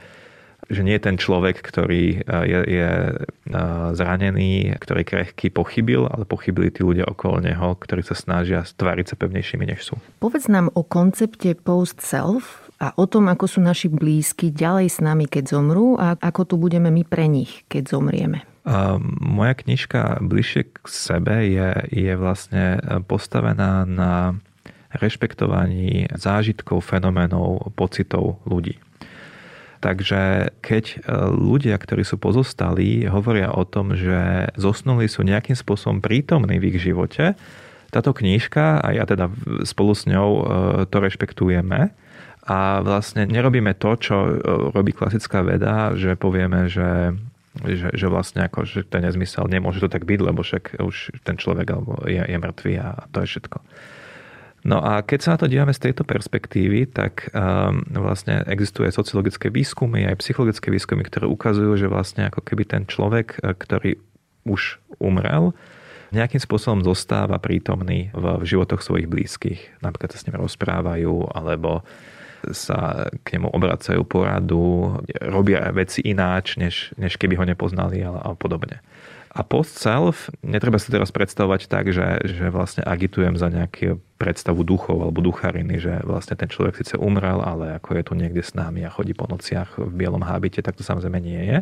že 0.65 0.81
nie 0.81 0.97
je 0.97 1.05
ten 1.05 1.17
človek, 1.17 1.61
ktorý 1.61 2.03
e, 2.09 2.17
je, 2.25 2.59
je 2.65 2.89
e, 2.89 3.13
zranený, 3.93 4.73
ktorý 4.81 5.05
krehký 5.05 5.53
pochybil, 5.53 6.09
ale 6.09 6.25
pochybili 6.25 6.73
tí 6.73 6.81
ľudia 6.81 7.05
okolo 7.05 7.37
neho, 7.37 7.77
ktorí 7.77 8.01
sa 8.01 8.17
snažia 8.17 8.65
stváriť 8.65 9.13
sa 9.13 9.15
pevnejšími, 9.19 9.61
než 9.61 9.93
sú. 9.93 9.95
Povedz 10.17 10.49
nám 10.49 10.73
o 10.73 10.81
koncepte 10.81 11.53
post-self 11.53 12.65
a 12.81 12.97
o 12.97 13.05
tom, 13.05 13.29
ako 13.29 13.45
sú 13.45 13.59
naši 13.61 13.93
blízky 13.93 14.49
ďalej 14.49 14.87
s 14.89 14.99
nami, 15.05 15.29
keď 15.29 15.53
zomrú 15.53 16.01
a 16.01 16.17
ako 16.17 16.41
tu 16.49 16.55
budeme 16.57 16.89
my 16.89 17.05
pre 17.05 17.29
nich, 17.29 17.61
keď 17.69 17.93
zomrieme. 17.93 18.54
Moja 19.21 19.53
knižka 19.53 20.25
bližšie 20.25 20.61
k 20.73 20.85
sebe 20.89 21.45
je, 21.45 21.69
je 21.93 22.13
vlastne 22.17 22.81
postavená 23.05 23.85
na 23.85 24.41
rešpektovaní 24.89 26.09
zážitkov, 26.15 26.81
fenoménov, 26.81 27.75
pocitov 27.77 28.41
ľudí. 28.47 28.79
Takže 29.83 30.49
keď 30.65 30.85
e, 30.87 30.97
ľudia, 31.29 31.77
ktorí 31.77 32.01
sú 32.01 32.17
pozostali, 32.17 33.05
hovoria 33.05 33.53
o 33.53 33.61
tom, 33.67 33.93
že 33.93 34.49
zosnuli 34.57 35.05
sú 35.05 35.21
nejakým 35.21 35.53
spôsobom 35.53 36.01
prítomní 36.01 36.57
v 36.57 36.73
ich 36.73 36.81
živote, 36.81 37.37
táto 37.93 38.11
knižka, 38.17 38.81
a 38.81 38.87
ja 38.97 39.05
teda 39.05 39.29
spolu 39.61 39.93
s 39.93 40.09
ňou 40.09 40.29
e, 40.31 40.43
to 40.89 40.97
rešpektujeme, 40.97 41.93
a 42.45 42.85
vlastne 42.85 43.25
nerobíme 43.25 43.73
to, 43.73 43.97
čo 43.97 44.15
robí 44.69 44.93
klasická 44.93 45.41
veda, 45.41 45.97
že 45.97 46.13
povieme, 46.13 46.69
že 46.69 47.17
že, 47.63 47.95
že 47.95 48.07
vlastne 48.11 48.43
ako, 48.43 48.67
že 48.67 48.83
je 48.83 48.99
nezmysel, 48.99 49.47
nemôže 49.47 49.79
to 49.79 49.87
tak 49.87 50.03
byť, 50.03 50.19
lebo 50.19 50.43
však 50.43 50.83
už 50.83 51.15
ten 51.23 51.39
človek 51.39 51.71
je, 52.09 52.19
je 52.19 52.37
mŕtvý 52.37 52.73
a 52.83 53.07
to 53.15 53.23
je 53.23 53.27
všetko. 53.31 53.57
No 54.65 54.81
a 54.81 55.05
keď 55.05 55.19
sa 55.21 55.29
na 55.37 55.39
to 55.45 55.45
dívame 55.45 55.77
z 55.77 55.83
tejto 55.89 56.01
perspektívy, 56.01 56.89
tak 56.89 57.29
um, 57.29 57.85
vlastne 58.01 58.41
existuje 58.49 58.89
sociologické 58.89 59.53
výskumy, 59.53 60.09
aj 60.09 60.25
psychologické 60.25 60.73
výskumy, 60.73 61.05
ktoré 61.05 61.29
ukazujú, 61.29 61.77
že 61.77 61.85
vlastne 61.85 62.33
ako 62.33 62.41
keby 62.41 62.65
ten 62.65 62.83
človek, 62.89 63.45
e, 63.45 63.53
ktorý 63.53 64.01
už 64.49 64.81
umrel, 64.97 65.53
nejakým 66.09 66.41
spôsobom 66.41 66.81
zostáva 66.81 67.37
prítomný 67.37 68.09
v 68.17 68.41
životoch 68.41 68.81
svojich 68.81 69.05
blízkych. 69.05 69.85
Napríklad 69.85 70.17
sa 70.17 70.21
s 70.21 70.25
ním 70.25 70.41
rozprávajú, 70.41 71.29
alebo 71.29 71.85
sa 72.51 73.09
k 73.23 73.39
nemu 73.39 73.49
obracajú 73.49 74.03
poradu, 74.03 74.99
robia 75.23 75.71
veci 75.71 76.03
ináč, 76.05 76.59
než, 76.59 76.93
než 76.99 77.17
keby 77.17 77.39
ho 77.39 77.45
nepoznali 77.47 78.03
a, 78.05 78.11
a 78.11 78.29
podobne. 78.37 78.83
A 79.35 79.43
post-self, 79.43 80.31
netreba 80.47 80.79
si 80.79 80.87
teraz 80.87 81.11
predstavovať 81.11 81.67
tak, 81.67 81.91
že, 81.91 82.23
že 82.23 82.47
vlastne 82.47 82.87
agitujem 82.87 83.35
za 83.35 83.51
nejakú 83.51 83.99
predstavu 84.15 84.63
duchov 84.63 85.03
alebo 85.03 85.19
duchariny, 85.19 85.75
že 85.75 85.99
vlastne 86.07 86.39
ten 86.39 86.47
človek 86.47 86.79
síce 86.79 86.95
umrel, 86.95 87.43
ale 87.43 87.75
ako 87.75 87.99
je 87.99 88.03
tu 88.07 88.13
niekde 88.15 88.39
s 88.39 88.55
nami 88.55 88.87
a 88.87 88.93
chodí 88.95 89.11
po 89.11 89.27
nociach 89.27 89.75
v 89.75 89.91
bielom 89.91 90.23
hábite, 90.23 90.63
tak 90.63 90.79
to 90.79 90.87
samozrejme 90.87 91.19
nie 91.19 91.41
je. 91.51 91.57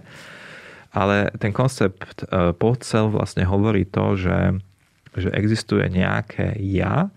Ale 0.93 1.33
ten 1.41 1.49
koncept 1.49 2.21
e, 2.21 2.53
podcel 2.53 3.09
vlastne 3.09 3.41
hovorí 3.49 3.89
to, 3.89 4.21
že, 4.21 4.61
že 5.17 5.33
existuje 5.33 5.89
nejaké 5.89 6.53
ja, 6.61 7.09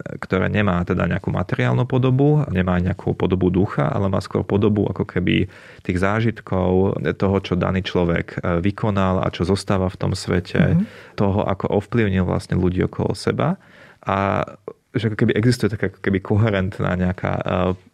ktoré 0.00 0.48
nemá 0.48 0.80
teda 0.82 1.04
nejakú 1.04 1.28
materiálnu 1.28 1.84
podobu, 1.84 2.44
nemá 2.48 2.80
nejakú 2.80 3.12
podobu 3.12 3.52
ducha, 3.52 3.88
ale 3.88 4.08
má 4.08 4.18
skôr 4.18 4.42
podobu 4.42 4.88
ako 4.88 5.04
keby 5.04 5.46
tých 5.84 5.98
zážitkov 6.00 7.00
toho, 7.16 7.36
čo 7.44 7.54
daný 7.56 7.84
človek 7.84 8.40
e, 8.40 8.64
vykonal 8.64 9.22
a 9.24 9.28
čo 9.28 9.44
zostáva 9.44 9.92
v 9.92 10.00
tom 10.00 10.12
svete, 10.16 10.60
mm-hmm. 10.60 11.14
toho, 11.20 11.44
ako 11.44 11.68
ovplyvnil 11.80 12.24
vlastne 12.24 12.56
ľudí 12.56 12.80
okolo 12.84 13.12
seba. 13.12 13.60
A 14.04 14.42
že 14.90 15.06
ako 15.06 15.22
keby 15.22 15.32
existuje 15.38 15.70
taká 15.70 15.86
ako 15.86 16.02
keby 16.02 16.18
koherentná 16.18 16.98
nejaká 16.98 17.32
e, 17.38 17.42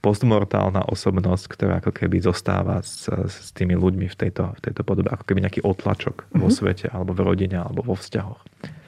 postmortálna 0.01 0.89
osobnosť, 0.89 1.45
ktorá 1.53 1.75
ako 1.85 1.93
keby 1.93 2.25
zostáva 2.25 2.81
s, 2.81 3.05
s 3.13 3.53
tými 3.53 3.77
ľuďmi 3.77 4.09
v 4.09 4.17
tejto, 4.17 4.57
v 4.57 4.61
tejto 4.65 4.81
podobe, 4.81 5.13
ako 5.13 5.29
keby 5.29 5.45
nejaký 5.45 5.61
otlačok 5.61 6.25
mm-hmm. 6.25 6.41
vo 6.41 6.49
mhm. 6.49 6.57
svete, 6.57 6.87
alebo 6.89 7.13
v 7.13 7.21
rodine, 7.21 7.61
alebo 7.61 7.85
vo 7.85 7.97
vzťahoch. 7.99 8.41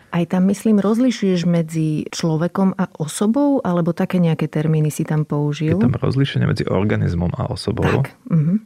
Aj 0.08 0.24
tam, 0.24 0.48
myslím, 0.48 0.80
rozlišuješ 0.80 1.44
medzi 1.44 2.08
človekom 2.08 2.80
a 2.80 2.88
osobou, 2.96 3.60
alebo 3.60 3.92
také 3.92 4.16
nejaké 4.16 4.48
termíny 4.48 4.88
si 4.88 5.04
tam 5.04 5.28
použil? 5.28 5.76
Je 5.76 5.84
tam 5.84 5.96
rozlišenie 5.96 6.48
medzi 6.48 6.64
organizmom 6.64 7.28
a 7.36 7.52
osobou. 7.52 7.84
Tak. 7.84 8.16
Uh-huh. 8.32 8.56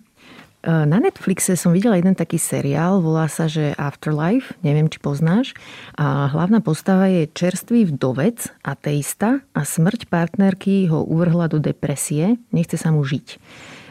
Na 0.63 1.03
Netflixe 1.03 1.59
som 1.59 1.75
videla 1.75 1.99
jeden 1.99 2.15
taký 2.15 2.39
seriál, 2.39 3.03
volá 3.03 3.27
sa, 3.27 3.51
že 3.51 3.75
Afterlife, 3.75 4.55
neviem, 4.63 4.87
či 4.87 5.03
poznáš. 5.03 5.59
A 5.99 6.31
hlavná 6.31 6.63
postava 6.63 7.11
je 7.11 7.27
čerstvý 7.27 7.91
vdovec, 7.91 8.47
ateista 8.63 9.43
a 9.59 9.67
smrť 9.67 10.07
partnerky 10.07 10.87
ho 10.87 11.03
uvrhla 11.03 11.51
do 11.51 11.59
depresie, 11.59 12.39
nechce 12.55 12.79
sa 12.79 12.95
mu 12.95 13.03
žiť 13.03 13.43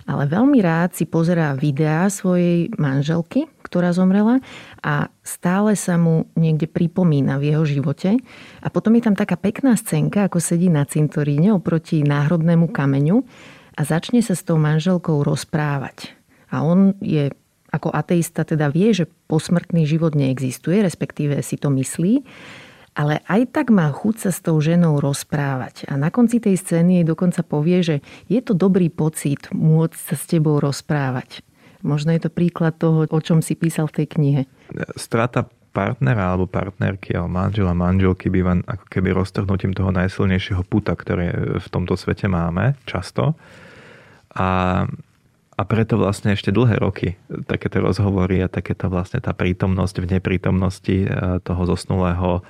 ale 0.05 0.29
veľmi 0.29 0.59
rád 0.61 0.97
si 0.97 1.05
pozerá 1.05 1.53
videá 1.53 2.09
svojej 2.09 2.73
manželky, 2.77 3.45
ktorá 3.65 3.93
zomrela 3.93 4.41
a 4.81 5.07
stále 5.21 5.77
sa 5.77 5.95
mu 5.95 6.27
niekde 6.33 6.67
pripomína 6.67 7.37
v 7.37 7.53
jeho 7.53 7.63
živote. 7.63 8.19
A 8.61 8.67
potom 8.67 8.97
je 8.97 9.03
tam 9.05 9.15
taká 9.15 9.37
pekná 9.37 9.77
scénka, 9.77 10.27
ako 10.27 10.41
sedí 10.41 10.67
na 10.67 10.83
cintoríne 10.83 11.53
oproti 11.55 12.01
náhrobnému 12.01 12.69
kameňu 12.73 13.23
a 13.77 13.81
začne 13.87 14.19
sa 14.19 14.35
s 14.35 14.43
tou 14.43 14.59
manželkou 14.59 15.23
rozprávať. 15.23 16.13
A 16.51 16.65
on 16.67 16.97
je 16.99 17.31
ako 17.71 17.87
ateista 17.95 18.43
teda 18.43 18.67
vie, 18.67 18.91
že 18.91 19.07
posmrtný 19.31 19.87
život 19.87 20.11
neexistuje, 20.11 20.83
respektíve 20.83 21.39
si 21.39 21.55
to 21.55 21.71
myslí 21.71 22.27
ale 23.01 23.25
aj 23.25 23.49
tak 23.49 23.73
má 23.73 23.89
chuť 23.89 24.29
sa 24.29 24.29
s 24.29 24.45
tou 24.45 24.61
ženou 24.61 25.01
rozprávať. 25.01 25.89
A 25.89 25.97
na 25.97 26.13
konci 26.13 26.37
tej 26.37 26.53
scény 26.61 27.01
jej 27.01 27.05
dokonca 27.09 27.41
povie, 27.41 27.81
že 27.81 27.95
je 28.29 28.37
to 28.45 28.53
dobrý 28.53 28.93
pocit 28.93 29.49
môcť 29.49 29.97
sa 29.97 30.13
s 30.13 30.29
tebou 30.29 30.61
rozprávať. 30.61 31.41
Možno 31.81 32.13
je 32.13 32.21
to 32.21 32.29
príklad 32.29 32.77
toho, 32.77 33.09
o 33.09 33.19
čom 33.25 33.41
si 33.41 33.57
písal 33.57 33.89
v 33.89 34.05
tej 34.05 34.07
knihe. 34.13 34.41
Strata 34.93 35.49
partnera 35.71 36.35
alebo 36.35 36.45
partnerky 36.45 37.17
alebo 37.17 37.31
manžela, 37.31 37.73
manželky 37.73 38.27
býva 38.29 38.59
ako 38.69 38.85
keby 38.91 39.15
roztrhnutím 39.17 39.73
toho 39.73 39.89
najsilnejšieho 39.89 40.61
puta, 40.67 40.93
ktoré 40.93 41.57
v 41.57 41.67
tomto 41.71 41.97
svete 41.97 42.29
máme 42.29 42.77
často. 42.85 43.33
A, 44.35 44.83
a 45.55 45.61
preto 45.65 45.97
vlastne 45.97 46.35
ešte 46.35 46.53
dlhé 46.53 46.77
roky 46.77 47.17
takéto 47.49 47.81
rozhovory 47.81 48.43
a 48.43 48.51
takéto 48.51 48.91
vlastne 48.91 49.23
tá 49.23 49.33
prítomnosť 49.33 49.95
v 50.03 50.09
neprítomnosti 50.19 50.97
e, 51.03 51.07
toho 51.43 51.61
zosnulého 51.67 52.43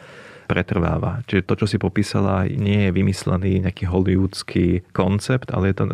pretrváva. 0.51 1.23
Čiže 1.31 1.47
to, 1.47 1.53
čo 1.63 1.65
si 1.71 1.77
popísala, 1.79 2.43
nie 2.51 2.87
je 2.87 2.91
vymyslený 2.91 3.63
nejaký 3.63 3.87
hollywoodský 3.87 4.83
koncept, 4.91 5.47
ale 5.55 5.71
je 5.71 5.75
to 5.79 5.85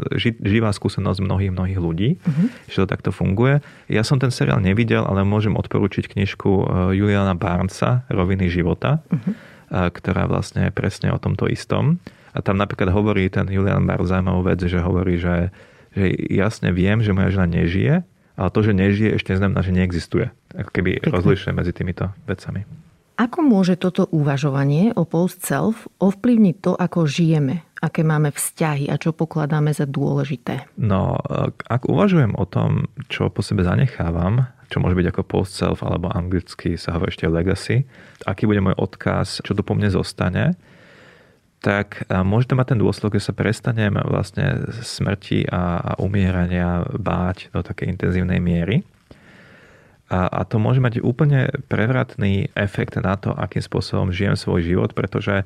živá 0.41 0.73
skúsenosť 0.73 1.21
mnohých, 1.21 1.53
mnohých 1.53 1.77
ľudí, 1.77 2.09
uh-huh. 2.17 2.49
že 2.65 2.81
to 2.81 2.89
takto 2.89 3.13
funguje. 3.13 3.61
Ja 3.85 4.01
som 4.01 4.17
ten 4.17 4.33
seriál 4.33 4.57
nevidel, 4.57 5.05
ale 5.05 5.21
môžem 5.21 5.53
odporučiť 5.53 6.09
knižku 6.09 6.49
eh, 6.49 6.65
Juliana 6.97 7.37
Barnesa 7.37 8.01
Roviny 8.09 8.49
života, 8.49 9.05
uh-huh. 9.13 9.93
ktorá 9.93 10.25
vlastne 10.25 10.67
je 10.67 10.71
presne 10.73 11.13
o 11.13 11.21
tomto 11.21 11.45
istom. 11.45 12.01
A 12.33 12.41
tam 12.41 12.57
napríklad 12.57 12.89
hovorí 12.89 13.29
ten 13.29 13.45
Julian 13.49 13.85
Barnes 13.85 14.09
zaujímavú 14.09 14.45
vec, 14.49 14.61
že 14.61 14.81
hovorí, 14.81 15.21
že, 15.21 15.53
že 15.93 16.09
jasne 16.33 16.73
viem, 16.73 17.01
že 17.05 17.13
moja 17.13 17.33
žena 17.33 17.49
nežije, 17.49 17.95
ale 18.37 18.49
to, 18.53 18.61
že 18.61 18.77
nežije, 18.77 19.17
ešte 19.17 19.33
neznamená, 19.33 19.65
že 19.65 19.73
neexistuje. 19.73 20.29
Ako 20.53 20.69
keby 20.69 21.01
rozlišuje 21.01 21.53
medzi 21.57 21.73
týmito 21.73 22.13
vecami. 22.29 22.86
Ako 23.17 23.41
môže 23.41 23.81
toto 23.81 24.05
uvažovanie 24.13 24.93
o 24.93 25.01
post-self 25.01 25.89
ovplyvniť 25.97 26.55
to, 26.61 26.77
ako 26.77 27.09
žijeme, 27.09 27.65
aké 27.81 28.05
máme 28.05 28.29
vzťahy 28.29 28.93
a 28.93 29.01
čo 29.01 29.09
pokladáme 29.09 29.73
za 29.73 29.89
dôležité? 29.89 30.69
No, 30.77 31.17
ak 31.65 31.89
uvažujem 31.89 32.37
o 32.37 32.45
tom, 32.45 32.93
čo 33.09 33.33
po 33.33 33.41
sebe 33.41 33.65
zanechávam, 33.65 34.45
čo 34.69 34.77
môže 34.77 34.93
byť 34.93 35.07
ako 35.09 35.21
post-self 35.25 35.81
alebo 35.81 36.13
anglicky 36.13 36.77
sa 36.77 36.93
hovorí 36.93 37.09
ešte 37.09 37.25
legacy, 37.25 37.89
aký 38.21 38.45
bude 38.45 38.61
môj 38.61 38.77
odkaz, 38.77 39.41
čo 39.41 39.57
to 39.57 39.65
po 39.65 39.73
mne 39.73 39.89
zostane, 39.89 40.53
tak 41.57 42.05
môže 42.21 42.53
to 42.53 42.53
mať 42.53 42.77
ten 42.77 42.79
dôsledok, 42.85 43.17
že 43.17 43.31
sa 43.31 43.33
prestanem 43.33 43.97
vlastne 43.97 44.61
smrti 44.77 45.49
a 45.49 45.97
umierania 45.97 46.85
báť 46.85 47.49
do 47.49 47.65
takej 47.65 47.97
intenzívnej 47.97 48.37
miery 48.37 48.85
a, 50.07 50.27
a 50.31 50.41
to 50.47 50.55
môže 50.55 50.79
mať 50.79 51.03
úplne 51.03 51.51
prevratný 51.67 52.51
efekt 52.55 52.95
na 52.95 53.19
to, 53.19 53.35
akým 53.35 53.59
spôsobom 53.59 54.15
žijem 54.15 54.39
svoj 54.39 54.63
život, 54.63 54.95
pretože 54.95 55.43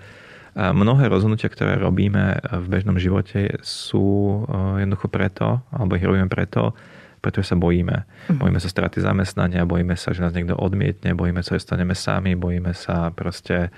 mnohé 0.56 1.08
rozhodnutia, 1.08 1.48
ktoré 1.48 1.80
robíme 1.80 2.38
v 2.44 2.66
bežnom 2.68 3.00
živote 3.00 3.58
sú 3.64 4.44
jednoducho 4.78 5.08
preto, 5.08 5.64
alebo 5.72 5.96
ich 5.96 6.04
robíme 6.04 6.28
preto, 6.28 6.76
pretože 7.24 7.54
sa 7.54 7.58
bojíme. 7.58 8.04
Mhm. 8.30 8.38
Bojíme 8.42 8.60
sa 8.60 8.70
straty 8.70 9.00
zamestnania, 9.00 9.64
bojíme 9.64 9.94
sa, 9.96 10.12
že 10.12 10.26
nás 10.26 10.34
niekto 10.34 10.58
odmietne, 10.58 11.14
bojíme 11.14 11.46
sa, 11.46 11.56
že 11.56 11.66
staneme 11.66 11.96
sami, 11.96 12.36
bojíme 12.36 12.74
sa 12.74 13.14
proste 13.14 13.72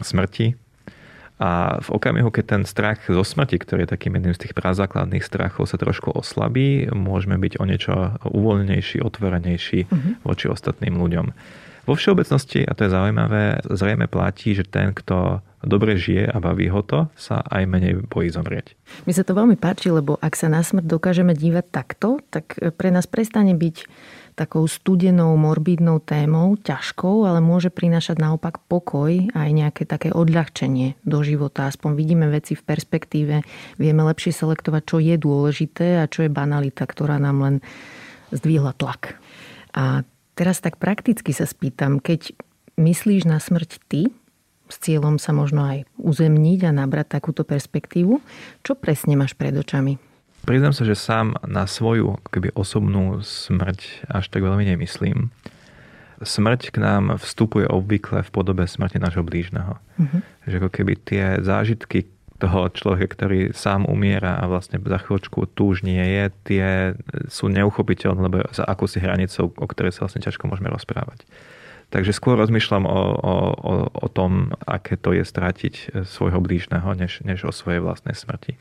smrti 0.00 0.69
a 1.40 1.80
v 1.80 1.88
okamihu, 1.96 2.28
keď 2.28 2.44
ten 2.44 2.62
strach 2.68 3.00
zo 3.08 3.24
smrti, 3.24 3.56
ktorý 3.56 3.88
je 3.88 3.92
takým 3.96 4.12
jedným 4.12 4.36
z 4.36 4.44
tých 4.44 4.52
prazákladných 4.52 5.24
strachov, 5.24 5.64
sa 5.64 5.80
trošku 5.80 6.12
oslabí, 6.12 6.92
môžeme 6.92 7.40
byť 7.40 7.52
o 7.56 7.64
niečo 7.64 7.94
uvoľnejší, 8.28 9.00
otvorenejší 9.00 9.88
uh-huh. 9.88 10.20
voči 10.20 10.52
ostatným 10.52 11.00
ľuďom. 11.00 11.32
Vo 11.88 11.96
všeobecnosti, 11.96 12.60
a 12.68 12.76
to 12.76 12.86
je 12.86 12.92
zaujímavé, 12.92 13.64
zrejme 13.72 14.04
platí, 14.04 14.52
že 14.52 14.68
ten, 14.68 14.92
kto 14.92 15.40
dobre 15.64 15.96
žije 15.96 16.28
a 16.28 16.36
baví 16.36 16.68
ho 16.68 16.84
to, 16.84 17.08
sa 17.16 17.40
aj 17.40 17.64
menej 17.64 18.04
bojí 18.04 18.28
zomrieť. 18.28 18.76
Mi 19.08 19.16
sa 19.16 19.24
to 19.24 19.32
veľmi 19.32 19.56
páči, 19.56 19.88
lebo 19.88 20.20
ak 20.20 20.36
sa 20.36 20.52
na 20.52 20.60
smrť 20.60 20.84
dokážeme 20.84 21.32
dívať 21.32 21.66
takto, 21.72 22.20
tak 22.28 22.52
pre 22.76 22.92
nás 22.92 23.08
prestane 23.08 23.56
byť 23.56 23.76
takou 24.40 24.64
studenou, 24.64 25.36
morbidnou 25.36 26.00
témou, 26.00 26.56
ťažkou, 26.56 27.28
ale 27.28 27.44
môže 27.44 27.68
prinášať 27.68 28.16
naopak 28.16 28.64
pokoj 28.72 29.28
aj 29.36 29.48
nejaké 29.52 29.84
také 29.84 30.08
odľahčenie 30.16 30.96
do 31.04 31.20
života. 31.20 31.68
Aspoň 31.68 31.92
vidíme 31.92 32.24
veci 32.32 32.56
v 32.56 32.64
perspektíve, 32.64 33.44
vieme 33.76 34.02
lepšie 34.08 34.32
selektovať, 34.32 34.82
čo 34.88 34.96
je 34.96 35.20
dôležité 35.20 36.00
a 36.00 36.08
čo 36.08 36.24
je 36.24 36.32
banalita, 36.32 36.88
ktorá 36.88 37.20
nám 37.20 37.36
len 37.44 37.54
zdvihla 38.32 38.72
tlak. 38.80 39.20
A 39.76 40.08
teraz 40.32 40.64
tak 40.64 40.80
prakticky 40.80 41.36
sa 41.36 41.44
spýtam, 41.44 42.00
keď 42.00 42.32
myslíš 42.80 43.28
na 43.28 43.36
smrť 43.36 43.76
ty, 43.92 44.08
s 44.70 44.76
cieľom 44.80 45.20
sa 45.20 45.36
možno 45.36 45.66
aj 45.66 45.84
uzemniť 46.00 46.64
a 46.64 46.72
nabrať 46.72 47.20
takúto 47.20 47.44
perspektívu, 47.44 48.22
čo 48.64 48.72
presne 48.78 49.20
máš 49.20 49.36
pred 49.36 49.52
očami? 49.52 50.09
Priznám 50.50 50.74
sa, 50.74 50.82
že 50.82 50.98
sám 50.98 51.38
na 51.46 51.62
svoju 51.62 52.18
keby 52.26 52.50
osobnú 52.58 53.22
smrť 53.22 54.02
až 54.10 54.26
tak 54.34 54.42
veľmi 54.42 54.66
nemyslím. 54.66 55.30
Smrť 56.18 56.74
k 56.74 56.76
nám 56.82 57.22
vstupuje 57.22 57.70
obvykle 57.70 58.26
v 58.26 58.30
podobe 58.34 58.66
smrti 58.66 58.98
nášho 58.98 59.22
blížneho. 59.22 59.78
Uh-huh. 59.78 60.20
Že 60.50 60.58
ako 60.58 60.70
keby 60.74 60.92
tie 61.06 61.24
zážitky 61.38 62.10
toho 62.42 62.66
človeka, 62.66 63.14
ktorý 63.14 63.54
sám 63.54 63.86
umiera 63.86 64.42
a 64.42 64.50
vlastne 64.50 64.82
za 64.82 64.98
chvíľočku 64.98 65.54
tu 65.54 65.70
už 65.70 65.86
nie 65.86 66.02
je, 66.02 66.24
tie 66.42 66.66
sú 67.30 67.46
neuchopiteľné, 67.46 68.18
lebo 68.18 68.42
za 68.50 68.66
akúsi 68.66 68.98
hranicou, 68.98 69.54
o 69.54 69.66
ktorej 69.70 69.94
sa 69.94 70.10
vlastne 70.10 70.26
ťažko 70.26 70.50
môžeme 70.50 70.66
rozprávať. 70.66 71.30
Takže 71.94 72.10
skôr 72.10 72.34
rozmýšľam 72.34 72.90
o, 72.90 72.90
o, 72.90 73.34
o, 73.54 73.72
o 73.86 74.06
tom, 74.10 74.50
aké 74.66 74.98
to 74.98 75.14
je 75.14 75.22
stratiť 75.22 76.02
svojho 76.10 76.42
blížneho, 76.42 76.90
než, 76.98 77.22
než 77.22 77.46
o 77.46 77.54
svojej 77.54 77.78
vlastnej 77.78 78.18
smrti. 78.18 78.58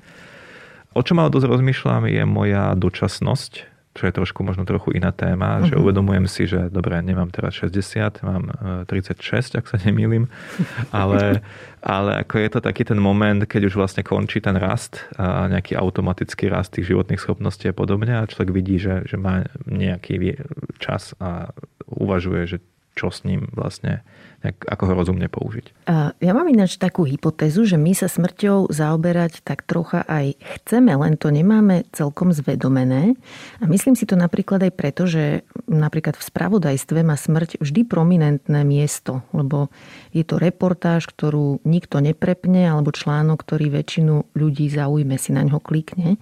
O 0.98 1.02
čom 1.06 1.22
ale 1.22 1.30
dosť 1.30 1.46
rozmýšľam 1.46 2.10
je 2.10 2.24
moja 2.26 2.74
dočasnosť, 2.74 3.54
čo 3.94 4.04
je 4.08 4.14
trošku 4.14 4.46
možno 4.46 4.64
trochu 4.64 4.96
iná 4.96 5.12
téma, 5.12 5.60
uh-huh. 5.60 5.70
že 5.70 5.76
mhm. 5.76 5.82
uvedomujem 5.84 6.26
si, 6.30 6.44
že 6.48 6.72
dobre, 6.72 6.96
nemám 7.04 7.30
teraz 7.34 7.58
60, 7.58 8.24
mám 8.24 8.44
36, 8.88 9.20
e, 9.20 9.60
ak 9.60 9.66
sa 9.68 9.78
nemýlim, 9.82 10.32
ale, 10.96 11.44
ale 11.84 12.24
ako 12.24 12.36
je 12.40 12.50
to 12.54 12.60
taký 12.64 12.88
ten 12.88 13.02
moment, 13.02 13.44
keď 13.44 13.70
už 13.70 13.76
vlastne 13.76 14.02
končí 14.06 14.40
ten 14.40 14.56
rast 14.56 15.04
a 15.20 15.52
nejaký 15.52 15.76
automatický 15.76 16.48
rast 16.48 16.78
tých 16.78 16.90
životných 16.90 17.20
schopností 17.20 17.70
a 17.70 17.76
podobne 17.76 18.24
a 18.24 18.30
človek 18.30 18.50
vidí, 18.56 18.80
že, 18.80 19.04
že 19.04 19.20
má 19.20 19.46
nejaký 19.68 20.42
čas 20.80 21.12
a 21.20 21.52
uvažuje, 21.90 22.56
že 22.56 22.58
čo 23.00 23.08
s 23.08 23.24
ním 23.24 23.48
vlastne 23.56 24.04
ako 24.44 24.84
ho 24.88 24.94
rozumne 25.04 25.28
použiť. 25.28 25.84
Ja 26.24 26.32
mám 26.32 26.48
ináč 26.48 26.80
takú 26.80 27.04
hypotézu, 27.04 27.68
že 27.68 27.76
my 27.76 27.92
sa 27.92 28.08
smrťou 28.08 28.72
zaoberať 28.72 29.44
tak 29.44 29.68
trocha 29.68 30.08
aj 30.08 30.40
chceme, 30.40 30.96
len 30.96 31.20
to 31.20 31.28
nemáme 31.28 31.84
celkom 31.92 32.32
zvedomené. 32.32 33.20
A 33.60 33.68
myslím 33.68 34.00
si 34.00 34.08
to 34.08 34.16
napríklad 34.16 34.64
aj 34.64 34.74
preto, 34.80 35.12
že 35.12 35.44
napríklad 35.68 36.16
v 36.16 36.24
spravodajstve 36.24 37.04
má 37.04 37.20
smrť 37.20 37.60
vždy 37.60 37.84
prominentné 37.84 38.64
miesto, 38.64 39.28
lebo 39.36 39.68
je 40.16 40.24
to 40.24 40.40
reportáž, 40.40 41.12
ktorú 41.12 41.60
nikto 41.68 42.00
neprepne, 42.00 42.64
alebo 42.64 42.96
článok, 42.96 43.44
ktorý 43.44 43.76
väčšinu 43.76 44.40
ľudí 44.40 44.72
zaujme, 44.72 45.20
si 45.20 45.36
na 45.36 45.44
ňo 45.44 45.60
klikne. 45.60 46.16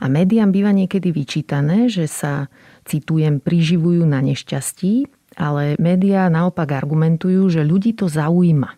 A 0.00 0.08
médiám 0.08 0.48
býva 0.48 0.72
niekedy 0.72 1.12
vyčítané, 1.12 1.92
že 1.92 2.08
sa, 2.08 2.48
citujem, 2.88 3.36
priživujú 3.36 4.08
na 4.08 4.24
nešťastí, 4.24 5.19
ale 5.36 5.78
médiá 5.78 6.26
naopak 6.26 6.70
argumentujú, 6.72 7.50
že 7.50 7.62
ľudí 7.66 7.94
to 7.94 8.10
zaujíma. 8.10 8.74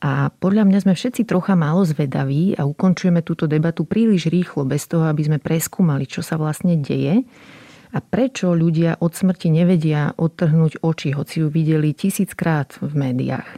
A 0.00 0.32
podľa 0.32 0.64
mňa 0.64 0.78
sme 0.88 0.94
všetci 0.96 1.28
trocha 1.28 1.52
málo 1.52 1.84
zvedaví 1.84 2.56
a 2.56 2.64
ukončujeme 2.64 3.20
túto 3.20 3.44
debatu 3.44 3.84
príliš 3.84 4.32
rýchlo, 4.32 4.64
bez 4.64 4.88
toho, 4.88 5.04
aby 5.04 5.28
sme 5.28 5.38
preskúmali, 5.38 6.08
čo 6.08 6.24
sa 6.24 6.40
vlastne 6.40 6.80
deje 6.80 7.28
a 7.90 7.98
prečo 7.98 8.54
ľudia 8.54 9.02
od 9.02 9.12
smrti 9.12 9.50
nevedia 9.50 10.14
odtrhnúť 10.14 10.80
oči, 10.80 11.10
hoci 11.12 11.44
ju 11.44 11.48
videli 11.50 11.90
tisíckrát 11.90 12.78
v 12.78 12.92
médiách. 12.96 13.50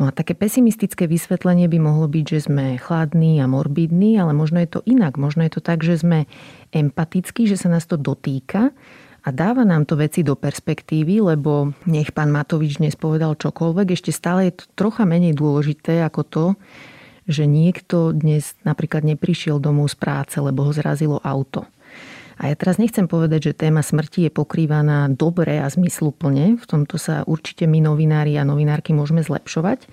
No 0.00 0.08
a 0.08 0.16
také 0.16 0.32
pesimistické 0.32 1.04
vysvetlenie 1.04 1.68
by 1.68 1.76
mohlo 1.76 2.08
byť, 2.08 2.24
že 2.24 2.48
sme 2.48 2.80
chladní 2.80 3.36
a 3.36 3.44
morbidní, 3.44 4.16
ale 4.16 4.32
možno 4.32 4.56
je 4.64 4.72
to 4.72 4.80
inak. 4.88 5.20
Možno 5.20 5.44
je 5.44 5.52
to 5.52 5.60
tak, 5.60 5.84
že 5.84 6.00
sme 6.00 6.24
empatickí, 6.72 7.44
že 7.44 7.60
sa 7.60 7.68
nás 7.68 7.84
to 7.84 8.00
dotýka 8.00 8.72
a 9.20 9.28
dáva 9.28 9.68
nám 9.68 9.84
to 9.84 10.00
veci 10.00 10.24
do 10.24 10.32
perspektívy, 10.32 11.20
lebo 11.20 11.76
nech 11.84 12.16
pán 12.16 12.32
Matovič 12.32 12.80
dnes 12.80 12.96
povedal 12.96 13.36
čokoľvek, 13.36 13.92
ešte 13.92 14.12
stále 14.12 14.48
je 14.48 14.60
to 14.60 14.64
trocha 14.72 15.04
menej 15.04 15.36
dôležité 15.36 16.00
ako 16.00 16.22
to, 16.24 16.44
že 17.28 17.44
niekto 17.44 18.16
dnes 18.16 18.56
napríklad 18.64 19.04
neprišiel 19.04 19.60
domov 19.60 19.92
z 19.92 19.96
práce, 20.00 20.36
lebo 20.40 20.64
ho 20.64 20.72
zrazilo 20.72 21.20
auto. 21.20 21.68
A 22.40 22.48
ja 22.48 22.56
teraz 22.56 22.80
nechcem 22.80 23.04
povedať, 23.04 23.52
že 23.52 23.60
téma 23.68 23.84
smrti 23.84 24.26
je 24.26 24.32
pokrývaná 24.32 25.12
dobre 25.12 25.60
a 25.60 25.68
zmysluplne. 25.68 26.56
V 26.56 26.64
tomto 26.64 26.96
sa 26.96 27.20
určite 27.28 27.68
my 27.68 27.84
novinári 27.84 28.40
a 28.40 28.48
novinárky 28.48 28.96
môžeme 28.96 29.20
zlepšovať. 29.20 29.84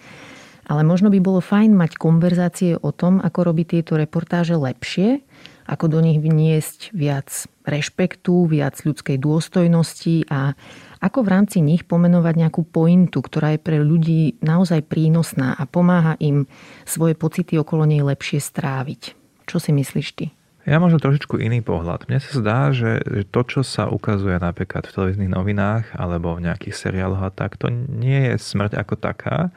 Ale 0.71 0.87
možno 0.87 1.11
by 1.11 1.19
bolo 1.19 1.43
fajn 1.43 1.75
mať 1.75 1.99
konverzácie 1.99 2.79
o 2.79 2.95
tom, 2.95 3.19
ako 3.19 3.51
robiť 3.51 3.67
tieto 3.79 3.99
reportáže 3.99 4.55
lepšie 4.55 5.19
ako 5.67 5.85
do 5.91 5.99
nich 5.99 6.23
vniesť 6.23 6.95
viac 6.95 7.27
rešpektu, 7.67 8.47
viac 8.47 8.79
ľudskej 8.79 9.19
dôstojnosti 9.19 10.31
a 10.31 10.55
ako 10.97 11.21
v 11.21 11.29
rámci 11.29 11.61
nich 11.61 11.85
pomenovať 11.85 12.33
nejakú 12.47 12.65
pointu, 12.65 13.21
ktorá 13.21 13.53
je 13.53 13.61
pre 13.61 13.77
ľudí 13.83 14.39
naozaj 14.41 14.87
prínosná 14.87 15.53
a 15.53 15.69
pomáha 15.69 16.17
im 16.17 16.49
svoje 16.87 17.13
pocity 17.13 17.59
okolo 17.59 17.85
nej 17.85 18.01
lepšie 18.01 18.41
stráviť. 18.41 19.13
Čo 19.45 19.61
si 19.61 19.75
myslíš 19.75 20.07
ty? 20.17 20.25
Ja 20.67 20.83
možno 20.83 20.99
trošičku 20.99 21.39
iný 21.39 21.63
pohľad. 21.63 22.11
Mne 22.11 22.19
sa 22.19 22.31
zdá, 22.35 22.59
že 22.75 22.99
to, 23.31 23.41
čo 23.47 23.61
sa 23.63 23.87
ukazuje 23.87 24.35
napríklad 24.35 24.83
v 24.83 24.95
televíznych 24.99 25.31
novinách 25.31 25.95
alebo 25.95 26.35
v 26.35 26.43
nejakých 26.49 26.75
seriáloch 26.75 27.23
a 27.23 27.31
tak, 27.31 27.55
to 27.55 27.71
nie 27.71 28.31
je 28.31 28.35
smrť 28.35 28.75
ako 28.75 28.99
taká, 28.99 29.47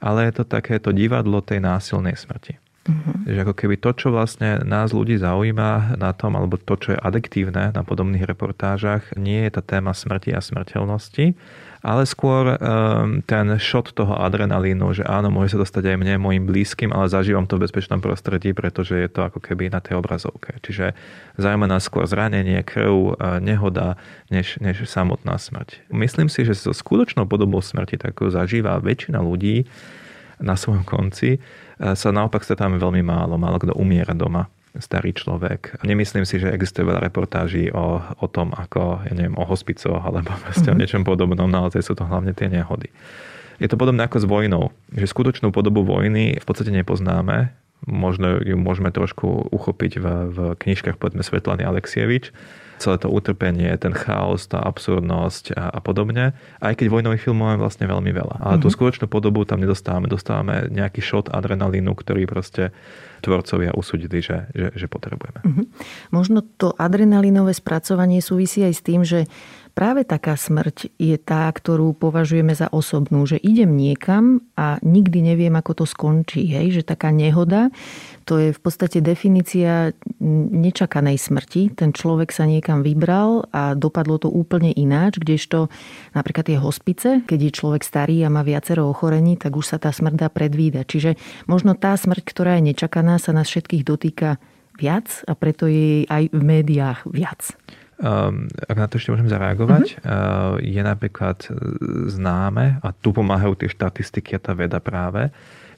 ale 0.00 0.28
je 0.28 0.40
to 0.40 0.44
takéto 0.48 0.96
divadlo 0.96 1.44
tej 1.44 1.60
násilnej 1.60 2.16
smrti. 2.16 2.56
Uh-huh. 2.80 3.28
Že 3.28 3.44
ako 3.44 3.54
keby 3.60 3.76
to, 3.76 3.92
čo 3.92 4.08
vlastne 4.08 4.64
nás 4.64 4.96
ľudí 4.96 5.20
zaujíma 5.20 6.00
na 6.00 6.16
tom, 6.16 6.32
alebo 6.32 6.56
to, 6.56 6.80
čo 6.80 6.96
je 6.96 6.98
adektívne 6.98 7.76
na 7.76 7.82
podobných 7.84 8.24
reportážach, 8.24 9.12
nie 9.20 9.44
je 9.44 9.52
tá 9.52 9.60
téma 9.60 9.92
smrti 9.92 10.32
a 10.32 10.40
smrteľnosti, 10.40 11.36
ale 11.84 12.02
skôr 12.08 12.56
um, 12.56 13.20
ten 13.24 13.52
shot 13.60 13.92
toho 13.92 14.16
adrenalínu, 14.16 14.96
že 14.96 15.04
áno, 15.04 15.28
môže 15.28 15.56
sa 15.56 15.64
dostať 15.64 15.92
aj 15.92 15.96
mne, 15.96 16.14
mojim 16.20 16.44
blízkym, 16.48 16.88
ale 16.88 17.12
zažívam 17.12 17.44
to 17.44 17.60
v 17.60 17.68
bezpečnom 17.68 18.00
prostredí, 18.00 18.56
pretože 18.56 18.96
je 18.96 19.08
to 19.12 19.28
ako 19.28 19.44
keby 19.44 19.68
na 19.68 19.84
tej 19.84 20.00
obrazovke. 20.00 20.56
Čiže 20.64 20.96
zaujíma 21.36 21.68
nás 21.68 21.84
skôr 21.84 22.08
zranenie, 22.08 22.64
krv, 22.64 23.16
nehoda, 23.44 24.00
než, 24.32 24.60
než 24.60 24.88
samotná 24.88 25.36
smrť. 25.36 25.84
Myslím 25.92 26.28
si, 26.32 26.48
že 26.48 26.56
so 26.56 26.72
skutočnou 26.72 27.24
podobou 27.28 27.60
smrti, 27.64 28.00
tak 28.00 28.16
zažíva 28.28 28.80
väčšina 28.80 29.20
ľudí 29.20 29.64
na 30.40 30.56
svojom 30.56 30.84
konci, 30.84 31.40
sa 31.80 32.08
naopak 32.12 32.44
stretáme 32.44 32.76
veľmi 32.76 33.00
málo. 33.00 33.40
Málo 33.40 33.56
kto 33.56 33.72
umiera 33.74 34.12
doma 34.12 34.46
starý 34.78 35.10
človek. 35.10 35.82
Nemyslím 35.82 36.22
si, 36.22 36.38
že 36.38 36.52
existuje 36.54 36.86
veľa 36.86 37.02
reportáží 37.02 37.74
o, 37.74 37.98
o 37.98 38.26
tom, 38.30 38.54
ako, 38.54 39.02
ja 39.02 39.12
neviem, 39.18 39.34
o 39.34 39.42
hospicoch 39.42 39.98
alebo 39.98 40.30
mm-hmm. 40.30 40.70
o 40.70 40.78
niečom 40.78 41.02
podobnom, 41.02 41.50
naozaj 41.50 41.82
sú 41.82 41.98
to 41.98 42.06
hlavne 42.06 42.30
tie 42.30 42.46
nehody. 42.46 42.86
Je 43.58 43.68
to 43.68 43.76
podobné 43.76 44.06
ako 44.06 44.22
s 44.22 44.26
vojnou, 44.30 44.72
že 44.94 45.10
skutočnú 45.10 45.50
podobu 45.50 45.82
vojny 45.82 46.38
v 46.38 46.44
podstate 46.46 46.70
nepoznáme. 46.70 47.52
Možno 47.88 48.40
ju 48.40 48.56
môžeme 48.60 48.92
trošku 48.92 49.48
uchopiť 49.48 49.92
v, 49.96 50.06
v 50.28 50.38
knižkách, 50.60 51.00
povedzme, 51.00 51.24
Svetlany 51.24 51.64
Alexievič, 51.64 52.32
celé 52.80 52.96
to 52.96 53.12
utrpenie, 53.12 53.68
ten 53.76 53.92
chaos, 53.92 54.48
tá 54.48 54.64
absurdnosť 54.64 55.52
a, 55.52 55.68
a 55.68 55.80
podobne. 55.84 56.32
Aj 56.64 56.72
keď 56.72 56.88
vojnových 56.88 57.28
filmov 57.28 57.52
máme 57.52 57.60
vlastne 57.60 57.84
veľmi 57.84 58.08
veľa. 58.08 58.36
Ale 58.40 58.56
mm-hmm. 58.56 58.64
tú 58.64 58.68
mhm. 58.72 58.74
skutočnú 58.74 59.06
podobu 59.06 59.44
tam 59.44 59.60
nedostávame. 59.60 60.08
Dostávame 60.08 60.72
nejaký 60.72 61.04
šot 61.04 61.28
adrenalínu, 61.28 61.92
ktorý 61.92 62.24
proste 62.24 62.72
tvorcovia 63.20 63.76
usúdili, 63.76 64.24
že, 64.24 64.48
že, 64.56 64.72
že 64.72 64.86
potrebujeme. 64.88 65.44
Mm-hmm. 65.44 65.66
Možno 66.08 66.40
to 66.40 66.72
adrenalinové 66.80 67.52
spracovanie 67.52 68.24
súvisí 68.24 68.64
aj 68.64 68.74
s 68.76 68.82
tým, 68.82 69.04
že 69.04 69.28
práve 69.80 70.04
taká 70.04 70.36
smrť 70.36 70.92
je 71.00 71.16
tá, 71.16 71.48
ktorú 71.48 71.96
považujeme 71.96 72.52
za 72.52 72.68
osobnú, 72.68 73.24
že 73.24 73.40
idem 73.40 73.72
niekam 73.72 74.44
a 74.52 74.76
nikdy 74.84 75.24
neviem, 75.24 75.56
ako 75.56 75.80
to 75.80 75.84
skončí. 75.88 76.52
Hej? 76.52 76.76
Že 76.76 76.82
taká 76.84 77.08
nehoda, 77.08 77.72
to 78.28 78.36
je 78.36 78.52
v 78.52 78.60
podstate 78.60 79.00
definícia 79.00 79.96
nečakanej 80.52 81.16
smrti. 81.16 81.72
Ten 81.72 81.96
človek 81.96 82.28
sa 82.28 82.44
niekam 82.44 82.84
vybral 82.84 83.48
a 83.56 83.72
dopadlo 83.72 84.20
to 84.20 84.28
úplne 84.28 84.68
ináč, 84.76 85.16
kdežto 85.16 85.72
napríklad 86.12 86.52
tie 86.52 86.60
hospice, 86.60 87.24
keď 87.24 87.48
je 87.48 87.56
človek 87.56 87.80
starý 87.80 88.20
a 88.20 88.28
má 88.28 88.44
viacero 88.44 88.84
ochorení, 88.84 89.40
tak 89.40 89.56
už 89.56 89.64
sa 89.64 89.80
tá 89.80 89.88
smrť 89.88 90.14
dá 90.20 90.28
predvídať. 90.28 90.84
Čiže 90.84 91.10
možno 91.48 91.72
tá 91.72 91.96
smrť, 91.96 92.20
ktorá 92.20 92.60
je 92.60 92.76
nečakaná, 92.76 93.16
sa 93.16 93.32
nás 93.32 93.48
všetkých 93.48 93.88
dotýka 93.88 94.36
viac 94.76 95.24
a 95.24 95.32
preto 95.32 95.64
je 95.64 96.04
aj 96.04 96.28
v 96.36 96.42
médiách 96.44 97.08
viac. 97.08 97.56
Ehm, 98.00 98.48
ak 98.64 98.76
na 98.80 98.88
to 98.88 98.96
ešte 98.96 99.12
môžem 99.12 99.28
zareagovať, 99.28 100.00
uh-huh. 100.00 100.56
je 100.56 100.80
napríklad 100.80 101.44
e, 101.44 101.48
známe, 102.08 102.80
a 102.80 102.88
tu 102.96 103.12
pomáhajú 103.12 103.60
tie 103.60 103.68
štatistiky 103.68 104.40
a 104.40 104.40
tá 104.40 104.56
veda 104.56 104.80
práve, 104.80 105.28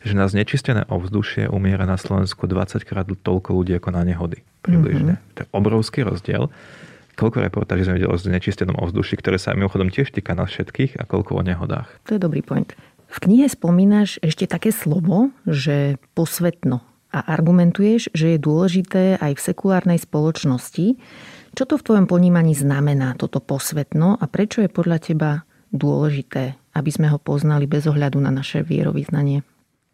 že 0.07 0.15
na 0.15 0.31
znečistené 0.31 0.87
ovzdušie 0.87 1.51
umiera 1.51 1.83
na 1.83 1.99
Slovensku 1.99 2.47
20 2.47 2.87
krát 2.87 3.11
toľko 3.11 3.59
ľudí 3.59 3.75
ako 3.75 3.91
na 3.91 4.07
nehody. 4.07 4.39
Približne. 4.63 5.19
Uh-huh. 5.19 5.35
To 5.35 5.39
je 5.43 5.49
obrovský 5.51 6.07
rozdiel. 6.07 6.47
Koľko 7.19 7.43
reportáží 7.43 7.91
sme 7.91 7.99
videli 7.99 8.15
o 8.15 8.17
znečistenom 8.17 8.79
ovzduši, 8.79 9.19
ktoré 9.19 9.37
sa 9.37 9.59
mimochodom 9.59 9.91
tiež 9.91 10.15
týka 10.15 10.39
nás 10.39 10.55
všetkých 10.55 11.03
a 11.03 11.05
koľko 11.05 11.39
o 11.39 11.43
nehodách. 11.43 11.91
To 12.07 12.15
je 12.15 12.21
dobrý 12.23 12.41
point. 12.41 12.71
V 13.13 13.19
knihe 13.19 13.51
spomínaš 13.51 14.23
ešte 14.23 14.47
také 14.47 14.71
slovo, 14.71 15.35
že 15.45 16.01
posvetno. 16.15 16.81
A 17.13 17.21
argumentuješ, 17.29 18.09
že 18.17 18.33
je 18.33 18.39
dôležité 18.41 19.21
aj 19.21 19.37
v 19.37 19.45
sekulárnej 19.45 20.01
spoločnosti, 20.01 20.97
čo 21.53 21.69
to 21.69 21.77
v 21.77 21.85
tvojom 21.85 22.07
ponímaní 22.09 22.57
znamená, 22.57 23.13
toto 23.21 23.41
posvetno 23.41 24.17
a 24.17 24.25
prečo 24.25 24.65
je 24.65 24.73
podľa 24.73 24.99
teba 25.05 25.31
dôležité, 25.73 26.57
aby 26.73 26.91
sme 26.93 27.13
ho 27.13 27.21
poznali 27.21 27.69
bez 27.69 27.85
ohľadu 27.89 28.21
na 28.21 28.33
naše 28.33 28.65
vierovýznanie? 28.65 29.45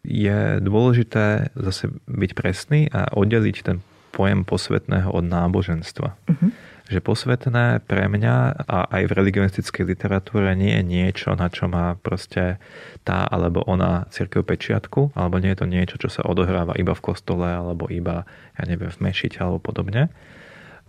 Je 0.07 0.63
dôležité 0.63 1.51
zase 1.59 1.91
byť 2.07 2.31
presný 2.31 2.87
a 2.87 3.11
oddeliť 3.11 3.57
ten 3.63 3.83
pojem 4.15 4.47
posvetného 4.47 5.11
od 5.11 5.25
náboženstva. 5.27 6.09
Uh-huh. 6.15 6.49
Že 6.89 6.99
posvetné 7.05 7.85
pre 7.85 8.09
mňa 8.09 8.65
a 8.65 8.77
aj 8.89 9.03
v 9.11 9.15
religionistickej 9.21 9.83
literatúre 9.85 10.55
nie 10.57 10.73
je 10.79 10.83
niečo, 10.83 11.35
na 11.37 11.51
čo 11.51 11.69
má 11.69 11.99
proste 11.99 12.57
tá 13.05 13.27
alebo 13.27 13.61
ona 13.67 14.09
církev 14.09 14.41
pečiatku, 14.41 15.13
alebo 15.13 15.37
nie 15.37 15.53
je 15.53 15.59
to 15.59 15.67
niečo, 15.69 15.95
čo 16.01 16.09
sa 16.09 16.25
odohráva 16.25 16.73
iba 16.79 16.97
v 16.97 17.03
kostole, 17.03 17.45
alebo 17.45 17.85
iba, 17.91 18.25
ja 18.57 18.63
neviem, 18.65 18.89
v 18.89 18.99
mešite 19.05 19.37
alebo 19.43 19.61
podobne 19.61 20.09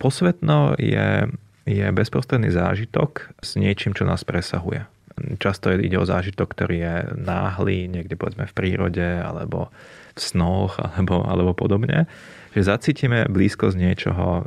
Posvetno 0.01 0.81
je, 0.81 1.29
je 1.69 1.87
bezprostredný 1.93 2.49
zážitok 2.49 3.37
s 3.45 3.61
niečím, 3.61 3.93
čo 3.93 4.09
nás 4.09 4.25
presahuje. 4.25 4.89
Často 5.37 5.69
ide 5.77 6.01
o 6.01 6.09
zážitok, 6.09 6.57
ktorý 6.57 6.77
je 6.81 6.97
náhly, 7.21 7.85
niekde 7.85 8.17
povedzme 8.17 8.49
v 8.49 8.57
prírode, 8.57 9.05
alebo 9.05 9.69
v 10.17 10.21
snoch, 10.21 10.81
alebo, 10.97 11.21
alebo 11.29 11.53
podobne. 11.53 12.09
Že 12.57 12.67
zacítime 12.67 13.29
blízkosť 13.29 13.77
niečoho, 13.77 14.27
e, 14.27 14.43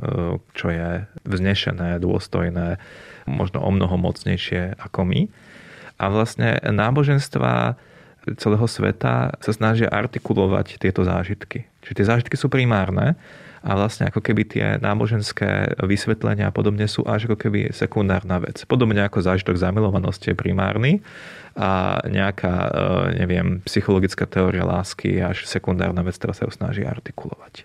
čo 0.58 0.68
je 0.74 1.06
vznešené, 1.30 2.01
dôstojné, 2.01 2.82
možno 3.30 3.62
o 3.62 3.70
mnoho 3.70 3.93
mocnejšie 3.95 4.82
ako 4.82 5.06
my. 5.06 5.22
A 6.01 6.10
vlastne 6.10 6.58
náboženstva 6.66 7.78
celého 8.41 8.68
sveta 8.68 9.38
sa 9.38 9.51
snažia 9.54 9.91
artikulovať 9.91 10.82
tieto 10.82 11.06
zážitky. 11.06 11.70
Čiže 11.86 11.95
tie 12.01 12.10
zážitky 12.10 12.36
sú 12.39 12.49
primárne, 12.49 13.20
a 13.64 13.72
vlastne 13.80 14.11
ako 14.11 14.20
keby 14.20 14.43
tie 14.43 14.66
náboženské 14.84 15.80
vysvetlenia 15.88 16.51
a 16.51 16.55
podobne 16.55 16.84
sú 16.84 17.07
až 17.07 17.32
ako 17.32 17.47
keby 17.47 17.72
sekundárna 17.72 18.43
vec. 18.43 18.68
Podobne 18.68 18.99
ako 19.07 19.24
zážitok 19.24 19.55
zamilovanosti 19.55 20.36
je 20.36 20.38
primárny 20.38 20.99
a 21.55 22.03
nejaká, 22.03 22.53
e, 22.53 22.70
neviem, 23.24 23.64
psychologická 23.64 24.28
teória 24.28 24.68
lásky 24.68 25.16
je 25.16 25.24
až 25.24 25.38
sekundárna 25.47 26.03
vec, 26.03 26.20
ktorá 26.20 26.36
sa 26.36 26.43
ju 26.43 26.51
snaží 26.51 26.84
artikulovať. 26.84 27.64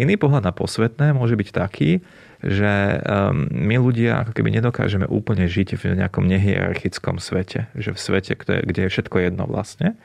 Iný 0.00 0.16
pohľad 0.16 0.44
na 0.44 0.52
posvetné 0.56 1.12
môže 1.12 1.36
byť 1.36 1.48
taký, 1.52 2.04
že 2.44 3.00
my 3.48 3.76
ľudia 3.80 4.20
ako 4.20 4.36
keby 4.36 4.60
nedokážeme 4.60 5.08
úplne 5.08 5.48
žiť 5.48 5.80
v 5.80 5.82
nejakom 5.96 6.28
nehierarchickom 6.28 7.16
svete. 7.16 7.72
Že 7.72 7.96
v 7.96 7.98
svete, 7.98 8.32
kde 8.36 8.80
je 8.86 8.92
všetko 8.92 9.16
jedno 9.24 9.48
vlastne. 9.48 9.96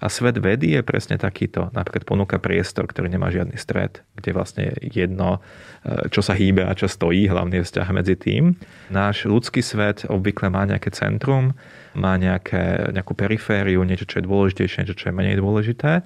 A 0.00 0.12
svet 0.12 0.36
vedy 0.36 0.76
je 0.76 0.80
presne 0.84 1.16
takýto. 1.16 1.72
Napríklad 1.72 2.04
ponúka 2.04 2.36
priestor, 2.36 2.84
ktorý 2.84 3.08
nemá 3.08 3.32
žiadny 3.32 3.56
stred, 3.56 4.04
kde 4.16 4.30
vlastne 4.36 4.64
jedno, 4.80 5.40
e, 5.82 6.12
čo 6.12 6.20
sa 6.20 6.36
hýbe 6.36 6.68
a 6.68 6.76
čo 6.76 6.84
stojí, 6.84 7.26
hlavný 7.26 7.64
vzťah 7.64 7.88
medzi 7.96 8.14
tým. 8.16 8.56
Náš 8.92 9.24
ľudský 9.24 9.64
svet 9.64 10.04
obvykle 10.04 10.52
má 10.52 10.68
nejaké 10.68 10.92
centrum, 10.92 11.56
má 11.96 12.20
nejaké, 12.20 12.92
nejakú 12.92 13.16
perifériu, 13.16 13.80
niečo, 13.88 14.04
čo 14.04 14.20
je 14.20 14.28
dôležitejšie, 14.28 14.84
niečo, 14.84 14.98
čo 14.98 15.08
je 15.08 15.16
menej 15.16 15.40
dôležité. 15.40 16.04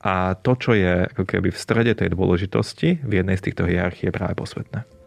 A 0.00 0.32
to, 0.36 0.56
čo 0.56 0.72
je 0.72 1.08
ako 1.12 1.28
keby 1.28 1.52
v 1.52 1.60
strede 1.60 1.92
tej 1.92 2.12
dôležitosti, 2.12 3.04
v 3.04 3.12
jednej 3.20 3.36
z 3.36 3.52
týchto 3.52 3.68
hierarchí 3.68 4.08
je 4.08 4.16
práve 4.16 4.32
posvetné. 4.36 4.99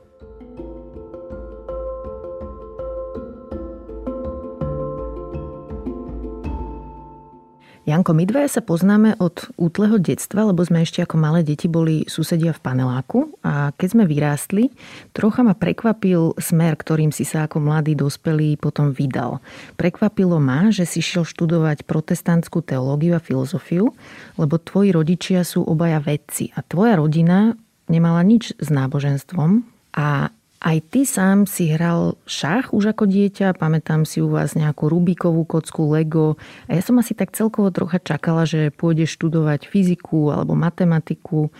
Janko, 7.83 8.15
my 8.15 8.23
dvaja 8.23 8.47
sa 8.47 8.61
poznáme 8.63 9.19
od 9.19 9.51
útleho 9.59 9.99
detstva, 9.99 10.47
lebo 10.47 10.63
sme 10.63 10.87
ešte 10.87 11.03
ako 11.03 11.19
malé 11.19 11.43
deti 11.43 11.67
boli 11.67 12.07
susedia 12.07 12.55
v 12.55 12.63
paneláku 12.63 13.35
a 13.43 13.75
keď 13.75 13.87
sme 13.91 14.03
vyrástli, 14.07 14.71
trocha 15.11 15.43
ma 15.43 15.51
prekvapil 15.51 16.39
smer, 16.39 16.79
ktorým 16.79 17.11
si 17.11 17.27
sa 17.27 17.43
ako 17.43 17.59
mladý 17.59 17.99
dospelý 17.99 18.55
potom 18.55 18.95
vydal. 18.95 19.43
Prekvapilo 19.75 20.39
ma, 20.39 20.71
že 20.71 20.87
si 20.87 21.03
šiel 21.03 21.27
študovať 21.27 21.83
protestantskú 21.83 22.63
teológiu 22.63 23.19
a 23.19 23.23
filozofiu, 23.23 23.91
lebo 24.39 24.55
tvoji 24.55 24.95
rodičia 24.95 25.43
sú 25.43 25.67
obaja 25.67 25.99
vedci 25.99 26.55
a 26.55 26.63
tvoja 26.63 26.95
rodina 26.95 27.51
nemala 27.91 28.23
nič 28.23 28.55
s 28.63 28.71
náboženstvom 28.71 29.59
a 29.99 30.31
aj 30.63 30.77
ty 30.87 31.03
sám 31.03 31.43
si 31.43 31.67
hral 31.75 32.15
šach 32.23 32.71
už 32.71 32.95
ako 32.95 33.03
dieťa, 33.03 33.59
pamätám 33.59 34.07
si 34.07 34.23
u 34.23 34.31
vás 34.31 34.55
nejakú 34.55 34.87
Rubikovú 34.87 35.43
kocku, 35.43 35.91
Lego 35.91 36.39
a 36.71 36.79
ja 36.79 36.81
som 36.81 36.95
asi 37.03 37.11
tak 37.11 37.35
celkovo 37.35 37.67
trocha 37.69 37.99
čakala, 37.99 38.47
že 38.47 38.71
pôjdeš 38.71 39.19
študovať 39.19 39.67
fyziku 39.67 40.31
alebo 40.31 40.55
matematiku. 40.55 41.51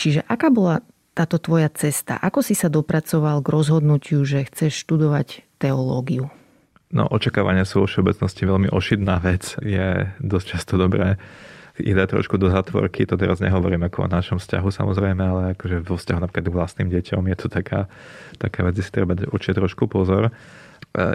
Čiže 0.00 0.24
aká 0.24 0.48
bola 0.48 0.80
táto 1.12 1.36
tvoja 1.36 1.68
cesta? 1.68 2.16
Ako 2.16 2.40
si 2.40 2.56
sa 2.56 2.72
dopracoval 2.72 3.44
k 3.44 3.52
rozhodnutiu, 3.52 4.24
že 4.24 4.48
chceš 4.48 4.86
študovať 4.86 5.44
teológiu? 5.60 6.32
No, 6.88 7.04
očakávania 7.04 7.68
sú 7.68 7.84
vo 7.84 7.90
všeobecnosti 7.90 8.48
veľmi 8.48 8.72
ošidná 8.72 9.20
vec. 9.20 9.60
Je 9.60 10.08
dosť 10.24 10.46
často 10.56 10.80
dobré 10.80 11.20
dá 11.82 12.04
trošku 12.10 12.36
do 12.36 12.50
zatvorky, 12.50 13.06
to 13.06 13.14
teraz 13.14 13.38
nehovorím 13.38 13.86
ako 13.86 14.06
o 14.06 14.08
našom 14.10 14.38
vzťahu 14.42 14.68
samozrejme, 14.70 15.22
ale 15.22 15.42
akože 15.54 15.86
vo 15.86 15.94
vzťahu 15.94 16.18
napríklad 16.18 16.46
k 16.50 16.56
vlastným 16.56 16.88
deťom 16.90 17.22
je 17.30 17.36
to 17.38 17.46
taká, 17.46 17.86
taká 18.38 18.66
vec, 18.66 18.78
si 18.78 18.90
treba 18.90 19.14
určite 19.30 19.62
trošku 19.62 19.86
pozor. 19.86 20.28
E, 20.28 20.32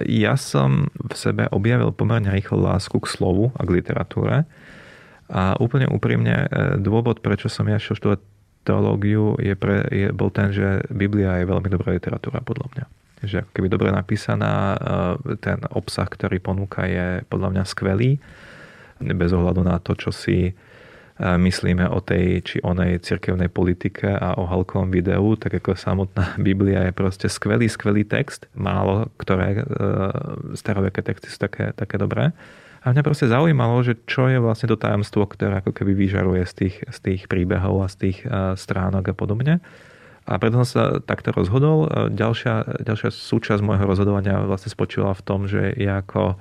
ja 0.07 0.39
som 0.39 0.87
v 0.95 1.15
sebe 1.15 1.51
objavil 1.51 1.91
pomerne 1.91 2.31
rýchlo 2.31 2.63
lásku 2.63 2.95
k 2.99 3.07
slovu 3.11 3.51
a 3.59 3.61
k 3.67 3.73
literatúre. 3.75 4.47
A 5.27 5.57
úplne 5.59 5.87
úprimne, 5.91 6.47
e, 6.47 6.79
dôvod, 6.79 7.19
prečo 7.19 7.51
som 7.51 7.67
ja 7.67 7.79
šiel 7.79 7.99
študovať 7.99 8.21
teológiu, 8.63 9.35
je 9.43 9.55
pre, 9.59 9.83
je, 9.91 10.07
bol 10.15 10.31
ten, 10.31 10.55
že 10.55 10.87
Biblia 10.87 11.43
je 11.43 11.49
veľmi 11.51 11.67
dobrá 11.67 11.91
literatúra, 11.91 12.39
podľa 12.39 12.67
mňa. 12.75 12.85
Že 13.23 13.39
keby 13.55 13.67
dobre 13.67 13.89
napísaná, 13.91 14.79
e, 14.79 15.39
ten 15.39 15.59
obsah, 15.75 16.07
ktorý 16.07 16.39
ponúka, 16.39 16.87
je 16.87 17.27
podľa 17.27 17.49
mňa 17.51 17.63
skvelý 17.67 18.23
bez 19.11 19.35
ohľadu 19.35 19.67
na 19.67 19.75
to, 19.83 19.91
čo 19.99 20.15
si 20.15 20.49
e, 20.49 20.53
myslíme 21.19 21.83
o 21.91 21.99
tej 21.99 22.39
či 22.41 22.57
onej 22.63 23.03
cirkevnej 23.03 23.51
politike 23.51 24.07
a 24.07 24.39
o 24.39 24.47
halkovom 24.47 24.87
videu, 24.87 25.35
tak 25.35 25.59
ako 25.59 25.75
samotná 25.75 26.35
Biblia 26.47 26.87
je 26.87 26.93
proste 26.95 27.27
skvelý, 27.27 27.67
skvelý 27.67 28.07
text. 28.07 28.47
Málo 28.55 29.11
ktoré 29.19 29.59
e, 29.59 29.63
staroveké 30.55 31.03
texty 31.03 31.27
sú 31.27 31.43
také, 31.43 31.75
také 31.75 31.99
dobré. 31.99 32.31
A 32.83 32.91
mňa 32.91 33.03
proste 33.03 33.31
zaujímalo, 33.31 33.79
že 33.79 33.95
čo 34.03 34.27
je 34.27 34.43
vlastne 34.43 34.67
to 34.67 34.75
tajomstvo, 34.75 35.23
ktoré 35.23 35.63
ako 35.63 35.71
keby 35.71 35.95
vyžaruje 35.95 36.43
z 36.43 36.53
tých, 36.53 36.75
z 36.91 36.97
tých 36.99 37.21
príbehov 37.31 37.79
a 37.83 37.87
z 37.87 37.95
tých 38.07 38.17
e, 38.23 38.55
stránok 38.55 39.11
a 39.11 39.15
podobne. 39.15 39.63
A 40.23 40.39
preto 40.39 40.63
som 40.63 40.67
sa 40.67 40.83
takto 41.03 41.35
rozhodol. 41.35 41.91
Ďalšia, 42.11 42.79
ďalšia 42.87 43.11
súčasť 43.11 43.59
môjho 43.59 43.83
rozhodovania 43.83 44.39
vlastne 44.47 44.71
spočívala 44.71 45.11
v 45.19 45.25
tom, 45.27 45.51
že 45.51 45.75
ja 45.75 45.99
ako 45.99 46.39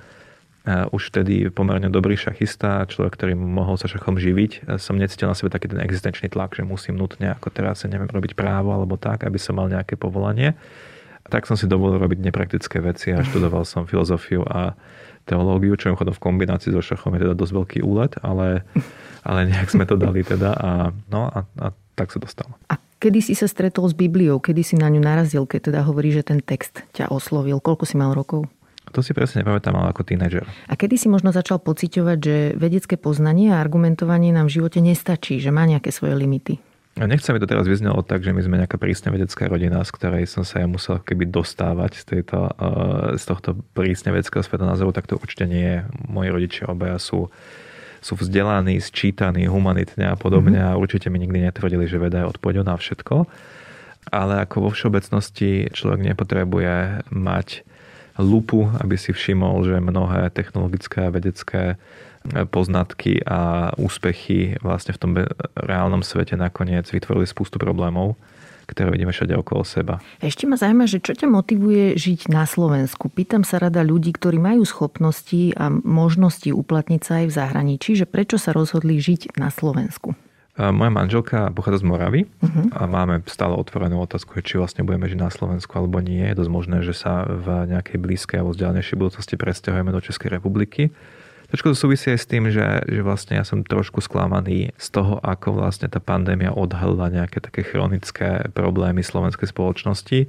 už 0.66 1.10
vtedy 1.10 1.50
pomerne 1.50 1.90
dobrý 1.90 2.14
šachista, 2.14 2.86
človek, 2.86 3.18
ktorý 3.18 3.34
mohol 3.34 3.74
sa 3.74 3.90
šachom 3.90 4.14
živiť. 4.14 4.78
Som 4.78 4.94
necítil 4.94 5.26
na 5.26 5.34
sebe 5.34 5.50
taký 5.50 5.66
ten 5.66 5.82
existenčný 5.82 6.30
tlak, 6.30 6.54
že 6.54 6.62
musím 6.62 6.94
nutne 6.94 7.34
ako 7.34 7.50
teraz, 7.50 7.82
neviem, 7.82 8.06
robiť 8.06 8.38
právo 8.38 8.70
alebo 8.70 8.94
tak, 8.94 9.26
aby 9.26 9.42
som 9.42 9.58
mal 9.58 9.66
nejaké 9.66 9.98
povolanie. 9.98 10.54
Tak 11.26 11.50
som 11.50 11.58
si 11.58 11.66
dovolil 11.66 11.98
robiť 11.98 12.18
nepraktické 12.30 12.78
veci 12.78 13.10
a 13.10 13.26
študoval 13.26 13.66
som 13.66 13.90
filozofiu 13.90 14.46
a 14.46 14.78
teológiu, 15.26 15.78
čo 15.78 15.94
chodom 15.94 16.14
v 16.14 16.22
kombinácii 16.22 16.74
so 16.74 16.82
šachom 16.82 17.14
je 17.14 17.26
teda 17.26 17.34
dosť 17.38 17.52
veľký 17.54 17.78
úlet, 17.86 18.18
ale, 18.26 18.66
ale 19.22 19.46
nejak 19.46 19.70
sme 19.70 19.86
to 19.86 19.94
dali 19.94 20.26
teda 20.26 20.50
a, 20.50 20.70
no 21.10 21.30
a, 21.30 21.46
a 21.62 21.66
tak 21.94 22.10
sa 22.10 22.18
dostal. 22.18 22.50
A 22.66 22.78
kedy 22.98 23.22
si 23.22 23.34
sa 23.38 23.46
stretol 23.46 23.86
s 23.86 23.94
Bibliou? 23.94 24.42
Kedy 24.42 24.62
si 24.62 24.74
na 24.74 24.90
ňu 24.90 24.98
narazil, 24.98 25.46
keď 25.46 25.70
teda 25.70 25.80
hovorí, 25.86 26.10
že 26.10 26.26
ten 26.26 26.42
text 26.42 26.82
ťa 26.94 27.10
oslovil? 27.10 27.62
Koľko 27.62 27.86
si 27.86 27.94
mal 27.94 28.14
rokov? 28.14 28.50
To 28.92 29.00
si 29.00 29.16
presne 29.16 29.40
nepamätám, 29.40 29.72
ale 29.72 29.90
ako 29.90 30.04
tínedžer. 30.04 30.44
A 30.68 30.74
kedy 30.76 31.00
si 31.00 31.08
možno 31.08 31.32
začal 31.32 31.58
pociťovať, 31.64 32.18
že 32.20 32.36
vedecké 32.60 33.00
poznanie 33.00 33.52
a 33.52 33.60
argumentovanie 33.64 34.36
nám 34.36 34.52
v 34.52 34.60
živote 34.60 34.84
nestačí, 34.84 35.40
že 35.40 35.48
má 35.48 35.64
nejaké 35.64 35.88
svoje 35.88 36.12
limity? 36.12 36.60
A 37.00 37.08
nechcem 37.08 37.32
mi 37.32 37.40
to 37.40 37.48
teraz 37.48 37.64
vyznelo 37.64 38.04
tak, 38.04 38.20
že 38.20 38.36
my 38.36 38.44
sme 38.44 38.60
nejaká 38.60 38.76
prísne 38.76 39.08
vedecká 39.08 39.48
rodina, 39.48 39.80
z 39.80 39.96
ktorej 39.96 40.28
som 40.28 40.44
sa 40.44 40.60
ja 40.60 40.68
musel 40.68 41.00
keby 41.00 41.24
dostávať 41.24 41.96
z, 41.96 42.04
tejto, 42.04 42.52
eh, 42.52 43.16
z 43.16 43.24
tohto 43.24 43.56
prísne 43.72 44.12
vedeckého 44.12 44.44
svetonázoru, 44.44 44.92
tak 44.92 45.08
to 45.08 45.16
určite 45.16 45.48
nie 45.48 45.64
je. 45.64 45.80
Moji 46.12 46.28
rodičia 46.28 46.68
obaja 46.68 47.00
sú, 47.00 47.32
sú 48.04 48.12
vzdelaní, 48.20 48.76
sčítaní 48.76 49.48
humanitne 49.48 50.12
a 50.12 50.20
podobne 50.20 50.60
mm-hmm. 50.60 50.76
a 50.76 50.80
určite 50.80 51.08
mi 51.08 51.16
nikdy 51.16 51.48
netvrdili, 51.48 51.88
že 51.88 51.96
veda 51.96 52.28
je 52.28 52.30
odpovedou 52.36 52.60
na 52.60 52.76
všetko. 52.76 53.24
Ale 54.12 54.44
ako 54.44 54.68
vo 54.68 54.70
všeobecnosti 54.76 55.72
človek 55.72 56.12
nepotrebuje 56.12 57.08
mať 57.08 57.64
lupu, 58.20 58.68
aby 58.80 58.96
si 59.00 59.14
všimol, 59.14 59.64
že 59.64 59.80
mnohé 59.80 60.28
technologické 60.34 61.08
a 61.08 61.14
vedecké 61.14 61.80
poznatky 62.50 63.18
a 63.26 63.72
úspechy 63.74 64.54
vlastne 64.62 64.94
v 64.94 65.00
tom 65.00 65.10
reálnom 65.58 66.06
svete 66.06 66.38
nakoniec 66.38 66.86
vytvorili 66.86 67.26
spústu 67.26 67.58
problémov, 67.58 68.14
ktoré 68.70 68.94
vidíme 68.94 69.10
všade 69.10 69.34
okolo 69.34 69.66
seba. 69.66 69.98
Ešte 70.22 70.46
ma 70.46 70.54
zaujíma, 70.54 70.86
že 70.86 71.02
čo 71.02 71.18
ťa 71.18 71.26
motivuje 71.26 71.98
žiť 71.98 72.30
na 72.30 72.46
Slovensku? 72.46 73.10
Pýtam 73.10 73.42
sa 73.42 73.58
rada 73.58 73.82
ľudí, 73.82 74.14
ktorí 74.14 74.38
majú 74.38 74.62
schopnosti 74.62 75.50
a 75.58 75.66
možnosti 75.72 76.46
uplatniť 76.46 77.00
sa 77.02 77.12
aj 77.20 77.26
v 77.26 77.36
zahraničí, 77.36 77.98
že 77.98 78.06
prečo 78.06 78.38
sa 78.38 78.54
rozhodli 78.54 79.02
žiť 79.02 79.34
na 79.34 79.50
Slovensku? 79.50 80.14
Moja 80.52 80.92
manželka 80.92 81.48
pochádza 81.56 81.80
z 81.80 81.88
Moravy 81.88 82.20
uh-huh. 82.28 82.76
a 82.76 82.84
máme 82.84 83.24
stále 83.24 83.56
otvorenú 83.56 84.04
otázku, 84.04 84.36
či 84.44 84.60
vlastne 84.60 84.84
budeme 84.84 85.08
žiť 85.08 85.16
na 85.16 85.32
Slovensku 85.32 85.72
alebo 85.80 86.04
nie. 86.04 86.20
Je 86.28 86.36
dosť 86.36 86.50
možné, 86.52 86.84
že 86.84 86.92
sa 86.92 87.24
v 87.24 87.72
nejakej 87.72 87.96
blízkej 87.96 88.36
alebo 88.36 88.52
vzdialenejšej 88.52 89.00
budúcnosti 89.00 89.40
presťahujeme 89.40 89.88
do 89.88 90.04
Českej 90.04 90.36
republiky. 90.36 90.92
Trošku 91.48 91.72
to 91.72 91.76
súvisí 91.76 92.12
aj 92.12 92.20
s 92.20 92.28
tým, 92.28 92.52
že, 92.52 92.84
že 92.84 93.00
vlastne 93.00 93.40
ja 93.40 93.48
som 93.48 93.64
trošku 93.64 94.04
sklamaný 94.04 94.76
z 94.76 94.88
toho, 94.92 95.20
ako 95.24 95.56
vlastne 95.56 95.88
tá 95.88 96.04
pandémia 96.04 96.52
odhalila 96.52 97.08
nejaké 97.08 97.40
také 97.40 97.64
chronické 97.64 98.44
problémy 98.52 99.00
slovenskej 99.00 99.48
spoločnosti. 99.52 100.28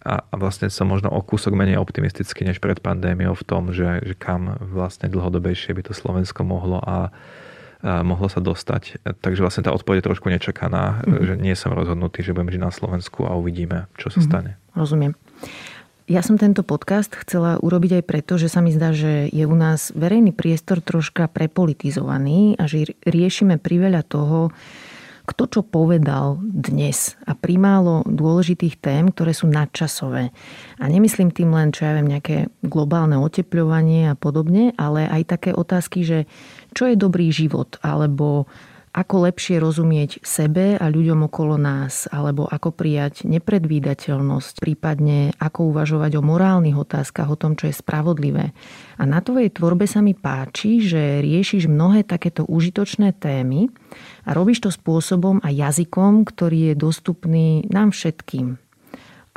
A, 0.00 0.24
a 0.24 0.34
vlastne 0.40 0.72
som 0.72 0.88
možno 0.88 1.12
o 1.12 1.20
kúsok 1.20 1.52
menej 1.52 1.76
optimistický 1.76 2.48
než 2.48 2.64
pred 2.64 2.80
pandémiou 2.80 3.36
v 3.36 3.44
tom, 3.44 3.76
že, 3.76 4.00
že 4.00 4.16
kam 4.16 4.56
vlastne 4.56 5.12
dlhodobejšie 5.12 5.76
by 5.76 5.84
to 5.84 5.92
Slovensko 5.92 6.48
mohlo 6.48 6.80
a 6.80 7.12
mohlo 7.82 8.28
sa 8.28 8.40
dostať. 8.44 9.00
Takže 9.20 9.40
vlastne 9.40 9.64
tá 9.64 9.72
odpoveď 9.72 10.04
je 10.04 10.08
trošku 10.12 10.26
nečakaná, 10.28 11.00
mm-hmm. 11.00 11.24
že 11.24 11.34
nie 11.40 11.54
som 11.56 11.72
rozhodnutý, 11.72 12.20
že 12.20 12.36
budem 12.36 12.52
žiť 12.56 12.62
na 12.62 12.72
Slovensku 12.72 13.24
a 13.24 13.36
uvidíme, 13.36 13.88
čo 13.96 14.12
sa 14.12 14.20
mm-hmm. 14.20 14.28
stane. 14.28 14.50
Rozumiem. 14.76 15.12
Ja 16.10 16.26
som 16.26 16.34
tento 16.34 16.66
podcast 16.66 17.14
chcela 17.22 17.62
urobiť 17.62 18.02
aj 18.02 18.04
preto, 18.04 18.34
že 18.34 18.50
sa 18.50 18.58
mi 18.58 18.74
zdá, 18.74 18.90
že 18.90 19.30
je 19.30 19.46
u 19.46 19.54
nás 19.54 19.94
verejný 19.94 20.34
priestor 20.34 20.82
troška 20.82 21.30
prepolitizovaný 21.30 22.58
a 22.58 22.66
že 22.66 22.98
riešime 23.06 23.62
priveľa 23.62 24.02
toho, 24.02 24.50
kto 25.30 25.46
čo 25.46 25.60
povedal 25.62 26.42
dnes 26.42 27.14
a 27.22 27.38
primálo 27.38 28.02
dôležitých 28.02 28.82
tém, 28.82 29.14
ktoré 29.14 29.30
sú 29.30 29.46
nadčasové. 29.46 30.34
A 30.82 30.84
nemyslím 30.90 31.30
tým 31.30 31.54
len, 31.54 31.70
čo 31.70 31.86
ja 31.86 31.94
viem, 31.94 32.10
nejaké 32.10 32.50
globálne 32.66 33.14
otepľovanie 33.14 34.10
a 34.10 34.18
podobne, 34.18 34.74
ale 34.74 35.06
aj 35.06 35.38
také 35.38 35.50
otázky, 35.54 36.02
že 36.02 36.18
čo 36.74 36.90
je 36.90 36.98
dobrý 36.98 37.30
život, 37.30 37.78
alebo 37.86 38.50
ako 38.90 39.30
lepšie 39.30 39.62
rozumieť 39.62 40.18
sebe 40.26 40.74
a 40.74 40.90
ľuďom 40.90 41.30
okolo 41.30 41.54
nás, 41.54 42.10
alebo 42.10 42.50
ako 42.50 42.74
prijať 42.74 43.22
nepredvídateľnosť, 43.22 44.58
prípadne 44.58 45.30
ako 45.38 45.70
uvažovať 45.70 46.18
o 46.18 46.26
morálnych 46.26 46.74
otázkach, 46.74 47.30
o 47.30 47.38
tom, 47.38 47.54
čo 47.54 47.70
je 47.70 47.78
spravodlivé. 47.78 48.50
A 48.98 49.02
na 49.06 49.22
tvojej 49.22 49.54
tvorbe 49.54 49.86
sa 49.86 50.02
mi 50.02 50.18
páči, 50.18 50.82
že 50.82 51.22
riešiš 51.22 51.70
mnohé 51.70 52.02
takéto 52.02 52.42
užitočné 52.50 53.14
témy 53.14 53.70
a 54.26 54.34
robíš 54.34 54.66
to 54.66 54.70
spôsobom 54.74 55.38
a 55.46 55.54
jazykom, 55.54 56.26
ktorý 56.26 56.74
je 56.74 56.74
dostupný 56.74 57.48
nám 57.70 57.94
všetkým. 57.94 58.58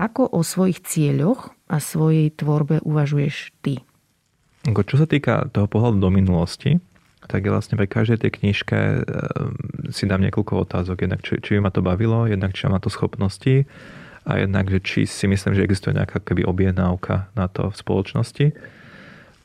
Ako 0.01 0.34
o 0.34 0.41
svojich 0.41 0.82
cieľoch 0.82 1.54
a 1.70 1.78
svojej 1.78 2.34
tvorbe 2.34 2.82
uvažuješ 2.82 3.54
ty? 3.62 3.86
Čo 4.66 4.95
sa 4.97 5.06
týka 5.06 5.54
toho 5.54 5.70
pohľadu 5.70 6.01
do 6.01 6.10
minulosti, 6.10 6.82
tak 7.28 7.47
ja 7.47 7.51
vlastne 7.51 7.80
pri 7.80 7.88
každej 7.88 8.24
tej 8.24 8.32
knižke 8.41 8.80
eh, 8.80 9.03
si 9.91 10.03
dám 10.09 10.24
niekoľko 10.24 10.67
otázok. 10.69 11.05
Jednak, 11.05 11.21
či, 11.24 11.39
či 11.39 11.59
ma 11.59 11.71
to 11.71 11.84
bavilo, 11.84 12.28
jednak, 12.28 12.55
či 12.55 12.67
má 12.67 12.80
to 12.80 12.91
schopnosti 12.91 13.67
a 14.24 14.32
jednak, 14.39 14.71
že 14.71 14.80
či 14.80 14.99
si 15.03 15.28
myslím, 15.28 15.55
že 15.55 15.63
existuje 15.67 15.95
nejaká 15.95 16.24
keby 16.24 16.47
objednávka 16.47 17.28
na 17.36 17.51
to 17.51 17.71
v 17.71 17.76
spoločnosti. 17.76 18.45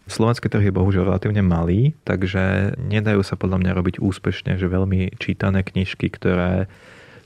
Slovenský 0.09 0.49
trh 0.49 0.65
je 0.65 0.73
bohužiaľ 0.73 1.13
relatívne 1.13 1.45
malý, 1.45 1.93
takže 2.09 2.75
nedajú 2.81 3.21
sa 3.21 3.37
podľa 3.37 3.61
mňa 3.61 3.73
robiť 3.77 3.95
úspešne, 4.01 4.57
že 4.57 4.65
veľmi 4.65 5.21
čítané 5.21 5.61
knižky, 5.61 6.09
ktoré 6.09 6.65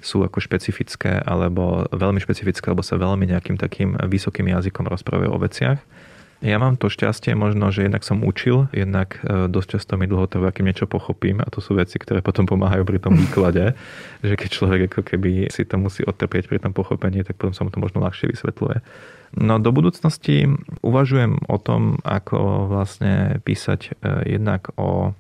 sú 0.03 0.27
ako 0.27 0.43
špecifické 0.43 1.23
alebo 1.23 1.87
veľmi 1.95 2.19
špecifické, 2.19 2.67
alebo 2.67 2.83
sa 2.83 2.99
veľmi 2.99 3.31
nejakým 3.31 3.55
takým 3.55 3.95
vysokým 4.11 4.51
jazykom 4.51 4.91
rozprávajú 4.91 5.31
o 5.31 5.39
veciach 5.39 5.79
ja 6.43 6.59
mám 6.59 6.75
to 6.75 6.91
šťastie 6.91 7.39
možno, 7.39 7.71
že 7.71 7.87
jednak 7.87 8.03
som 8.03 8.27
učil, 8.27 8.67
jednak 8.75 9.23
e, 9.23 9.47
dosť 9.47 9.79
často 9.79 9.95
mi 9.95 10.11
dlho 10.11 10.27
trvá, 10.27 10.51
kým 10.51 10.67
niečo 10.67 10.91
pochopím 10.91 11.39
a 11.39 11.47
to 11.47 11.63
sú 11.63 11.79
veci, 11.79 12.03
ktoré 12.03 12.19
potom 12.19 12.51
pomáhajú 12.51 12.83
pri 12.83 12.99
tom 12.99 13.15
výklade, 13.15 13.79
že 14.27 14.35
keď 14.35 14.49
človek 14.51 14.81
ako 14.91 15.01
keby 15.07 15.55
si 15.55 15.63
to 15.63 15.79
musí 15.79 16.03
odtrpieť 16.03 16.51
pri 16.51 16.59
tom 16.59 16.75
pochopení, 16.75 17.23
tak 17.23 17.39
potom 17.39 17.55
sa 17.55 17.63
mu 17.63 17.71
to 17.71 17.79
možno 17.79 18.03
ľahšie 18.03 18.35
vysvetľuje. 18.35 18.83
No 19.39 19.63
do 19.63 19.71
budúcnosti 19.71 20.51
uvažujem 20.85 21.47
o 21.47 21.57
tom, 21.57 22.03
ako 22.03 22.69
vlastne 22.69 23.39
písať 23.47 23.81
e, 23.87 23.91
jednak 24.35 24.75
o, 24.75 25.15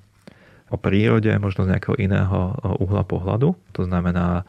o 0.68 0.76
prírode, 0.76 1.30
možno 1.38 1.70
z 1.70 1.78
nejakého 1.78 1.96
iného 2.02 2.58
e, 2.58 2.82
uhla 2.82 3.06
pohľadu. 3.06 3.54
To 3.78 3.82
znamená 3.86 4.42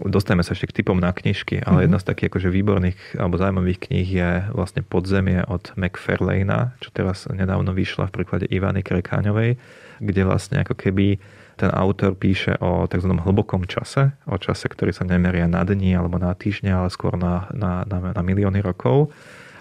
Dostaneme 0.00 0.40
sa 0.40 0.56
ešte 0.56 0.72
k 0.72 0.76
typom 0.80 0.96
na 0.96 1.12
knižky, 1.12 1.60
ale 1.60 1.64
mm-hmm. 1.64 1.84
jedna 1.84 1.98
z 2.00 2.08
takých 2.08 2.28
akože 2.32 2.48
výborných 2.48 2.98
alebo 3.20 3.36
zaujímavých 3.36 3.78
kníh 3.84 4.08
je 4.08 4.30
vlastne 4.56 4.80
Podzemie 4.80 5.44
od 5.44 5.68
McFarlane'a, 5.76 6.72
čo 6.80 6.88
teraz 6.96 7.28
nedávno 7.28 7.76
vyšla 7.76 8.08
v 8.08 8.14
príklade 8.16 8.48
Ivany 8.48 8.80
Krekáňovej, 8.80 9.60
kde 10.00 10.22
vlastne 10.24 10.64
ako 10.64 10.72
keby 10.80 11.20
ten 11.60 11.68
autor 11.68 12.16
píše 12.16 12.56
o 12.64 12.88
tzv. 12.88 13.12
hlbokom 13.12 13.68
čase, 13.68 14.16
o 14.24 14.40
čase, 14.40 14.72
ktorý 14.72 14.96
sa 14.96 15.04
nemeria 15.04 15.44
na 15.44 15.60
dni 15.60 15.92
alebo 15.92 16.16
na 16.16 16.32
týždne, 16.32 16.72
ale 16.72 16.88
skôr 16.88 17.20
na, 17.20 17.52
na, 17.52 17.84
na, 17.84 18.16
na 18.16 18.22
milióny 18.24 18.64
rokov 18.64 19.12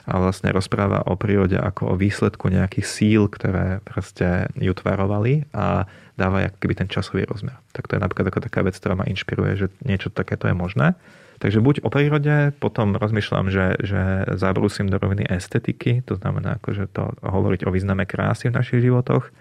a 0.10 0.18
vlastne 0.18 0.50
rozpráva 0.50 1.06
o 1.06 1.14
prírode 1.14 1.58
ako 1.58 1.94
o 1.94 2.00
výsledku 2.00 2.50
nejakých 2.50 2.88
síl, 2.88 3.22
ktoré 3.30 3.86
proste 3.86 4.50
ju 4.58 4.74
tvarovali 4.74 5.46
a 5.54 5.86
dáva 6.18 6.50
keby 6.50 6.86
ten 6.86 6.90
časový 6.90 7.30
rozmer. 7.30 7.58
Tak 7.74 7.86
to 7.86 7.98
je 7.98 8.04
napríklad 8.04 8.34
ako 8.34 8.42
taká 8.42 8.62
vec, 8.66 8.76
ktorá 8.78 8.98
ma 8.98 9.06
inšpiruje, 9.06 9.52
že 9.58 9.68
niečo 9.86 10.10
takéto 10.10 10.50
je 10.50 10.56
možné. 10.58 10.98
Takže 11.42 11.58
buď 11.58 11.82
o 11.82 11.90
prírode, 11.90 12.54
potom 12.62 12.94
rozmýšľam, 12.94 13.50
že, 13.50 13.74
že 13.82 14.30
zabrúsim 14.38 14.86
do 14.86 15.02
roviny 15.02 15.26
estetiky, 15.26 16.06
to 16.06 16.14
znamená 16.22 16.62
akože 16.62 16.86
to 16.94 17.18
hovoriť 17.26 17.66
o 17.66 17.74
význame 17.74 18.06
krásy 18.06 18.54
v 18.54 18.58
našich 18.62 18.86
životoch. 18.86 19.34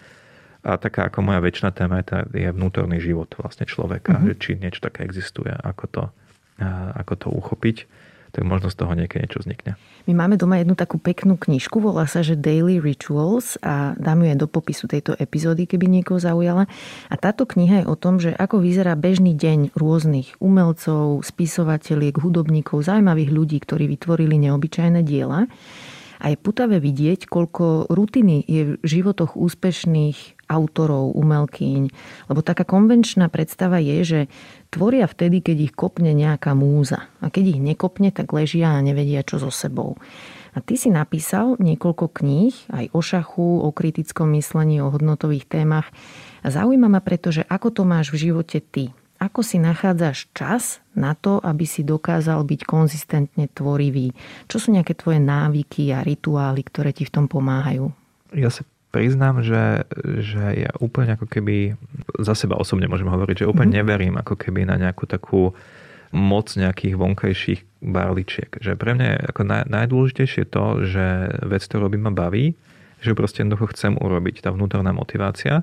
A 0.65 0.77
taká 0.81 1.09
ako 1.09 1.25
moja 1.25 1.41
väčšina 1.45 1.73
téma 1.73 2.01
je, 2.01 2.21
je 2.37 2.49
vnútorný 2.53 3.01
život 3.01 3.29
vlastne 3.37 3.69
človeka, 3.69 4.17
mm-hmm. 4.17 4.29
že 4.33 4.35
či 4.41 4.51
niečo 4.57 4.81
také 4.81 5.05
existuje, 5.05 5.53
ako 5.53 5.85
to, 5.89 6.03
ako 6.97 7.15
to 7.17 7.29
uchopiť 7.33 7.77
tak 8.31 8.47
možno 8.47 8.71
z 8.71 8.77
toho 8.79 8.93
niekedy 8.95 9.27
niečo 9.27 9.43
vznikne. 9.43 9.75
My 10.09 10.17
máme 10.17 10.41
doma 10.41 10.59
jednu 10.63 10.79
takú 10.79 10.97
peknú 10.97 11.37
knižku, 11.37 11.83
volá 11.83 12.09
sa, 12.09 12.25
že 12.25 12.39
Daily 12.39 12.81
Rituals 12.81 13.61
a 13.61 13.93
dám 14.01 14.25
ju 14.25 14.33
aj 14.33 14.39
do 14.41 14.49
popisu 14.49 14.89
tejto 14.89 15.13
epizódy, 15.19 15.69
keby 15.69 15.91
niekoho 15.91 16.17
zaujala. 16.23 16.71
A 17.13 17.15
táto 17.21 17.45
kniha 17.45 17.85
je 17.85 17.91
o 17.91 17.97
tom, 17.99 18.17
že 18.23 18.33
ako 18.33 18.63
vyzerá 18.63 18.97
bežný 18.97 19.37
deň 19.37 19.77
rôznych 19.77 20.41
umelcov, 20.41 21.21
spisovateľiek, 21.27 22.17
hudobníkov, 22.17 22.87
zaujímavých 22.87 23.31
ľudí, 23.31 23.59
ktorí 23.61 23.91
vytvorili 23.91 24.41
neobyčajné 24.49 25.05
diela. 25.05 25.51
A 26.21 26.29
je 26.29 26.37
putavé 26.37 26.85
vidieť, 26.85 27.25
koľko 27.25 27.89
rutiny 27.89 28.45
je 28.45 28.77
v 28.77 28.85
životoch 28.85 29.41
úspešných 29.41 30.40
autorov, 30.51 31.15
umelkyň. 31.15 31.83
Lebo 32.27 32.43
taká 32.43 32.67
konvenčná 32.67 33.31
predstava 33.31 33.79
je, 33.79 34.03
že 34.03 34.21
tvoria 34.75 35.07
vtedy, 35.07 35.39
keď 35.39 35.57
ich 35.71 35.75
kopne 35.79 36.11
nejaká 36.11 36.59
múza. 36.59 37.07
A 37.23 37.31
keď 37.31 37.55
ich 37.55 37.61
nekopne, 37.63 38.11
tak 38.11 38.35
ležia 38.35 38.75
a 38.75 38.83
nevedia, 38.83 39.23
čo 39.23 39.39
so 39.39 39.55
sebou. 39.55 39.95
A 40.51 40.59
ty 40.59 40.75
si 40.75 40.91
napísal 40.91 41.55
niekoľko 41.63 42.11
kníh, 42.11 42.55
aj 42.75 42.91
o 42.91 42.99
šachu, 42.99 43.63
o 43.63 43.71
kritickom 43.71 44.35
myslení, 44.35 44.83
o 44.83 44.91
hodnotových 44.91 45.47
témach. 45.47 45.95
A 46.43 46.51
zaujíma 46.51 46.91
ma 46.91 46.99
preto, 46.99 47.31
že 47.31 47.47
ako 47.47 47.71
to 47.71 47.83
máš 47.87 48.11
v 48.11 48.31
živote 48.31 48.59
ty. 48.59 48.91
Ako 49.21 49.45
si 49.45 49.61
nachádzaš 49.61 50.33
čas 50.33 50.81
na 50.97 51.13
to, 51.13 51.39
aby 51.45 51.69
si 51.69 51.85
dokázal 51.85 52.41
byť 52.41 52.61
konzistentne 52.65 53.53
tvorivý? 53.53 54.17
Čo 54.49 54.57
sú 54.57 54.69
nejaké 54.73 54.97
tvoje 54.97 55.21
návyky 55.21 55.93
a 55.93 56.01
rituály, 56.01 56.65
ktoré 56.65 56.97
ti 56.97 57.05
v 57.05 57.15
tom 57.15 57.27
pomáhajú? 57.29 57.93
Ja 58.33 58.49
sa 58.49 58.65
priznám, 58.91 59.47
že, 59.47 59.87
že 60.21 60.67
ja 60.67 60.71
úplne 60.83 61.15
ako 61.15 61.27
keby 61.31 61.79
za 62.19 62.35
seba 62.35 62.59
osobne 62.59 62.91
môžem 62.91 63.07
hovoriť, 63.07 63.47
že 63.47 63.51
úplne 63.51 63.75
mm-hmm. 63.75 63.87
neverím 63.87 64.15
ako 64.19 64.35
keby 64.35 64.67
na 64.67 64.77
nejakú 64.77 65.07
takú 65.07 65.55
moc 66.11 66.51
nejakých 66.59 66.99
vonkajších 66.99 67.61
barličiek. 67.87 68.51
Že 68.59 68.75
pre 68.75 68.99
mňa 68.99 69.07
je 69.07 69.19
ako 69.31 69.43
naj, 69.47 69.63
najdôležitejšie 69.71 70.45
to, 70.51 70.65
že 70.91 71.05
vec, 71.47 71.63
ktorú 71.63 71.87
robím, 71.87 72.11
ma 72.11 72.13
baví, 72.13 72.59
že 73.01 73.15
proste 73.15 73.47
jednoducho 73.47 73.71
chcem 73.73 73.95
urobiť, 73.95 74.43
tá 74.43 74.51
vnútorná 74.51 74.91
motivácia. 74.91 75.63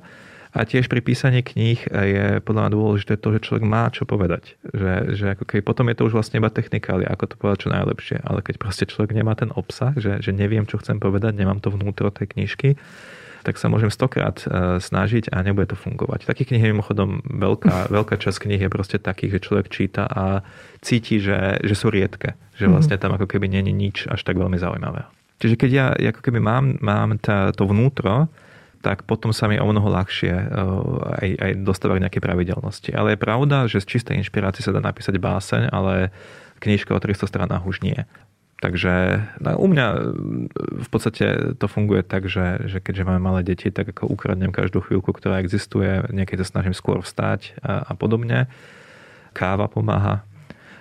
A 0.56 0.64
tiež 0.64 0.88
pri 0.88 1.04
písaní 1.04 1.44
kníh 1.44 1.78
je 1.86 2.40
podľa 2.42 2.62
mňa 2.66 2.72
dôležité 2.74 3.14
to, 3.20 3.36
že 3.36 3.46
človek 3.46 3.68
má 3.68 3.92
čo 3.92 4.08
povedať. 4.08 4.56
Že, 4.72 4.94
že 5.14 5.26
ako 5.36 5.44
keby 5.44 5.62
potom 5.62 5.86
je 5.92 5.96
to 6.00 6.08
už 6.08 6.16
vlastne 6.18 6.40
iba 6.40 6.50
technikália, 6.50 7.12
ako 7.12 7.24
to 7.30 7.36
povedať 7.36 7.68
čo 7.68 7.70
najlepšie. 7.76 8.18
Ale 8.24 8.40
keď 8.42 8.56
proste 8.58 8.88
človek 8.88 9.12
nemá 9.14 9.36
ten 9.36 9.52
obsah, 9.54 9.94
že, 10.00 10.24
že 10.24 10.32
neviem, 10.32 10.64
čo 10.64 10.80
chcem 10.80 10.98
povedať, 10.98 11.36
nemám 11.36 11.60
to 11.60 11.70
vnútro 11.70 12.10
tej 12.10 12.32
knižky, 12.34 12.80
tak 13.48 13.56
sa 13.56 13.72
môžem 13.72 13.88
stokrát 13.88 14.44
e, 14.44 14.84
snažiť 14.84 15.32
a 15.32 15.40
nebude 15.40 15.72
to 15.72 15.80
fungovať. 15.80 16.28
Takých 16.28 16.52
knih 16.52 16.62
je 16.68 16.72
mimochodom 16.76 17.24
veľká, 17.24 17.88
veľká 17.96 18.20
časť 18.20 18.44
knih 18.44 18.68
je 18.68 18.70
proste 18.70 19.00
takých, 19.00 19.40
že 19.40 19.46
človek 19.48 19.72
číta 19.72 20.04
a 20.04 20.44
cíti, 20.84 21.24
že, 21.24 21.64
že 21.64 21.76
sú 21.80 21.88
riedke. 21.88 22.36
Že 22.60 22.68
mhm. 22.68 22.72
vlastne 22.76 23.00
tam 23.00 23.16
ako 23.16 23.24
keby 23.32 23.48
není 23.48 23.72
nič 23.72 24.12
až 24.12 24.28
tak 24.28 24.36
veľmi 24.36 24.60
zaujímavé. 24.60 25.08
Čiže 25.40 25.56
keď 25.56 25.70
ja 25.72 25.86
ako 26.12 26.20
keby 26.20 26.44
mám, 26.44 26.76
mám 26.84 27.16
tá, 27.24 27.56
to 27.56 27.64
vnútro, 27.64 28.28
tak 28.82 29.06
potom 29.08 29.34
sa 29.34 29.50
mi 29.50 29.58
o 29.58 29.66
mnoho 29.66 29.90
ľahšie 29.90 30.34
eh, 30.34 30.48
aj, 31.24 31.30
aj 31.40 31.52
dostávať 31.64 32.04
nejaké 32.04 32.20
pravidelnosti. 32.20 32.92
Ale 32.94 33.16
je 33.16 33.24
pravda, 33.24 33.70
že 33.72 33.82
z 33.82 33.98
čistej 33.98 34.20
inšpirácie 34.20 34.62
sa 34.62 34.76
dá 34.76 34.82
napísať 34.84 35.18
báseň, 35.18 35.72
ale 35.72 36.12
knižka 36.60 36.94
o 36.94 37.00
300 37.00 37.30
stranách 37.30 37.64
už 37.70 37.86
nie. 37.86 37.98
Takže 38.58 39.22
no, 39.38 39.54
u 39.62 39.68
mňa 39.70 39.88
eh, 39.94 40.00
v 40.82 40.90
podstate 40.90 41.26
to 41.62 41.66
funguje 41.70 42.02
tak, 42.02 42.26
že, 42.26 42.66
že 42.66 42.78
keďže 42.82 43.06
máme 43.06 43.22
malé 43.22 43.42
deti, 43.46 43.70
tak 43.70 43.94
ako 43.94 44.10
ukradnem 44.10 44.50
každú 44.50 44.82
chvíľku, 44.82 45.14
ktorá 45.14 45.40
existuje, 45.42 46.06
niekedy 46.10 46.42
sa 46.42 46.58
snažím 46.58 46.74
skôr 46.74 47.02
vstať 47.02 47.58
a, 47.62 47.86
a 47.90 47.94
podobne. 47.94 48.50
Káva 49.38 49.70
pomáha, 49.70 50.26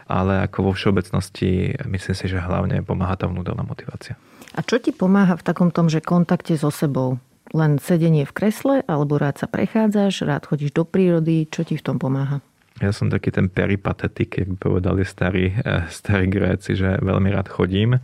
ale 0.09 0.41
ako 0.49 0.71
vo 0.71 0.73
všeobecnosti 0.73 1.77
myslím 1.85 2.17
si, 2.17 2.25
že 2.25 2.41
hlavne 2.41 2.81
pomáha 2.81 3.21
tá 3.21 3.29
vnútorná 3.29 3.61
motivácia. 3.61 4.17
A 4.57 4.65
čo 4.65 4.81
ti 4.81 4.97
pomáha 4.97 5.37
v 5.37 5.45
takom 5.45 5.69
tom, 5.69 5.93
že 5.93 6.01
kontakte 6.01 6.57
so 6.57 6.73
sebou? 6.73 7.21
len 7.55 7.79
sedenie 7.79 8.27
v 8.27 8.35
kresle, 8.35 8.83
alebo 8.91 9.21
rád 9.21 9.39
sa 9.39 9.47
prechádzaš, 9.47 10.27
rád 10.27 10.49
chodíš 10.51 10.75
do 10.75 10.83
prírody, 10.83 11.47
čo 11.47 11.63
ti 11.63 11.79
v 11.79 11.85
tom 11.85 11.97
pomáha? 12.01 12.43
Ja 12.77 12.93
som 12.93 13.09
taký 13.09 13.33
ten 13.33 13.49
peripatetik, 13.49 14.37
jak 14.37 14.49
by 14.53 14.57
povedali 14.61 15.03
starí, 15.09 15.57
eh, 15.57 15.89
starí 15.89 16.29
Gréci, 16.29 16.77
že 16.77 17.01
veľmi 17.01 17.33
rád 17.33 17.49
chodím. 17.49 17.97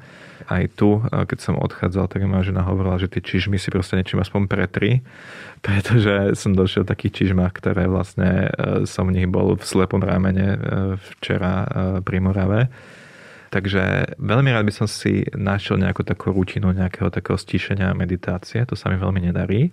Aj 0.49 0.64
tu, 0.73 0.97
eh, 0.97 1.29
keď 1.29 1.39
som 1.39 1.61
odchádzal, 1.61 2.09
tak 2.09 2.25
ma 2.25 2.41
žena 2.41 2.64
hovorila, 2.64 2.97
že 2.97 3.12
tie 3.12 3.20
čižmy 3.20 3.61
si 3.61 3.68
proste 3.68 4.01
niečím 4.01 4.25
aspoň 4.25 4.49
pretri, 4.49 5.05
pretože 5.66 6.33
som 6.41 6.57
došiel 6.57 6.89
takých 6.89 7.29
čižmách, 7.29 7.53
ktoré 7.53 7.85
vlastne 7.85 8.49
eh, 8.49 8.89
som 8.89 9.12
v 9.12 9.20
nich 9.20 9.29
bol 9.29 9.61
v 9.61 9.64
slepom 9.64 10.01
rámene 10.01 10.57
včera 11.20 11.68
pri 12.01 12.18
Morave 12.25 12.73
Takže 13.53 14.16
veľmi 14.16 14.49
rád 14.49 14.64
by 14.64 14.73
som 14.73 14.89
si 14.89 15.29
našiel 15.37 15.77
nejakú 15.77 16.01
takú 16.09 16.33
rutinu, 16.33 16.73
nejakého 16.73 17.12
takého 17.12 17.37
stíšenia 17.37 17.93
a 17.93 17.99
meditácie. 17.99 18.64
To 18.64 18.73
sa 18.73 18.89
mi 18.89 18.97
veľmi 18.97 19.29
nedarí. 19.29 19.68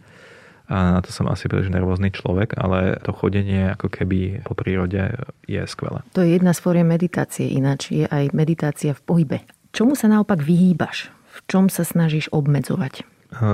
A 0.70 0.94
na 0.94 1.00
to 1.02 1.10
som 1.10 1.26
asi 1.26 1.50
príliš 1.50 1.74
nervózny 1.74 2.14
človek, 2.14 2.54
ale 2.62 3.02
to 3.02 3.10
chodenie 3.10 3.74
ako 3.74 3.90
keby 3.90 4.46
po 4.46 4.54
prírode 4.54 5.18
je 5.50 5.62
skvelé. 5.66 6.06
To 6.14 6.22
je 6.22 6.38
jedna 6.38 6.54
z 6.54 6.62
fóriem 6.62 6.86
meditácie, 6.86 7.50
ináč 7.50 7.90
je 7.90 8.06
aj 8.06 8.30
meditácia 8.38 8.94
v 8.94 9.02
pohybe. 9.02 9.38
Čomu 9.74 9.98
sa 9.98 10.06
naopak 10.06 10.46
vyhýbaš? 10.46 11.10
V 11.10 11.40
čom 11.50 11.74
sa 11.74 11.82
snažíš 11.82 12.30
obmedzovať? 12.30 13.02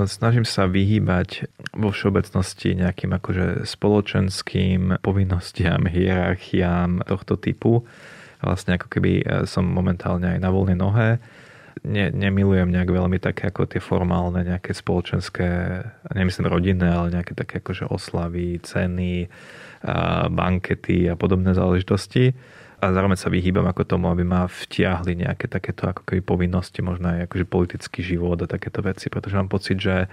Snažím 0.08 0.48
sa 0.48 0.64
vyhýbať 0.64 1.52
vo 1.76 1.92
všeobecnosti 1.92 2.80
nejakým 2.80 3.12
akože 3.12 3.68
spoločenským 3.68 5.04
povinnostiam, 5.04 5.84
hierarchiám 5.96 7.04
tohto 7.04 7.36
typu. 7.36 7.84
Vlastne 8.40 8.76
ako 8.76 8.92
keby 8.92 9.24
som 9.48 9.64
momentálne 9.64 10.36
aj 10.36 10.40
na 10.40 10.52
voľnej 10.52 10.76
nohe. 10.76 11.16
Ne, 11.84 12.08
nemilujem 12.08 12.72
nejak 12.72 12.88
veľmi 12.88 13.20
také 13.20 13.52
ako 13.52 13.68
tie 13.68 13.84
formálne 13.84 14.40
nejaké 14.40 14.72
spoločenské, 14.72 15.48
nemyslím 16.16 16.48
rodinné, 16.48 16.88
ale 16.88 17.12
nejaké 17.12 17.36
také 17.36 17.60
akože 17.60 17.92
oslavy, 17.92 18.58
ceny, 18.64 19.28
bankety 20.32 21.12
a 21.12 21.14
podobné 21.20 21.52
záležitosti. 21.52 22.32
A 22.76 22.92
zároveň 22.92 23.16
sa 23.20 23.32
vyhýbam 23.32 23.64
ako 23.68 23.88
tomu, 23.88 24.08
aby 24.12 24.24
ma 24.24 24.48
vtiahli 24.48 25.24
nejaké 25.24 25.48
takéto 25.48 25.88
ako 25.88 26.04
keby 26.04 26.20
povinnosti, 26.20 26.84
možno 26.84 27.12
aj 27.12 27.28
akože 27.28 27.44
politický 27.48 28.00
život 28.04 28.36
a 28.40 28.48
takéto 28.48 28.84
veci, 28.84 29.08
pretože 29.08 29.36
mám 29.36 29.48
pocit, 29.48 29.80
že 29.80 30.12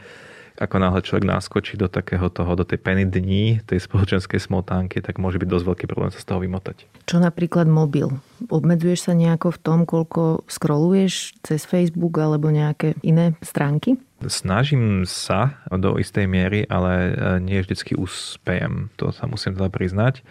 ako 0.54 0.76
náhle 0.78 1.02
človek 1.02 1.26
naskočí 1.26 1.82
do 1.82 1.90
takého 1.90 2.30
toho, 2.30 2.54
do 2.54 2.62
tej 2.62 2.78
peny 2.78 3.10
dní, 3.10 3.66
tej 3.66 3.82
spoločenskej 3.82 4.38
smotánky, 4.38 5.02
tak 5.02 5.18
môže 5.18 5.42
byť 5.42 5.50
dosť 5.50 5.66
veľký 5.66 5.86
problém 5.90 6.14
sa 6.14 6.22
z 6.22 6.28
toho 6.30 6.40
vymotať. 6.46 6.86
Čo 7.10 7.18
napríklad 7.18 7.66
mobil? 7.66 8.14
Obmedzuješ 8.54 9.10
sa 9.10 9.14
nejako 9.18 9.58
v 9.58 9.60
tom, 9.60 9.80
koľko 9.90 10.46
scrolluješ 10.46 11.42
cez 11.42 11.66
Facebook 11.66 12.14
alebo 12.22 12.54
nejaké 12.54 12.94
iné 13.02 13.34
stránky? 13.42 13.98
Snažím 14.24 15.04
sa 15.10 15.60
do 15.68 15.98
istej 16.00 16.30
miery, 16.30 16.64
ale 16.70 17.18
nie 17.44 17.60
vždycky 17.60 17.98
uspejem. 17.98 18.94
To 19.02 19.12
sa 19.12 19.28
musím 19.28 19.58
teda 19.58 19.68
priznať. 19.68 20.24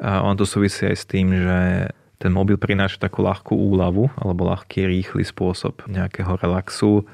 A 0.00 0.24
on 0.24 0.40
to 0.40 0.48
súvisí 0.48 0.88
aj 0.88 0.96
s 0.96 1.04
tým, 1.04 1.36
že 1.36 1.90
ten 2.16 2.32
mobil 2.32 2.56
prináša 2.56 2.96
takú 2.96 3.20
ľahkú 3.20 3.52
úľavu 3.52 4.08
alebo 4.16 4.48
ľahký, 4.48 4.88
rýchly 4.88 5.20
spôsob 5.20 5.84
nejakého 5.84 6.40
relaxu 6.40 7.04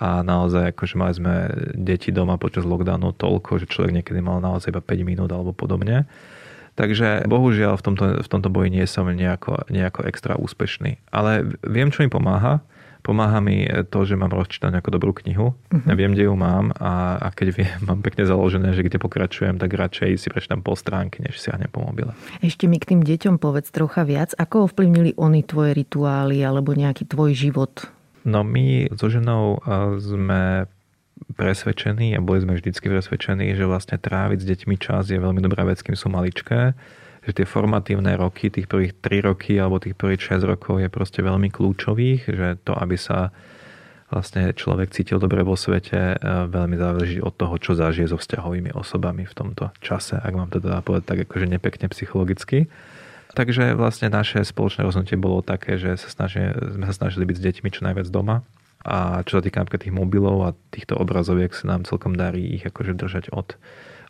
a 0.00 0.24
naozaj 0.24 0.72
akože 0.72 0.94
mali 0.96 1.12
sme 1.12 1.34
deti 1.76 2.08
doma 2.08 2.40
počas 2.40 2.64
lockdownu 2.64 3.12
toľko, 3.12 3.60
že 3.60 3.68
človek 3.68 4.00
niekedy 4.00 4.24
mal 4.24 4.40
naozaj 4.40 4.72
iba 4.72 4.80
5 4.80 5.04
minút 5.04 5.28
alebo 5.28 5.52
podobne. 5.52 6.08
Takže 6.74 7.28
bohužiaľ 7.28 7.76
v 7.76 7.84
tomto, 7.84 8.04
v 8.24 8.28
tomto 8.32 8.48
boji 8.48 8.72
nie 8.72 8.88
som 8.88 9.04
nejako, 9.04 9.68
nejako 9.68 10.08
extra 10.08 10.40
úspešný. 10.40 10.96
Ale 11.12 11.52
viem, 11.60 11.92
čo 11.92 12.00
mi 12.00 12.08
pomáha 12.08 12.64
Pomáha 13.00 13.40
mi 13.40 13.64
to, 13.88 14.04
že 14.04 14.12
mám 14.12 14.28
rozčítanú 14.28 14.76
nejakú 14.76 14.92
dobrú 14.92 15.16
knihu. 15.24 15.56
Uh-huh. 15.56 15.84
Ja 15.88 15.96
viem, 15.96 16.12
kde 16.12 16.28
ju 16.28 16.34
mám 16.36 16.72
a, 16.76 17.16
a 17.16 17.28
keď 17.32 17.46
viem, 17.56 17.72
mám 17.88 18.04
pekne 18.04 18.28
založené, 18.28 18.76
že 18.76 18.84
kde 18.84 19.00
pokračujem, 19.00 19.56
tak 19.56 19.72
radšej 19.72 20.20
si 20.20 20.28
prečítam 20.28 20.60
po 20.60 20.76
stránky, 20.76 21.24
než 21.24 21.40
siahnem 21.40 21.72
po 21.72 21.80
mobile. 21.80 22.12
Ešte 22.44 22.68
mi 22.68 22.76
k 22.76 22.94
tým 22.94 23.00
deťom 23.00 23.40
povedz 23.40 23.72
trocha 23.72 24.04
viac. 24.04 24.36
Ako 24.36 24.68
ovplyvnili 24.68 25.16
oni 25.16 25.40
tvoje 25.44 25.72
rituály 25.74 26.44
alebo 26.44 26.76
nejaký 26.76 27.08
tvoj 27.08 27.32
život? 27.32 27.88
No 28.24 28.44
my 28.44 28.92
so 28.94 29.08
ženou 29.08 29.64
sme 30.00 30.68
presvedčení 31.36 32.16
a 32.16 32.24
boli 32.24 32.44
sme 32.44 32.56
vždycky 32.56 32.88
presvedčení, 32.88 33.52
že 33.56 33.68
vlastne 33.68 33.96
tráviť 33.96 34.38
s 34.40 34.48
deťmi 34.56 34.76
čas 34.80 35.08
je 35.12 35.20
veľmi 35.20 35.40
dobrá 35.40 35.64
vec, 35.68 35.80
kým 35.80 35.96
sú 35.96 36.12
maličké 36.12 36.76
že 37.20 37.36
tie 37.36 37.46
formatívne 37.46 38.16
roky, 38.16 38.48
tých 38.48 38.64
prvých 38.64 38.96
3 39.04 39.28
roky 39.28 39.60
alebo 39.60 39.76
tých 39.76 39.92
prvých 39.92 40.40
6 40.40 40.50
rokov 40.56 40.80
je 40.80 40.88
proste 40.88 41.20
veľmi 41.20 41.52
kľúčových, 41.52 42.24
že 42.24 42.48
to, 42.64 42.72
aby 42.72 42.96
sa 42.96 43.28
vlastne 44.10 44.50
človek 44.50 44.90
cítil 44.90 45.22
dobre 45.22 45.46
vo 45.46 45.54
svete, 45.54 46.16
e, 46.18 46.26
veľmi 46.50 46.74
záleží 46.74 47.22
od 47.22 47.30
toho, 47.36 47.54
čo 47.62 47.78
zažije 47.78 48.10
so 48.10 48.18
vzťahovými 48.18 48.74
osobami 48.74 49.22
v 49.22 49.36
tomto 49.36 49.70
čase, 49.78 50.18
ak 50.18 50.32
mám 50.34 50.50
to 50.50 50.58
teda 50.58 50.82
povedať 50.82 51.06
tak 51.06 51.18
akože 51.30 51.46
nepekne 51.46 51.86
psychologicky. 51.92 52.66
Takže 53.30 53.78
vlastne 53.78 54.10
naše 54.10 54.42
spoločné 54.42 54.82
rozhodnutie 54.82 55.14
bolo 55.14 55.38
také, 55.40 55.78
že 55.78 55.94
sa 55.94 56.08
snaží, 56.10 56.42
sme 56.50 56.84
sa 56.90 56.94
snažili 56.94 57.24
byť 57.30 57.36
s 57.38 57.44
deťmi 57.46 57.68
čo 57.70 57.86
najviac 57.86 58.10
doma. 58.10 58.42
A 58.80 59.20
čo 59.28 59.38
sa 59.38 59.42
týka 59.44 59.60
napríklad 59.60 59.86
tých 59.86 59.94
mobilov 59.94 60.36
a 60.50 60.56
týchto 60.72 60.96
obrazoviek, 60.96 61.52
sa 61.52 61.68
nám 61.68 61.84
celkom 61.84 62.16
darí 62.16 62.58
ich 62.58 62.64
akože 62.64 62.96
držať 62.96 63.30
od 63.30 63.60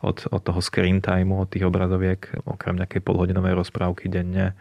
od, 0.00 0.26
od 0.32 0.40
toho 0.40 0.60
screen 0.64 1.04
timeu, 1.04 1.44
od 1.44 1.52
tých 1.52 1.68
obrazoviek, 1.68 2.32
okrem 2.48 2.80
nejakej 2.80 3.04
polhodinovej 3.04 3.52
rozprávky 3.60 4.08
denne, 4.08 4.56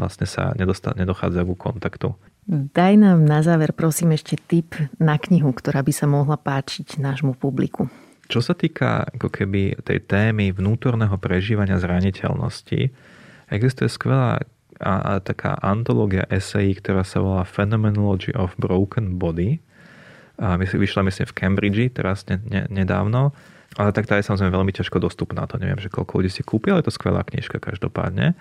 vlastne 0.00 0.24
sa 0.24 0.56
nedosta- 0.56 0.96
nedochádza 0.96 1.44
ku 1.44 1.54
kontaktu. 1.54 2.16
Daj 2.48 2.96
nám 2.96 3.28
na 3.28 3.44
záver 3.44 3.76
prosím 3.76 4.16
ešte 4.16 4.40
tip 4.40 4.72
na 4.96 5.20
knihu, 5.20 5.52
ktorá 5.52 5.84
by 5.84 5.92
sa 5.92 6.08
mohla 6.08 6.40
páčiť 6.40 6.96
nášmu 6.96 7.36
publiku. 7.36 7.92
Čo 8.28 8.40
sa 8.40 8.56
týka 8.56 9.04
ako 9.04 9.28
keby 9.28 9.84
tej 9.84 10.04
témy 10.04 10.52
vnútorného 10.56 11.16
prežívania 11.20 11.76
zraniteľnosti, 11.76 12.92
existuje 13.50 13.88
skvelá 13.90 14.40
a, 14.78 14.94
a 15.02 15.12
taká 15.18 15.58
antológia 15.58 16.24
esejí, 16.30 16.78
ktorá 16.78 17.02
sa 17.02 17.18
volá 17.18 17.42
Phenomenology 17.42 18.30
of 18.36 18.54
Broken 18.56 19.18
Body. 19.18 19.58
A 20.38 20.54
my 20.54 20.64
vyšla 20.64 21.02
myslím 21.02 21.26
v 21.26 21.34
Cambridge 21.34 21.98
teraz 21.98 22.22
ne, 22.30 22.38
ne, 22.46 22.62
nedávno 22.70 23.34
ale 23.76 23.92
tak 23.92 24.08
tá 24.08 24.16
je 24.16 24.24
samozrejme 24.24 24.54
veľmi 24.54 24.72
ťažko 24.72 24.96
dostupná. 24.96 25.44
To 25.50 25.60
neviem, 25.60 25.76
že 25.76 25.92
koľko 25.92 26.22
ľudí 26.22 26.32
si 26.32 26.40
kúpi, 26.40 26.72
ale 26.72 26.80
je 26.80 26.88
to 26.88 26.96
skvelá 26.96 27.20
knižka 27.20 27.60
každopádne. 27.60 28.32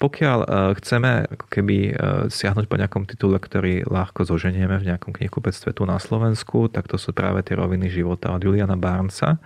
Pokiaľ 0.00 0.38
e, 0.40 0.48
chceme 0.80 1.26
ako 1.26 1.46
keby 1.50 1.76
e, 1.90 1.92
siahnuť 2.30 2.64
po 2.70 2.78
nejakom 2.78 3.04
titule, 3.04 3.36
ktorý 3.36 3.84
ľahko 3.84 4.24
zoženieme 4.24 4.78
v 4.78 4.88
nejakom 4.88 5.12
knihkupectve 5.12 5.74
tu 5.74 5.82
na 5.84 5.98
Slovensku, 6.00 6.72
tak 6.72 6.88
to 6.88 6.96
sú 6.96 7.10
práve 7.12 7.42
tie 7.44 7.58
roviny 7.58 7.90
života 7.90 8.32
od 8.32 8.40
Juliana 8.40 8.78
Barnesa. 8.78 9.42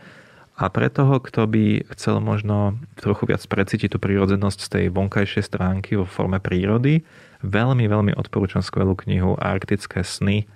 A 0.54 0.70
pre 0.70 0.86
toho, 0.86 1.18
kto 1.18 1.50
by 1.50 1.82
chcel 1.98 2.22
možno 2.22 2.78
trochu 2.94 3.26
viac 3.26 3.42
precítiť 3.42 3.90
tú 3.90 3.98
prírodzenosť 3.98 4.58
z 4.62 4.68
tej 4.70 4.84
vonkajšej 4.94 5.44
stránky 5.50 5.98
vo 5.98 6.06
forme 6.06 6.38
prírody, 6.38 7.02
veľmi, 7.42 7.90
veľmi 7.90 8.12
odporúčam 8.14 8.62
skvelú 8.62 8.94
knihu 9.02 9.34
Arktické 9.34 10.06
sny 10.06 10.46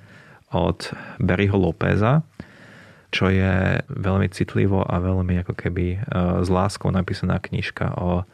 od 0.55 0.95
Barryho 1.19 1.59
Lópeza 1.59 2.23
čo 3.09 3.33
je 3.33 3.81
veľmi 3.89 4.29
citlivo 4.29 4.85
a 4.85 5.01
veľmi 5.01 5.41
ako 5.45 5.55
keby 5.57 5.87
e, 5.97 5.99
s 6.45 6.49
láskou 6.53 6.93
napísaná 6.93 7.41
knižka 7.41 7.97
o, 7.97 8.29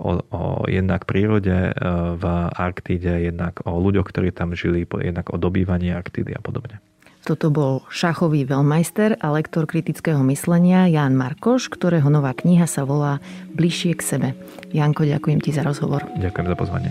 o, 0.00 0.10
o 0.32 0.42
jednak 0.72 1.04
prírode 1.04 1.52
e, 1.52 1.72
v 2.16 2.24
Arktíde, 2.56 3.28
jednak 3.28 3.60
o 3.68 3.76
ľuďoch, 3.76 4.08
ktorí 4.08 4.32
tam 4.32 4.56
žili, 4.56 4.88
jednak 4.88 5.28
o 5.28 5.36
dobývaní 5.36 5.92
Arktídy 5.92 6.32
a 6.32 6.40
podobne. 6.40 6.80
Toto 7.26 7.50
bol 7.50 7.82
šachový 7.90 8.46
veľmajster 8.46 9.18
a 9.18 9.34
lektor 9.34 9.66
kritického 9.66 10.22
myslenia 10.30 10.86
Jan 10.86 11.18
Markoš, 11.18 11.66
ktorého 11.74 12.06
nová 12.06 12.30
kniha 12.30 12.70
sa 12.70 12.86
volá 12.86 13.18
Bližšie 13.50 13.98
k 13.98 14.02
sebe. 14.06 14.28
Janko, 14.70 15.02
ďakujem 15.02 15.42
ti 15.42 15.50
za 15.50 15.66
rozhovor. 15.66 16.06
Ďakujem 16.22 16.46
za 16.46 16.54
pozvanie. 16.54 16.90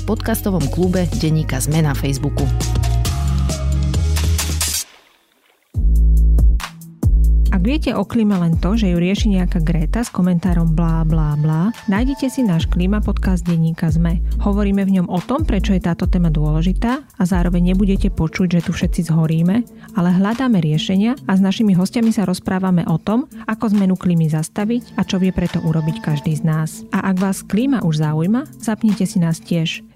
v 0.01 0.17
podcastovom 0.17 0.65
klube 0.73 1.05
Deníka 1.21 1.61
Zme 1.61 1.85
na 1.85 1.93
Facebooku. 1.93 2.41
Ak 7.53 7.61
viete 7.69 7.93
o 7.93 8.01
klíme 8.01 8.33
len 8.41 8.57
to, 8.57 8.73
že 8.73 8.89
ju 8.89 8.97
rieši 8.97 9.37
nejaká 9.37 9.61
Greta 9.61 10.01
s 10.01 10.09
komentárom 10.09 10.73
blá 10.73 11.05
blá 11.05 11.37
blá, 11.37 11.69
nájdete 11.85 12.33
si 12.33 12.41
náš 12.41 12.65
klíma 12.65 13.05
podcast 13.05 13.45
denníka 13.45 13.93
ZME. 13.93 14.41
Hovoríme 14.41 14.81
v 14.81 14.97
ňom 14.97 15.07
o 15.13 15.21
tom, 15.21 15.45
prečo 15.45 15.77
je 15.77 15.85
táto 15.85 16.09
téma 16.09 16.33
dôležitá 16.33 17.05
a 17.05 17.21
zároveň 17.21 17.77
nebudete 17.77 18.09
počuť, 18.09 18.57
že 18.57 18.65
tu 18.65 18.71
všetci 18.73 19.13
zhoríme, 19.13 19.61
ale 19.93 20.09
hľadáme 20.09 20.57
riešenia 20.57 21.13
a 21.29 21.37
s 21.37 21.45
našimi 21.45 21.77
hostiami 21.77 22.09
sa 22.09 22.25
rozprávame 22.25 22.81
o 22.89 22.97
tom, 22.97 23.29
ako 23.45 23.69
zmenu 23.77 23.93
klímy 23.93 24.25
zastaviť 24.33 24.97
a 24.97 25.05
čo 25.05 25.21
vie 25.21 25.29
preto 25.29 25.61
urobiť 25.61 26.01
každý 26.01 26.33
z 26.33 26.41
nás. 26.41 26.81
A 26.89 27.13
ak 27.13 27.21
vás 27.21 27.45
klíma 27.45 27.85
už 27.85 28.01
zaujíma, 28.01 28.49
zapnite 28.57 29.05
si 29.05 29.21
nás 29.21 29.37
tiež. 29.37 29.90